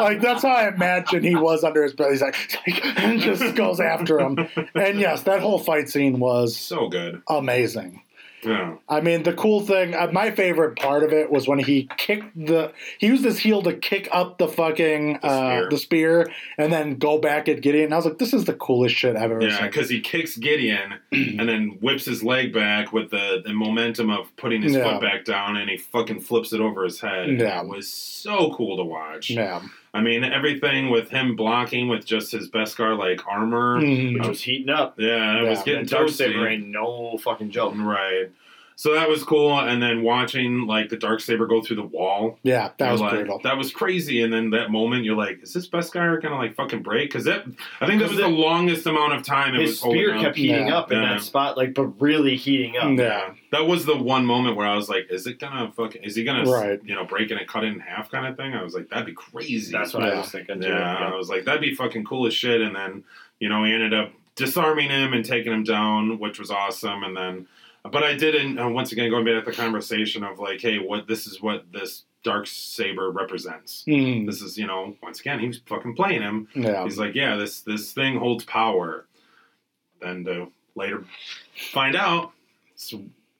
[0.00, 2.12] like that's how I imagine he was under his breath.
[2.12, 2.36] He's like,
[2.98, 4.48] and just goes after him.
[4.74, 7.22] And yes, that whole fight scene was so good.
[7.28, 8.02] amazing.
[8.44, 8.76] Yeah.
[8.88, 12.36] I mean, the cool thing, uh, my favorite part of it was when he kicked
[12.36, 15.68] the, he used his heel to kick up the fucking, The uh, spear.
[15.70, 17.92] the spear and then go back at Gideon.
[17.92, 19.66] I was like, this is the coolest shit I've ever Yeah, seen.
[19.66, 24.34] because he kicks Gideon and then whips his leg back with the, the momentum of
[24.36, 24.84] putting his Yeah.
[24.84, 27.38] foot back down and he fucking flips it over his head.
[27.40, 27.62] Yeah.
[27.62, 29.30] It was so cool to watch.
[29.30, 29.62] Yeah.
[29.94, 33.80] I mean, everything with him blocking with just his Beskar like armor.
[33.80, 34.14] Mhm.
[34.18, 34.94] Which was heating up.
[34.98, 35.50] Yeah, it Yeah.
[35.50, 36.12] was getting And Dark toasty.
[36.12, 37.74] Saber ain't no fucking joke.
[37.76, 38.28] Right.
[38.80, 42.38] So that was cool, and then watching like the dark saber go through the wall.
[42.44, 43.40] Yeah, that was like, brutal.
[43.42, 44.22] That was crazy.
[44.22, 47.42] And then that moment, you're like, "Is this Beskar gonna like fucking break?" Because that
[47.80, 50.14] I think that was Because the longest amount of time it His was holding spear
[50.14, 50.22] up.
[50.22, 50.78] kept heating Yeah.
[50.78, 51.14] up in Yeah.
[51.14, 52.96] that spot, like, but really heating up.
[52.96, 53.30] Yeah.
[53.50, 56.04] That was the one moment where I was like, "Is it gonna fucking?
[56.04, 56.78] Is he gonna, Right.
[56.84, 58.88] you know, break it and cut it in half, kind of thing?" I was like,
[58.90, 60.10] "That'd be crazy." That's what Yeah.
[60.10, 60.68] I was thinking too.
[60.68, 62.60] Yeah, I was like, that'd be fucking cool as shit.
[62.60, 63.02] And then,
[63.40, 67.02] you know, he ended up disarming him and taking him down, which was awesome.
[67.02, 67.46] And then,
[67.84, 68.58] but I didn't.
[68.58, 71.64] Uh, once again, going back to the conversation of like, hey, what this is what
[71.72, 73.84] this dark saber represents.
[73.86, 74.26] Mhm.
[74.26, 76.48] This is, you know, once again, he was fucking playing him.
[76.54, 76.84] Yeah.
[76.84, 79.06] He's like, yeah, this this thing holds power.
[80.00, 81.04] Then to later
[81.72, 82.32] find out,
[82.74, 82.92] it's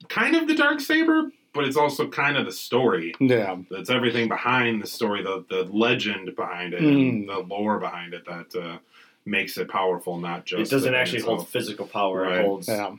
[0.09, 3.14] kind of the dark saber, but it's also kind of the story.
[3.20, 3.57] Yeah.
[3.70, 7.09] That's everything behind the story, the the legend behind it, Mm.
[7.09, 8.78] and the lore behind it that uh,
[9.24, 10.18] makes it powerful.
[10.18, 12.39] Not just It doesn't the thing actually hold physical power, Right.
[12.39, 12.95] it holds Yeah.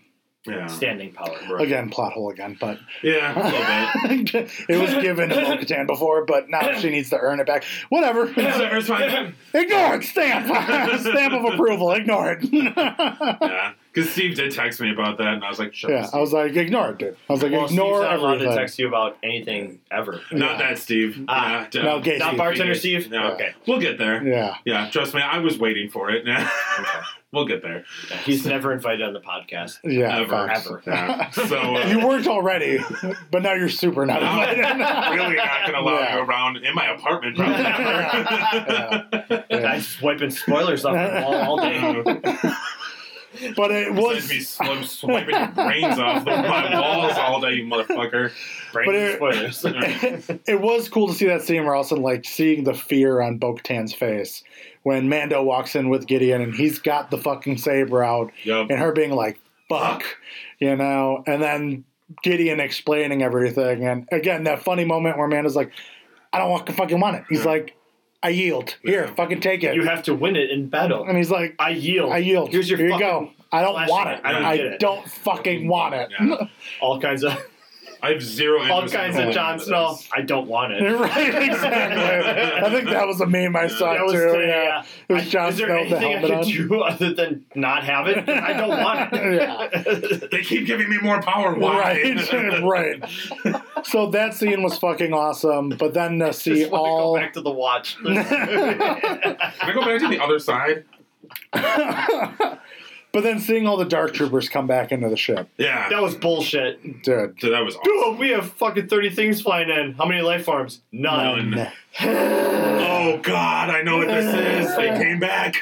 [0.46, 1.38] Yeah, standing power.
[1.50, 1.62] Right.
[1.66, 4.52] Again, plot hole again, but Yeah, a bit.
[4.70, 7.66] it was given to Bo-Katan before, but now she needs to earn it back.
[7.90, 8.26] Whatever.
[8.28, 9.36] Whatever, it's fine.
[9.54, 10.04] Ignore it.
[10.06, 10.48] Stamp.
[11.02, 11.92] Stamp of approval.
[11.92, 12.46] Ignore it.
[12.54, 16.14] yeah, because Steve did text me about that, and I was like, "Shut yeah, up,
[16.14, 17.18] I was like, ignore it, dude.
[17.30, 20.22] I was like, well, ignore Steve's not allowed to text you about anything ever.
[20.28, 21.26] Steve." Not that, Steve.
[21.28, 22.38] Ah, Yeah, no, gay Not Steve.
[22.38, 23.10] bartender Steve?
[23.12, 23.32] No.
[23.34, 23.54] Okay.
[23.68, 24.26] We'll get there.
[24.26, 24.56] Yeah.
[24.66, 26.26] Yeah, trust me, I was waiting for it.
[27.32, 27.86] we'll get there.
[28.10, 29.80] Yeah, He's never invited on the podcast.
[29.84, 30.18] Yeah.
[30.20, 30.30] Ever.
[30.48, 30.66] facts.
[30.68, 30.82] Ever.
[30.88, 31.30] Yeah.
[31.32, 32.80] So uh, You weren't already,
[33.32, 34.60] but now you're super not I'm invited.
[35.16, 36.16] really not going to allow Yeah.
[36.18, 37.36] you around in my apartment.
[37.38, 39.06] Probably Yeah.
[39.30, 39.46] never.
[39.50, 39.62] Yeah.
[39.62, 42.52] Guy's wiping spoilers off the wall all day.
[43.56, 44.30] But it was.
[44.30, 48.32] me sw- swiping your brains off the, my walls all day, you motherfucker.
[48.74, 52.74] But Brain it- it was cool to see that scene where also like seeing the
[52.74, 54.44] fear on Bo-Katan's face
[54.84, 58.68] when Mando walks in with Gideon and he's got the fucking saber out Yep.
[58.70, 60.04] and her being like, fuck,
[60.60, 61.84] you know, and then
[62.24, 63.86] Gideon explaining everything.
[63.86, 65.72] And again, that funny moment where Mando's like,
[66.34, 67.24] I don't want, to fucking want it.
[67.30, 67.52] He's Yeah.
[67.52, 67.76] like,
[68.22, 68.76] I yield.
[68.84, 69.76] Here, fucking take it.
[69.76, 71.06] you have to win it in battle.
[71.06, 72.12] and he's like, I yield.
[72.12, 72.50] I yield.
[72.52, 73.32] Here's your Here you fucking go.
[73.52, 73.90] I don't flashlight.
[73.90, 74.22] want it.
[74.26, 74.80] I don't get it.
[74.80, 76.12] don't fucking want it.
[76.20, 76.48] Yeah.
[76.82, 77.34] all kinds of
[78.02, 79.98] I have zero all interest in kinds of holding Jon Snow.
[80.16, 80.82] I don't want it.
[81.00, 82.64] right, exactly.
[82.66, 84.20] I think that was a meme I saw That was too.
[84.32, 84.64] today, yeah.
[84.64, 84.84] yeah.
[85.10, 86.68] It was I- Jon is there Snow with the anything I helmet can on.
[86.68, 88.30] do other than not have it?
[88.30, 90.30] I don't want it.
[90.32, 91.56] They keep giving me more power.
[91.56, 92.02] Why?
[92.04, 93.04] Right, right.
[93.84, 95.70] So that scene was fucking awesome.
[95.70, 97.98] But then uh, to see Just wanna all, go back to the watch.
[97.98, 100.86] Can I go back to the other side?
[103.12, 105.90] But then seeing all the dark troopers come back into the ship, Yeah.
[105.90, 106.82] that was bullshit.
[107.04, 107.36] dude.
[107.40, 107.84] So that was awesome.
[108.12, 109.94] Dude, we have fucking 30 things flying in.
[109.94, 110.82] How many life forms?
[110.92, 111.52] None.
[111.52, 111.72] None.
[113.02, 114.26] Oh God, I know what this
[114.70, 114.76] is.
[114.76, 115.56] They came back,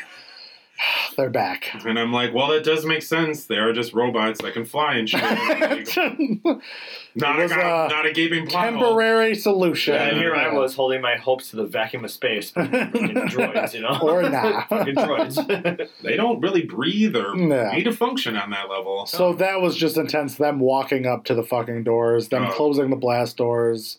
[1.18, 1.72] They're back.
[1.86, 3.46] and I'm like, well, that does make sense.
[3.46, 5.22] They are just robots that can fly and shit.
[5.22, 5.98] Like,
[7.16, 8.82] not, a, a not a gaping plot hole.
[8.82, 9.96] Temporary solution.
[9.96, 12.52] And here I was holding my hopes to the vacuum of space.
[12.52, 12.92] Freaking
[13.30, 13.98] droids, you know?
[14.02, 14.70] Or not.
[14.70, 15.90] Fucking droids.
[16.04, 17.72] They don't really breathe or No.
[17.72, 19.06] need to function on that level.
[19.08, 20.36] So that was just intense.
[20.36, 22.52] Them walking up to the fucking doors, them Oh.
[22.52, 23.98] closing the blast doors,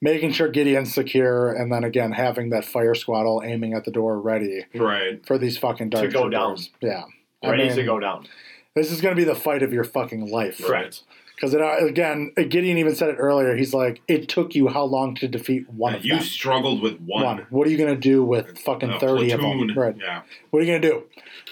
[0.00, 3.90] making sure Gideon's secure, and then again having that fire squad all aiming at the
[3.90, 5.24] door ready right.
[5.26, 6.70] for these fucking dark To go troopers.
[6.80, 7.04] Yeah.
[7.42, 8.26] I Ready mean, to go down.
[8.74, 10.60] This is going to be the fight of your fucking life.
[10.62, 11.02] Correct.
[11.34, 13.56] Because it uh, again, Gideon even said it earlier.
[13.56, 16.24] He's like, "It took you how long to defeat one Yeah, of you them?
[16.24, 17.24] struggled with one.
[17.24, 17.46] One.
[17.50, 19.70] What are you going to do with fucking A thirty of them?
[19.76, 19.94] Right.
[19.98, 20.22] Yeah.
[20.50, 21.04] What are you going to do?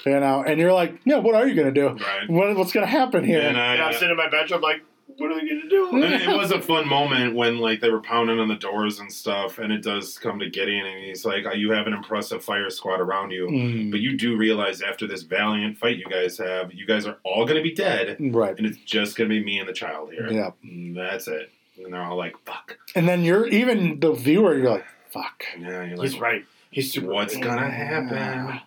[0.07, 1.89] You know, and you're like, "Yeah, what are you going to do?
[2.03, 2.31] Right.
[2.31, 4.83] What, what's going to happen here?" And I, And I'm sitting in my bedroom like,
[5.19, 6.03] what are they going to do?
[6.03, 9.13] and it was a fun moment when like they were pounding on the doors and
[9.13, 12.71] stuff, and it does come to Gideon, and he's like, "You have an impressive fire
[12.71, 16.73] squad around you, Mm, but you do realize after this valiant fight you guys have,
[16.73, 18.57] you guys are all going to be dead, right.
[18.57, 20.31] and it's just going to be me and the child here.
[20.31, 20.51] Yeah.
[20.63, 21.51] And that's it."
[21.83, 24.57] And they're all like, "Fuck." And then you're even the viewer.
[24.57, 25.45] You're like, fuck.
[25.59, 26.45] Yeah, you're like, He's right.
[26.71, 27.07] He's super.
[27.09, 27.43] what's right.
[27.45, 28.61] gonna happen?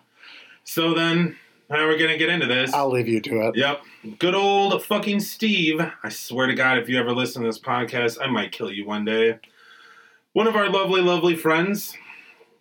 [0.64, 1.36] So then,
[1.70, 2.72] how are we gonna get into this?
[2.72, 3.56] I'll leave you to it.
[3.56, 3.82] Yep.
[4.18, 5.80] Good old fucking Steve.
[6.02, 8.86] I swear to God, if you ever listen to this podcast, I might kill you
[8.86, 9.38] one day.
[10.32, 11.96] One of our lovely, lovely friends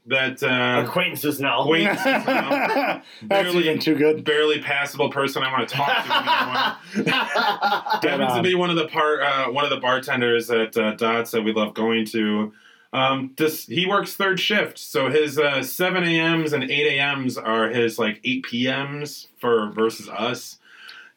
[0.08, 1.62] that uh, Acquaintances now.
[1.62, 2.22] Acquaintances now.
[3.22, 4.24] That's Barely- even too good.
[4.24, 7.14] barely passable person I want to talk to anymore.
[8.02, 11.32] happens to be one of the part uh, one of the bartenders at uh, Dots
[11.32, 12.54] that we love going to.
[12.98, 17.70] Um, this he works third shift, so his uh, seven a.m.s and eight a.m.s are
[17.70, 20.58] his like eight p.m.s for versus us.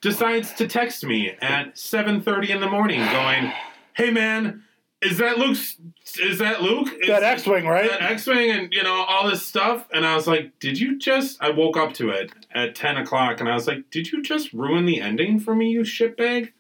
[0.02, 3.50] Decides to text me at seven thirty in the morning, going,
[3.94, 4.62] "Hey man,
[5.00, 5.76] is that Luke's?
[6.20, 6.88] Is that Luke?
[7.00, 7.88] Is, That X-wing, right?
[7.88, 11.42] that X-wing and you know all this stuff?" And I was like, "Did you just?"
[11.42, 14.52] I woke up to it at ten o'clock, and I was like, "Did you just
[14.52, 16.50] ruin the ending for me, you shitbag?"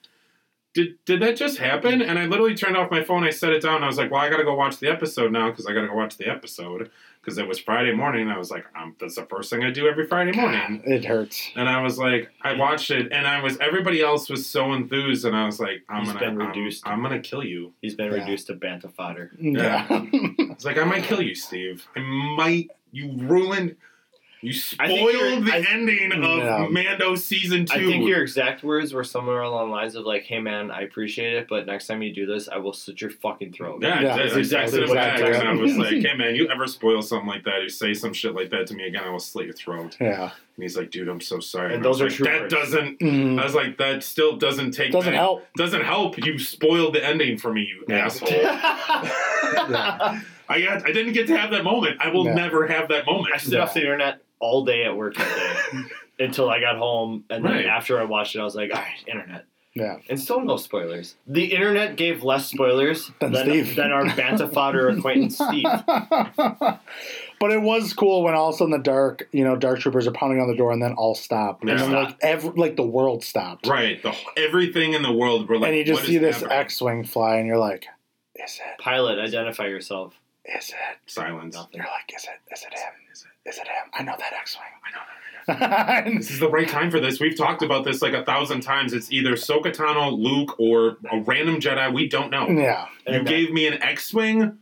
[0.72, 2.00] Did, did that just happen?
[2.00, 3.24] And I literally turned off my phone.
[3.24, 3.82] I set it down.
[3.82, 5.80] I was like, well, I got to go watch the episode now because I got
[5.80, 6.90] to go watch the episode
[7.20, 8.22] because it was Friday morning.
[8.22, 10.80] And I was like, um, that's the first thing I do every Friday morning.
[10.86, 11.50] It hurts.
[11.56, 15.24] And I was like, I watched it, and I was everybody else was so enthused,
[15.24, 17.72] and I was like, I'm He's gonna, been I'm- I'm, gonna kill you.
[17.82, 18.20] He's been Yeah.
[18.20, 19.32] reduced to bantha fodder.
[19.40, 19.86] Yeah.
[20.52, 21.86] It's like I might kill you, Steve.
[21.96, 22.68] I might.
[22.92, 23.76] You ruined.
[24.42, 26.66] You spoiled the I- ending of Yeah.
[26.70, 27.74] Mando season two.
[27.74, 30.80] I think your exact words were somewhere along the lines of like, "Hey man, I
[30.80, 34.00] appreciate it, but next time you do this, I will slit your fucking throat." Yeah,
[34.00, 36.66] Yeah, that's I exactly what back, you and I was like, "Hey man, you ever
[36.66, 39.18] spoil something like that, or say some shit like that to me again, I will
[39.18, 40.30] slit your throat." yeah.
[40.56, 42.40] And he's like, "Dude, I'm so sorry." And I was those are like, true That
[42.42, 42.54] words.
[42.54, 42.98] doesn't.
[43.00, 43.40] Mm.
[43.40, 44.92] I was like, that still doesn't take.
[44.92, 45.46] Doesn't back- help.
[45.56, 46.16] Doesn't help.
[46.24, 48.06] You spoiled the ending for me, you Yeah.
[48.06, 48.30] asshole.
[48.30, 50.20] Yeah.
[50.48, 51.98] I got, I didn't get to have that moment.
[52.00, 52.34] I will Yeah.
[52.34, 53.34] never have that moment.
[53.34, 55.78] I stood off the internet all day at work that day
[56.24, 57.66] until I got home, and then Right.
[57.66, 59.98] after I watched it, I was like, "All right, internet." Yeah.
[60.08, 61.14] And still no spoilers.
[61.28, 63.76] The internet gave less spoilers Than than, Steve.
[63.76, 65.62] than our bantha fodder acquaintance Steve.
[67.40, 70.08] but it was cool when all of a sudden the dark, you know, dark troopers
[70.08, 71.60] are pounding on the door and then all stop.
[71.60, 71.98] And then Yeah.
[72.00, 73.68] like every like the world stopped.
[73.68, 74.02] Right.
[74.02, 75.48] The everything in the world.
[75.48, 76.42] We're like, and you just what see this?
[76.42, 77.86] X Wing fly and you're like,
[78.34, 78.80] Is it?
[78.82, 80.14] Pilot, identify yourself.
[80.44, 80.74] Is it?
[81.06, 81.56] silence.
[81.72, 82.92] You're like, is it is it him?
[83.46, 83.90] Is it him?
[83.94, 84.66] I know that X Wing.
[84.86, 86.06] I know.
[86.06, 87.18] I This is the right time for this.
[87.18, 88.92] We've talked about this like a thousand times.
[88.92, 91.92] It's either Ahsoka Tano, Luke, or a random Jedi.
[91.92, 92.46] We don't know.
[92.48, 92.86] yeah.
[93.06, 94.58] You gave me an X-wing.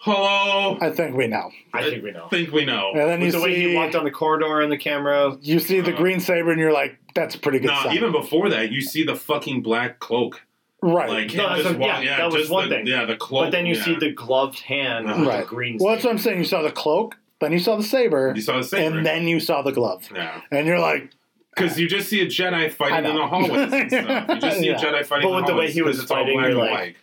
[0.00, 0.78] Hello.
[0.80, 1.50] I think we know.
[1.74, 2.28] I think we know.
[2.28, 2.90] think we know.
[2.94, 5.36] And then you With the way see he walked down the corridor in the camera,
[5.40, 7.96] you see the Uh, green saber and you're like, that's a pretty good No, sign.
[7.96, 10.42] even before that, you see the fucking black cloak.
[10.82, 11.08] right.
[11.08, 12.86] Like No, him that's just what- walk- yeah, that was just one the, thing.
[12.86, 13.46] Yeah, the cloak.
[13.46, 13.82] but then you yeah.
[13.84, 15.40] see the gloved hand with Right.
[15.40, 15.78] the green.
[15.80, 16.12] well, that's what.
[16.12, 16.38] I'm saying.
[16.38, 18.96] You saw the cloak, then you saw the saber, You saw the saber.
[18.98, 20.08] and then you saw the glove.
[20.14, 21.10] yeah, And you're like,
[21.54, 24.28] because you just see a Jedi fighting in the hallways and stuff.
[24.28, 24.76] You just see Yeah.
[24.76, 25.28] a Jedi fighting.
[25.28, 26.96] But in with the the way he was it's all black you're and like- white.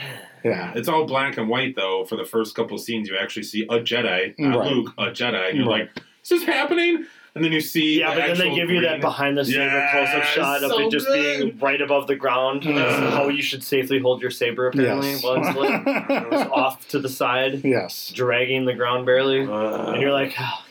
[0.44, 0.72] yeah.
[0.76, 2.04] It's all black and white though.
[2.04, 4.70] For the first couple scenes, you actually see a Jedi, not Right.
[4.72, 5.88] Luke, a Jedi, and you're Right.
[5.94, 7.06] like, "Is this happening?"
[7.38, 9.44] And then you see, Yeah, the but then they actual give you that behind the
[9.44, 11.38] saber Yeah, close up shot of it just good.
[11.38, 12.62] being right above the ground.
[12.64, 15.10] That's how you should safely hold your saber, apparently.
[15.12, 15.22] Yes.
[15.22, 15.70] While it's lit.
[16.10, 18.10] It was off to the side, yes.
[18.14, 19.42] dragging the ground barely.
[19.46, 20.64] Uh, And you're like, oh,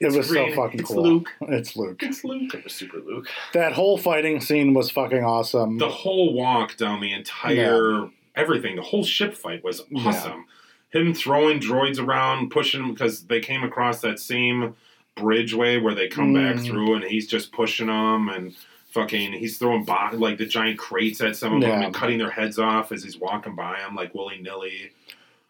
[0.00, 0.54] It was so green.
[0.54, 1.02] fucking It's cool.
[1.02, 1.30] Luke.
[1.42, 2.02] It's Luke.
[2.02, 2.52] it's Luke.
[2.54, 3.28] it was super Luke.
[3.52, 5.78] That whole fighting scene was fucking awesome.
[5.78, 10.08] The whole walk down the entire everything, the whole ship fight was Yeah.
[10.08, 10.46] awesome.
[10.90, 14.74] Him throwing droids around, pushing them because they came across that same
[15.18, 16.64] bridgeway where they come back Mm.
[16.66, 18.54] through, and he's just pushing them and
[18.90, 22.30] fucking he's throwing bo- like the giant crates at some of them and cutting their
[22.30, 24.90] heads off as he's walking by them like willy nilly.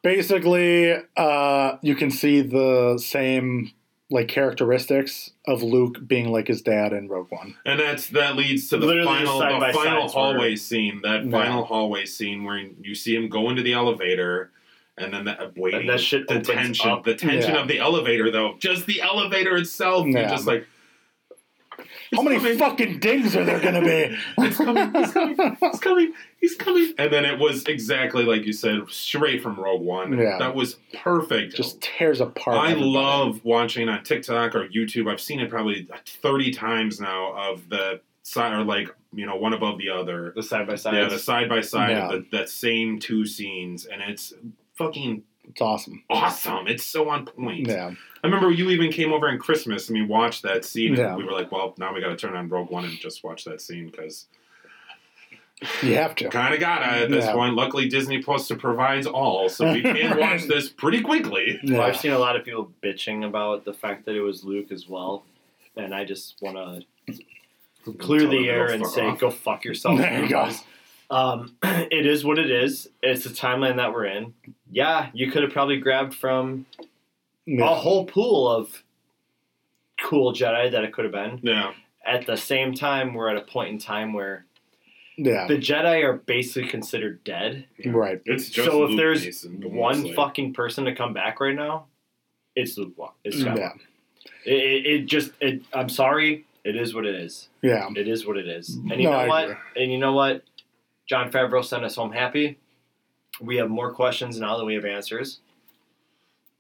[0.03, 3.73] Basically, uh, you can see the same
[4.11, 7.57] like characteristics of Luke being like his dad in Rogue One.
[7.66, 11.01] And that's that leads to the Literally final the final sides were- hallway scene.
[11.03, 11.31] That Yeah.
[11.31, 14.51] final hallway scene where you see him go into the elevator
[15.01, 17.05] and then that waiting And that shit the tension up.
[17.05, 17.61] the tension Yeah.
[17.63, 18.57] of the elevator though.
[18.59, 20.07] Just the elevator itself.
[20.07, 20.67] You're just like
[22.15, 22.59] How many coming.
[22.59, 24.17] fucking dings are there gonna be?
[24.39, 26.93] it's coming, he's coming, he's coming, he's coming.
[26.99, 30.17] And then it was exactly like you said, straight from Rogue One.
[30.19, 30.39] Yeah.
[30.39, 31.55] That was perfect.
[31.55, 32.57] Just tears apart.
[32.57, 32.91] I everybody.
[32.91, 35.11] love watching on TikTok or YouTube.
[35.11, 39.53] I've seen it probably 30 times now of the side or like, you know, one
[39.55, 40.33] above the other.
[40.35, 40.95] The side by side.
[40.95, 43.87] Yeah, the side by side of the, that same two scenes.
[43.87, 44.33] And it's
[44.79, 46.03] fucking It's awesome.
[46.09, 46.66] awesome.
[46.68, 47.66] It's so on point.
[47.68, 47.91] Yeah.
[48.22, 50.95] I remember you even came over in Christmas and we watched that scene.
[50.95, 51.09] Yeah.
[51.09, 53.22] And we were like, well, now we got to turn on Rogue One and just
[53.24, 54.26] watch that scene because
[55.83, 56.29] You have to.
[56.29, 57.33] kind of gotta at this Yeah.
[57.33, 57.55] point.
[57.55, 60.18] Luckily, Disney Plus to provides all, so we can Right.
[60.18, 61.59] watch this pretty quickly.
[61.64, 61.83] Well, Yeah.
[61.83, 64.89] I've seen a lot of people bitching about the fact that it was Luke as
[64.89, 65.24] well,
[65.76, 69.18] and I just want to clear the air and say, off.
[69.18, 70.45] "Go fuck yourself." There you go.
[70.45, 70.64] because
[71.11, 72.87] Um, it is what it is.
[73.03, 74.35] It's the timeline that we're in.
[74.71, 76.66] Yeah, you could have probably grabbed from
[77.49, 78.83] a whole pool of
[80.01, 81.41] cool Jedi that it could have been.
[81.43, 81.73] Yeah.
[82.05, 84.45] At the same time, we're at a point in time where
[85.16, 85.47] yeah.
[85.47, 87.66] the Jedi are basically considered dead.
[87.85, 88.21] Right.
[88.25, 90.14] It's just so if Luke there's Mason, one mostly.
[90.14, 91.87] fucking person to come back right now,
[92.55, 92.93] it's Luke.
[92.97, 93.57] Wa- It's Skywalker.
[93.59, 93.73] Yeah.
[94.45, 95.33] It, it, it just.
[95.41, 96.45] It, I'm sorry.
[96.64, 97.49] It is what it is.
[97.62, 97.89] Yeah.
[97.97, 98.77] It is what it is.
[98.77, 98.91] Mm-hmm.
[98.91, 99.45] And you No, know I what?
[99.45, 99.57] agree.
[99.83, 100.43] And you know what?
[101.09, 102.59] Jon Favreau sent us home happy.
[103.41, 105.41] We have more questions now than we have answers.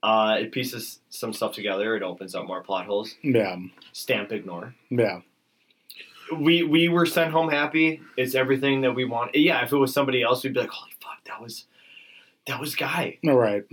[0.02, 1.96] Uh, it pieces some stuff together.
[1.96, 3.16] It opens up more plot holes.
[3.22, 3.56] Yeah.
[3.92, 4.74] Stamp ignore.
[4.90, 5.20] Yeah.
[6.36, 8.00] We we were sent home happy.
[8.16, 9.34] It's everything that we want.
[9.34, 11.64] Yeah, if it was somebody else, we'd be like, holy fuck, that was
[12.46, 13.18] that was Guy.
[13.26, 13.64] All right.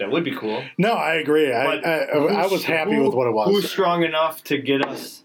[0.00, 0.62] That would be cool.
[0.78, 1.52] No, I agree.
[1.52, 1.98] I, I,
[2.42, 3.48] I was happy who- with what it was.
[3.48, 5.22] Who's strong enough to get us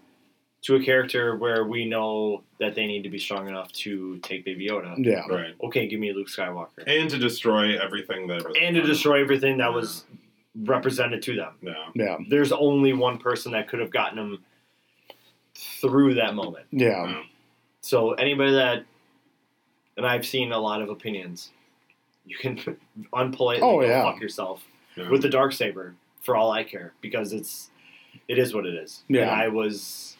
[0.64, 4.44] to a character where we know that they need to be strong enough to take
[4.44, 4.94] Baby Yoda?
[4.98, 5.26] yeah.
[5.28, 5.54] Right.
[5.62, 6.84] Okay, give me Luke Skywalker.
[6.86, 8.56] And to destroy everything that was.
[8.60, 10.04] And to destroy everything that was
[10.64, 11.52] represented to them.
[11.60, 11.74] Yeah.
[11.94, 12.16] Yeah.
[12.28, 14.44] There's only one person that could have gotten them
[15.54, 16.66] through that moment.
[16.70, 17.22] Yeah.
[17.80, 18.84] So anybody that,
[19.96, 21.50] and I've seen a lot of opinions,
[22.24, 22.58] you can
[23.12, 24.02] unpolitely Oh, yeah.
[24.10, 24.64] fuck yourself
[24.96, 25.10] Yeah.
[25.10, 27.70] with the dark saber for all I care because it's
[28.28, 29.02] it is what it is.
[29.08, 29.22] Yeah.
[29.22, 30.13] And I was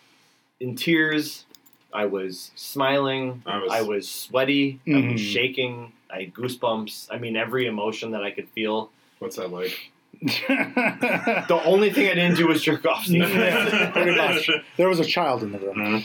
[0.60, 1.44] in tears.
[1.92, 3.42] I was smiling.
[3.46, 4.80] I was- I was sweaty.
[4.86, 5.18] I was Mhm.
[5.18, 5.92] shaking.
[6.10, 7.08] I had goosebumps.
[7.10, 8.90] I mean, every emotion that I could feel.
[9.20, 9.90] What's that like?
[10.22, 13.04] The only thing I didn't do was jerk off.
[13.04, 13.24] Steve.
[13.92, 14.50] Pretty much.
[14.76, 16.04] there was a child in the room.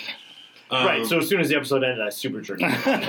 [0.71, 1.05] Um, right.
[1.05, 2.61] So as soon as the episode ended, I super jerked.
[2.61, 2.85] off.
[2.85, 3.01] but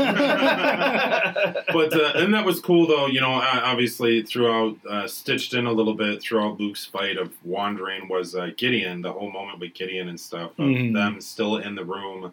[1.93, 3.07] uh, and that was cool though.
[3.07, 7.33] You know, uh, obviously throughout uh, stitched in a little bit throughout Luke's fight of
[7.45, 9.03] wandering was uh, Gideon.
[9.03, 10.95] The whole moment with Gideon and stuff of Mhm.
[10.95, 12.33] them still in the room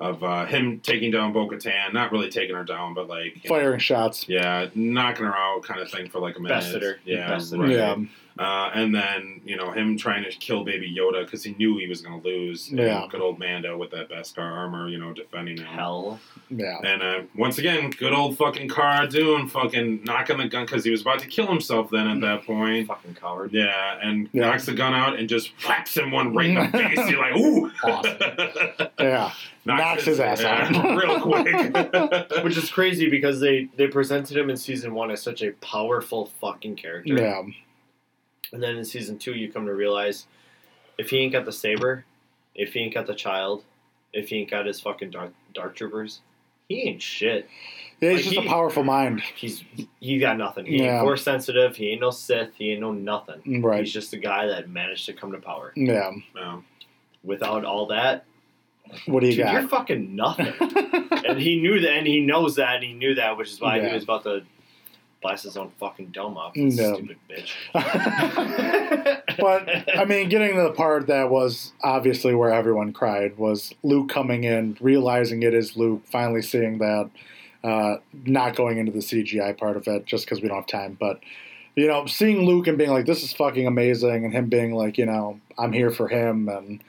[0.00, 3.56] of uh, him taking down Bo-Katan, not really taking her down, but like you know,
[3.56, 4.28] Firing shots.
[4.28, 6.54] yeah, knocking her out kind of thing for like a minute.
[6.54, 6.98] Bested her.
[7.04, 7.66] Yeah, Bested her.
[7.66, 7.76] right.
[7.76, 7.96] Yeah.
[8.36, 11.86] Uh, and then you know him trying to kill Baby Yoda because he knew he
[11.86, 12.68] was going to lose.
[12.68, 13.06] And Yeah.
[13.08, 15.66] good old Mando with that Beskar armor, you know, defending him.
[15.66, 16.18] Hell.
[16.50, 16.78] Yeah.
[16.84, 20.90] And uh, once again, good old fucking Cara Dune fucking knocking the gun because he
[20.90, 22.88] was about to kill himself then at that point.
[22.88, 23.52] Fucking coward.
[23.52, 24.46] Yeah, and Yeah.
[24.46, 27.08] knocks the gun out and just whaps him one right in the face.
[27.08, 27.70] You're like, ooh!
[27.84, 28.88] Awesome.
[28.98, 29.32] Yeah.
[29.66, 30.96] Knocks his ass yeah, out.
[31.02, 32.44] real quick.
[32.44, 36.26] Which is crazy because they they presented him in season one as such a powerful
[36.40, 37.14] fucking character.
[37.14, 37.42] Yeah.
[38.54, 40.26] And then in season two, you come to realize
[40.96, 42.04] if he ain't got the saber,
[42.54, 43.64] if he ain't got the child,
[44.12, 46.20] if he ain't got his fucking dark, dark troopers,
[46.68, 47.48] he ain't shit.
[48.00, 49.22] Yeah, he's Like, just he- a powerful mind.
[49.34, 49.64] He's
[49.98, 50.66] he got nothing.
[50.66, 50.94] He Yeah.
[50.98, 51.74] ain't force sensitive.
[51.74, 52.54] He ain't no Sith.
[52.56, 53.60] He ain't no nothing.
[53.60, 53.80] Right.
[53.80, 55.72] He's just a guy that managed to come to power.
[55.74, 56.12] Yeah.
[56.36, 56.60] Yeah.
[57.24, 58.24] Without all that,
[59.06, 60.52] What do you dude, you're fucking nothing.
[61.24, 63.78] and he knew that, and he knows that, and he knew that, which is why
[63.78, 63.88] Yeah.
[63.88, 64.44] he was about to
[65.24, 66.54] blast his own fucking dome off.
[66.54, 66.94] No.
[66.94, 67.54] Stupid bitch.
[69.38, 74.10] but I mean, getting to the part that was obviously where everyone cried was Luke
[74.10, 77.10] coming in, realizing it is Luke, finally seeing that,
[77.64, 80.96] uh, not going into the CGI part of it just because we don't have time,
[81.00, 81.20] but
[81.74, 84.96] you know, seeing Luke and being like, "This is fucking amazing," and him being like,
[84.96, 86.80] you know, "I'm here for him," and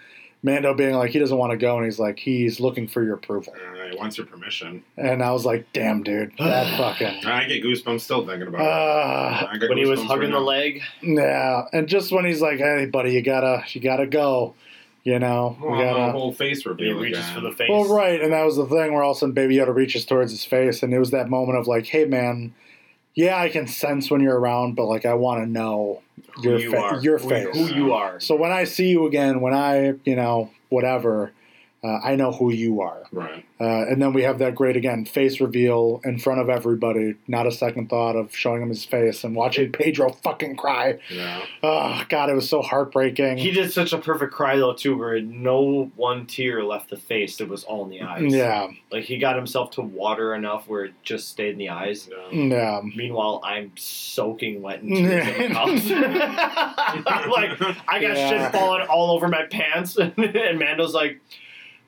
[0.46, 3.16] Mando being like, he doesn't want to go, and he's like, he's looking for your
[3.16, 4.84] approval, Uh, he wants your permission.
[4.96, 8.68] and I was like, "Damn, dude, that fucking." I get goosebumps still thinking about it.
[8.68, 10.46] Uh, I got when he was hugging right the now.
[10.46, 14.54] leg, yeah, and just when he's like, "Hey, buddy, you gotta, you gotta go,"
[15.04, 16.00] you know, we gotta.
[16.08, 17.34] the whole face he reveal reaches again.
[17.36, 17.70] for the face.
[17.70, 20.06] Well, right, and that was the thing where all of a sudden Baby Yoda reaches
[20.06, 22.54] towards his face, and it was that moment of like, "Hey, man,
[23.16, 26.02] yeah, I can sense when you're around, but like, I want to know
[26.42, 28.20] your you fa- your Who- face." Who you are.
[28.20, 31.32] So when I see you again, when I, you know, whatever,
[31.86, 33.04] uh, I know who you are.
[33.12, 33.46] Right.
[33.62, 37.16] Uh, and then we have that great again face reveal in front of everybody.
[37.28, 41.00] Not a second thought of showing him his face and watching Pedro fucking cry.
[41.10, 41.46] Yeah.
[41.64, 43.38] Oh God, it was so heartbreaking.
[43.38, 47.40] He did such a perfect cry though too, where no one tear left the face;
[47.40, 48.34] it was all in the eyes.
[48.34, 52.10] yeah, like he got himself to water enough where it just stayed in the eyes.
[52.12, 52.32] yeah.
[52.38, 52.82] yeah.
[52.96, 55.82] Meanwhile, I'm soaking wet in tears in like
[57.88, 58.30] I got Yeah.
[58.30, 61.20] shit falling all over my pants, and Mando's like,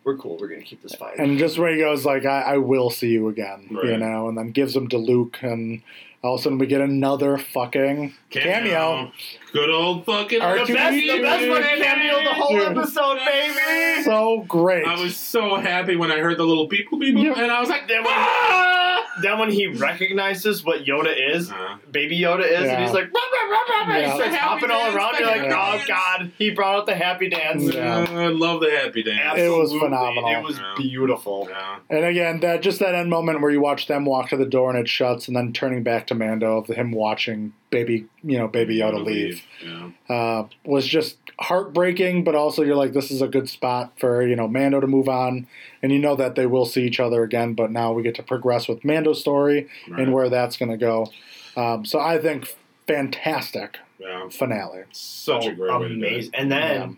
[0.08, 0.38] "We're cool.
[0.40, 3.10] We're gonna keep this fight." And just where he goes like, I, I will see
[3.10, 5.82] you again, you know, and then gives him to Luke, and
[6.24, 9.12] all of a sudden we get another fucking cameo.
[9.54, 10.68] Good old fucking R2D2.
[10.68, 12.78] the best, the best fucking cameo of the whole Dude.
[12.78, 14.04] episode, baby.
[14.04, 14.86] So great.
[14.86, 17.42] I was so happy when I heard the little beep boop beep boop, Yeah.
[17.44, 19.04] and I was like, Then when- ah!
[19.22, 22.74] then when he recognizes what Yoda is, Uh, Baby Yoda is, Yeah.
[22.76, 23.98] and he's like, rah, rah, rah, rah, rah.
[23.98, 24.06] Yeah.
[24.12, 25.16] he starts Happy hopping all around.
[25.18, 27.64] You're like, happy oh god, he brought out the happy dance.
[27.74, 28.06] Yeah.
[28.10, 29.40] I love the happy dance.
[29.40, 30.30] It was phenomenal.
[30.30, 30.74] It was Yeah.
[30.78, 31.48] beautiful.
[31.50, 31.78] Yeah.
[31.90, 34.70] And again, that just that end moment where you watch them walk to the door
[34.70, 38.48] and it shuts, and then turning back to Mando of him watching baby, you know,
[38.48, 39.90] baby Yoda leave, Yeah.
[40.10, 42.24] uh, was just heartbreaking.
[42.24, 45.10] But also, you're like, this is a good spot for you know Mando to move
[45.10, 45.48] on,
[45.82, 47.54] and you know that they will see each other again.
[47.54, 50.02] But now we get to progress with Mando's story Right.
[50.02, 51.12] and where that's going to go.
[51.56, 52.56] Um, so I think
[52.88, 54.30] fantastic yeah.
[54.30, 54.84] finale.
[54.92, 55.98] Such a great way to do it.
[56.08, 56.32] amazing.
[56.36, 56.96] And then, Yeah.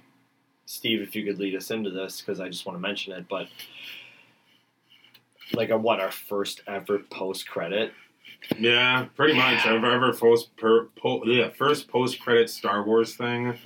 [0.66, 3.26] Steve, if you could lead us into this, because I just want to mention it,
[3.28, 3.48] but
[5.54, 7.92] like, a, what our first ever post credit.
[8.58, 9.66] Yeah, pretty much.
[9.66, 13.58] I've ever post per po, yeah first post credit Star Wars thing.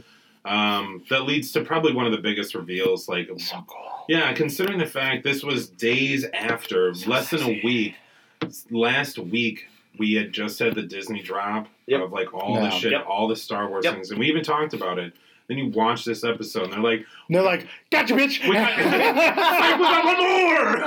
[0.46, 3.08] Um, that leads to probably one of the biggest reveals.
[3.08, 4.06] Like, So cool.
[4.10, 7.96] yeah, considering the fact this was days after, less than a week.
[8.70, 9.68] Last week
[9.98, 12.02] we had just had the Disney drop Yep.
[12.02, 13.06] of like all the shit, Yep.
[13.08, 13.94] all the Star Wars Yep.
[13.94, 15.14] things, and we even talked about it.
[15.48, 18.78] Then you watch this episode, and they're like, And they're like, "Gotcha, bitch." "We got,
[18.78, 18.84] we
[19.84, 20.78] got one more."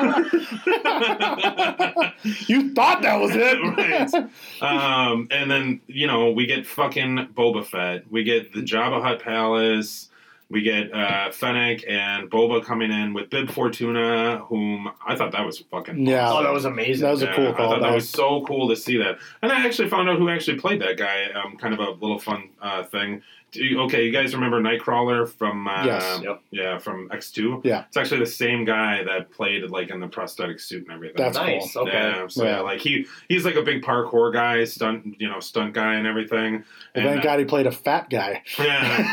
[2.46, 3.58] you thought that was it,
[4.62, 4.62] Right.
[4.62, 8.10] um, and then you know we get fucking Boba Fett.
[8.10, 10.10] We get the Jabba Hutt Palace.
[10.48, 15.44] We get uh, Fennec and Boba coming in with Bib Fortuna, whom I thought that
[15.44, 16.30] was fucking Yeah.
[16.32, 17.02] Oh, that was amazing.
[17.04, 19.50] That was a Yeah, cool I thought that was so cool to see that, and
[19.50, 21.24] I actually found out who actually played that guy.
[21.32, 23.22] Um, kind of a little fun uh, thing.
[23.52, 26.20] Do you, okay, you guys remember Nightcrawler from uh, Yes.
[26.22, 26.42] Yep.
[26.50, 27.60] yeah from X two?
[27.64, 27.84] Yeah.
[27.88, 31.16] it's actually the same guy that played like in the prosthetic suit and everything.
[31.16, 31.72] That's nice.
[31.72, 31.82] cool.
[31.84, 31.92] Okay.
[31.92, 32.50] Yeah, so yeah.
[32.56, 32.60] Yeah.
[32.60, 36.52] like he he's like a big parkour guy, stunt you know stunt guy and everything.
[36.54, 36.62] Well,
[36.96, 38.42] And, thank uh, God he played a fat guy.
[38.58, 38.64] Yeah,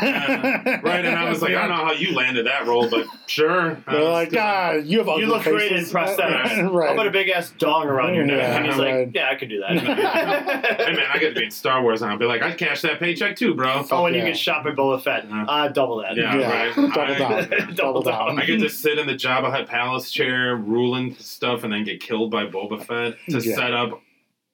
[0.02, 0.80] yeah.
[0.82, 1.04] right.
[1.04, 3.74] And I was like, I don't know how you landed that role, but sure.
[3.86, 6.48] They're Uh, like, God, you have ugly You look great in faces." prosthetics.
[6.48, 6.92] How right.
[6.92, 8.38] about a big ass dong around your neck?
[8.38, 9.06] Yeah, and he's right.
[9.06, 10.78] like, yeah, I could do hey that.
[10.96, 12.98] man, I get to be in Star Wars, and I'll be like, I'd cash that
[12.98, 13.86] paycheck too, bro.
[13.90, 14.30] oh, and you Yeah.
[14.30, 15.28] get shot by Boba Fett.
[15.28, 15.44] Yeah.
[15.44, 16.16] Uh, double that.
[16.16, 16.74] Yeah, Yeah, right.
[16.94, 17.48] double I- down.
[17.74, 18.26] Double double down.
[18.28, 18.38] down.
[18.40, 22.00] I get to sit in the Jabba Hutt Palace chair, ruling stuff, and then get
[22.00, 23.54] killed by Boba Fett to Yeah.
[23.56, 24.00] set up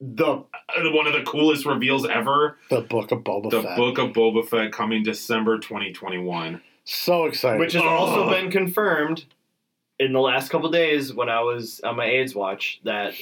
[0.00, 0.44] The uh,
[0.92, 2.58] one of the coolest reveals ever.
[2.70, 3.76] The book of Boba The Fett.
[3.76, 6.60] Book of Boba Fett coming December 2021.
[6.84, 7.60] So excited.
[7.60, 7.88] which has Oh.
[7.88, 9.24] also been confirmed
[9.98, 13.12] in the last couple days when I was on my AIDS watch that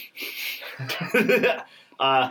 [1.99, 2.31] uh,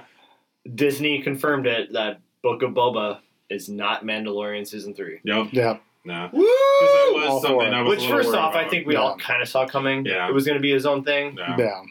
[0.73, 3.19] Disney confirmed it that Book of Boba
[3.49, 5.19] is not Mandalorian season three.
[5.23, 5.47] Yep.
[5.51, 5.77] yeah.
[6.05, 6.29] Nah.
[6.31, 6.39] Woo!
[6.41, 7.73] that was All something.
[7.73, 9.01] I was Which, first worried off, I think we Yeah.
[9.01, 10.05] all kind of saw coming.
[10.05, 10.27] Yeah.
[10.29, 11.35] It was going to be his own thing.
[11.37, 11.55] Yeah.
[11.57, 11.81] Yeah.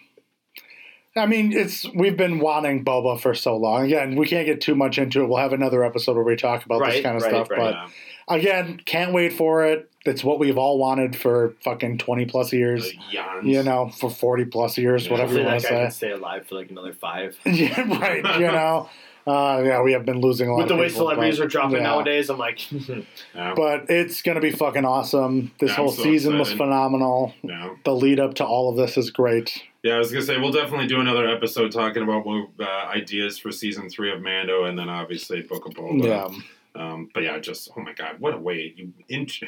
[1.18, 3.84] I mean, it's we've been wanting Boba for so long.
[3.86, 5.28] Again, we can't get too much into it.
[5.28, 7.50] We'll have another episode where we talk about this kind of right, stuff.
[7.50, 7.58] right.
[7.58, 7.88] But Yeah.
[8.36, 9.90] again, can't wait for it.
[10.04, 12.92] It's what we've all wanted for fucking twenty plus years.
[13.12, 13.40] The.
[13.48, 15.12] You know, for forty plus years, Yeah.
[15.12, 15.96] whatever Hopefully you want guy to can say.
[16.08, 17.36] stay alive for like another five.
[17.46, 18.38] yeah, right.
[18.38, 18.88] You know,
[19.26, 20.68] uh, yeah, we have been losing a lot of time.
[20.68, 21.82] With the of way people, celebrities but- are dropping yeah.
[21.82, 22.60] nowadays, I'm like,
[23.34, 23.54] Yeah.
[23.56, 25.52] But it's gonna be fucking awesome.
[25.58, 27.34] This Yeah, whole so season was phenomenal.
[27.42, 27.74] yeah.
[27.84, 29.62] The lead up to all of this is great.
[29.82, 33.38] Yeah, I was gonna say we'll definitely do another episode talking about what, uh, ideas
[33.38, 36.04] for season three of Mando, and then obviously Book of Boba.
[36.04, 36.80] Yeah.
[36.80, 39.42] Um, but yeah, just oh my god, what a way you int-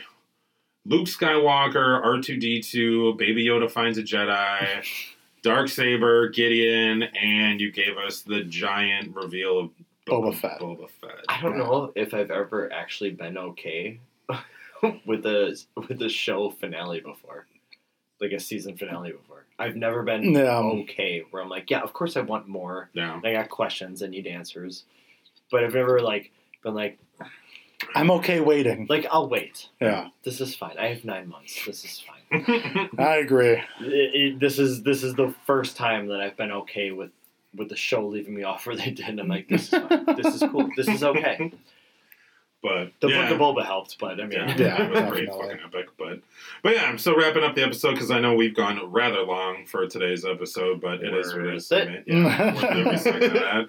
[0.87, 4.87] Luke Skywalker, R two D two, Baby Yoda finds a Jedi,
[5.49, 9.71] Dark Saber, Gideon, and you gave us the giant reveal of
[10.07, 10.61] Boba Fett.
[10.61, 11.25] Boba Fett.
[11.29, 14.01] I don't know if I've ever actually been okay
[15.07, 17.47] with the with the show finale before,
[18.21, 19.45] like a season finale before.
[19.59, 20.59] I've never been Yeah.
[20.61, 22.91] okay where I'm like, yeah, of course I want more.
[22.93, 24.85] Yeah, I got questions, I need answers,
[25.51, 26.31] but I've never like
[26.63, 26.99] been like,
[27.95, 28.87] I'm okay waiting.
[28.89, 29.69] like I'll wait.
[29.81, 30.09] Yeah.
[30.25, 30.77] This is fine.
[30.79, 31.65] I have nine months.
[31.67, 32.18] This is fine.
[32.99, 33.63] I agree.
[33.81, 37.11] It, it, this is this is the first time that I've been okay with
[37.55, 39.09] with the show leaving me off where they did.
[39.09, 40.05] And I'm like, this is fine.
[40.17, 40.69] this is cool.
[40.77, 41.53] This is okay.
[42.63, 43.29] but The yeah.
[43.29, 45.89] Book of Boba helped, but I mean, Yeah, Yeah, it was pretty fucking epic.
[45.99, 46.21] But
[46.63, 49.65] but yeah, I'm still wrapping up the episode because I know we've gone rather long
[49.67, 51.73] for today's episode, but it is what it is.
[51.73, 52.05] It.
[52.07, 53.65] Yeah,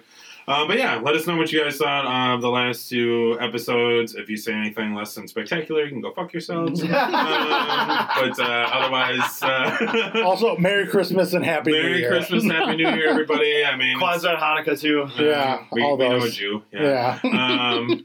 [0.50, 1.00] worth every second of that.
[1.00, 4.14] Um, but yeah, let us know what you guys thought of the last two episodes.
[4.14, 6.82] If you say anything less than spectacular, you can go fuck yourselves.
[6.82, 11.90] um, but uh, otherwise, uh, Also, Merry Christmas and Happy New Year.
[11.90, 13.64] Merry Christmas, Happy New Year, everybody.
[13.70, 15.02] I mean, Kwanzaa and Hanukkah too.
[15.02, 16.34] uh, Yeah, we, all we know a those.
[16.36, 16.62] Jew.
[16.72, 17.18] Yeah.
[17.24, 17.70] yeah.
[17.72, 18.04] um,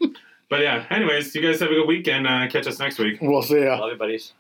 [0.50, 2.28] but yeah, anyways, you guys have a good weekend.
[2.28, 3.18] Uh, catch us next week.
[3.22, 3.80] we'll see ya.
[3.80, 4.34] Love you, buddies.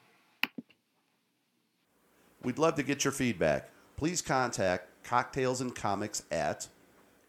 [2.44, 3.69] We'd love to get your feedback.
[3.98, 6.68] Please contact Cocktails and Comics at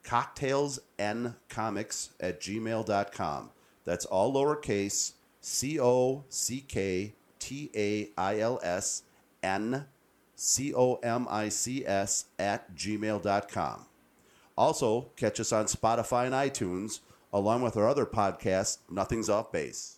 [0.06, 3.50] cocktailsncomics at gmail.com.
[3.84, 9.02] That's all lowercase C O C K T A I L S
[9.42, 9.84] N
[10.36, 13.86] C O M I C S, at gmail.com.
[14.56, 17.00] Also, catch us on Spotify and iTunes,
[17.32, 19.95] along with our other podcast, Nothing's Off Base.